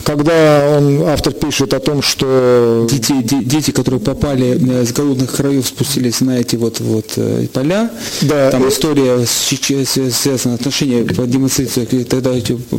когда 0.04 0.76
он 0.78 1.02
автор 1.08 1.32
пишет 1.32 1.74
о 1.74 1.80
том, 1.80 2.02
что 2.02 2.86
дети, 2.90 3.22
дети, 3.44 3.70
которые 3.70 4.00
попали 4.00 4.84
с 4.84 4.92
голодных 4.92 5.32
краев, 5.32 5.66
спустились 5.66 6.20
на 6.20 6.38
эти 6.38 6.56
вот 6.56 6.80
вот 6.80 7.18
поля, 7.52 7.90
да, 8.22 8.50
там 8.50 8.68
история 8.68 9.24
связана 9.26 10.54
отношения 10.54 11.04
по 11.04 11.26
демонстрации, 11.26 12.04
тогда 12.04 12.32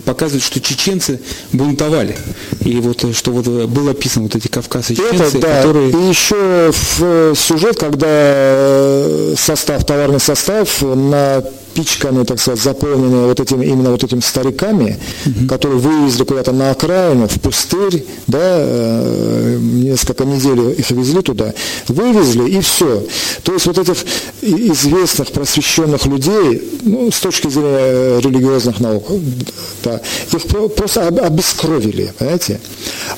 показывает, 0.05 0.43
что 0.43 0.59
чеченцы 0.59 1.19
бунтовали, 1.51 2.17
и 2.65 2.75
вот 2.77 3.05
что 3.15 3.31
вот 3.31 3.47
было 3.69 3.91
описано 3.91 4.23
вот 4.23 4.35
эти 4.35 4.47
кавказцы 4.47 4.95
чеченцы, 4.95 5.37
это, 5.37 5.39
да. 5.39 5.57
которые 5.57 5.89
и 5.89 6.09
еще 6.09 6.71
в 6.71 7.35
сюжет, 7.35 7.77
когда 7.77 9.33
состав, 9.55 9.83
товарный 9.83 10.19
состав. 10.19 10.81
На 10.81 11.43
пичканы, 11.73 12.25
так 12.25 12.39
сказать, 12.39 12.61
заполненные 12.61 13.27
вот 13.27 13.39
этими, 13.39 13.65
именно 13.65 13.91
вот 13.91 14.03
этими 14.03 14.19
стариками, 14.19 14.97
угу. 15.25 15.47
которые 15.47 15.79
вывезли 15.79 16.23
куда-то 16.23 16.51
на 16.51 16.71
окраину, 16.71 17.27
в 17.27 17.39
пустырь, 17.39 18.05
да, 18.27 18.39
э, 18.41 19.57
несколько 19.59 20.25
недель 20.25 20.75
их 20.77 20.91
везли 20.91 21.21
туда, 21.21 21.53
вывезли 21.87 22.49
и 22.49 22.61
все. 22.61 23.03
То 23.43 23.53
есть 23.53 23.65
вот 23.65 23.77
этих 23.77 23.97
известных 24.41 25.31
просвещенных 25.31 26.05
людей, 26.05 26.61
ну, 26.83 27.11
с 27.11 27.19
точки 27.19 27.49
зрения 27.49 28.19
религиозных 28.19 28.79
наук, 28.79 29.07
да, 29.83 30.01
их 30.31 30.41
просто 30.75 31.07
обескровили, 31.07 32.13
понимаете? 32.17 32.59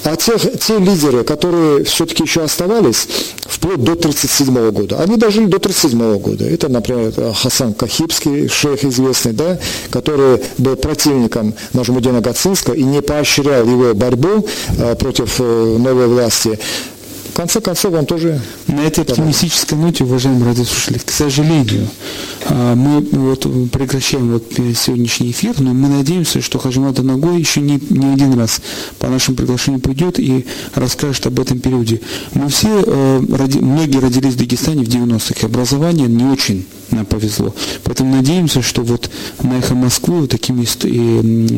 А 0.04 0.16
тех, 0.16 0.42
те 0.60 0.78
лидеры, 0.78 1.24
которые 1.24 1.84
все-таки 1.84 2.24
еще 2.24 2.42
оставались, 2.44 3.08
вплоть 3.46 3.84
до 3.84 3.94
1937 3.94 4.72
года, 4.72 5.00
они 5.00 5.18
дожили 5.18 5.46
до 5.46 5.58
1937 5.58 6.20
года. 6.20 6.46
Это, 6.46 6.70
например, 6.70 7.14
Хасан 7.34 7.74
Кахибский, 7.74 8.45
шейх 8.48 8.84
известный, 8.84 9.34
да, 9.34 9.58
который 9.90 10.42
был 10.58 10.76
противником 10.76 11.54
Нажмудина 11.74 12.22
Гацинска 12.22 12.74
и 12.74 12.84
не 12.84 13.02
поощрял 13.02 13.68
его 13.68 13.94
борьбу 13.94 14.46
э, 14.78 14.96
против 14.96 15.36
э, 15.40 15.78
новой 15.78 16.08
власти, 16.08 16.60
в 17.36 17.38
конце 17.38 17.60
концов, 17.60 17.94
он 17.94 18.06
тоже... 18.06 18.40
На 18.68 18.88
этой 18.88 19.04
оптимистической 19.04 19.78
ноте, 19.78 20.06
уважаемые 20.06 20.46
радиослушатели, 20.46 21.00
к 21.00 21.12
сожалению, 21.12 21.90
а, 22.46 22.76
мы 22.76 23.02
вот 23.02 23.42
прекращаем 23.72 24.32
вот 24.32 24.54
сегодняшний 24.54 25.32
эфир, 25.32 25.60
но 25.60 25.74
мы 25.74 25.90
надеемся, 25.90 26.42
что 26.42 26.60
Хажимата 26.60 27.04
Ногой 27.04 27.38
еще 27.38 27.60
не, 27.60 27.78
не 27.90 28.14
один 28.14 28.40
раз 28.40 28.62
по 29.00 29.08
нашему 29.08 29.36
приглашению 29.36 29.82
придет 29.82 30.18
и 30.18 30.46
расскажет 30.76 31.28
об 31.28 31.38
этом 31.42 31.60
периоде. 31.60 32.00
Мы 32.36 32.48
все, 32.48 32.70
э, 32.86 33.20
многие 33.20 34.00
родились 34.00 34.36
в 34.36 34.38
Дагестане 34.38 34.86
в 34.86 34.88
90-х, 34.88 35.42
и 35.42 35.46
образование 35.46 36.08
не 36.08 36.24
очень 36.24 36.66
нам 36.92 37.06
повезло. 37.06 37.54
Поэтому 37.84 38.16
надеемся, 38.16 38.62
что 38.62 38.82
вот 38.82 39.10
на 39.42 39.58
«Эхо 39.60 39.76
Москвы» 39.76 40.28
такими 40.28 40.66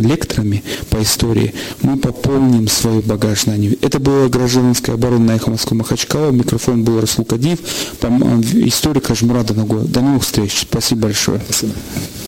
лекторами 0.07 0.63
по 0.89 1.01
истории 1.01 1.53
мы 1.81 1.97
пополним 1.97 2.67
свой 2.67 3.01
багаж 3.01 3.43
знаний. 3.43 3.77
Это 3.81 3.99
была 3.99 4.27
гражданская 4.27 4.95
оборона 4.95 5.25
на 5.25 5.31
«Эхо 5.35 5.51
Москвы» 5.51 5.77
Махачкала. 5.77 6.31
Микрофон 6.31 6.83
был 6.83 6.99
Расул 6.99 7.25
Кадиев, 7.25 7.59
историк 8.01 9.09
Ажмурада 9.09 9.53
Нагоя. 9.53 9.83
До 9.83 10.01
новых 10.01 10.23
встреч. 10.23 10.61
Спасибо 10.61 11.01
большое. 11.03 11.39
Спасибо. 11.45 11.73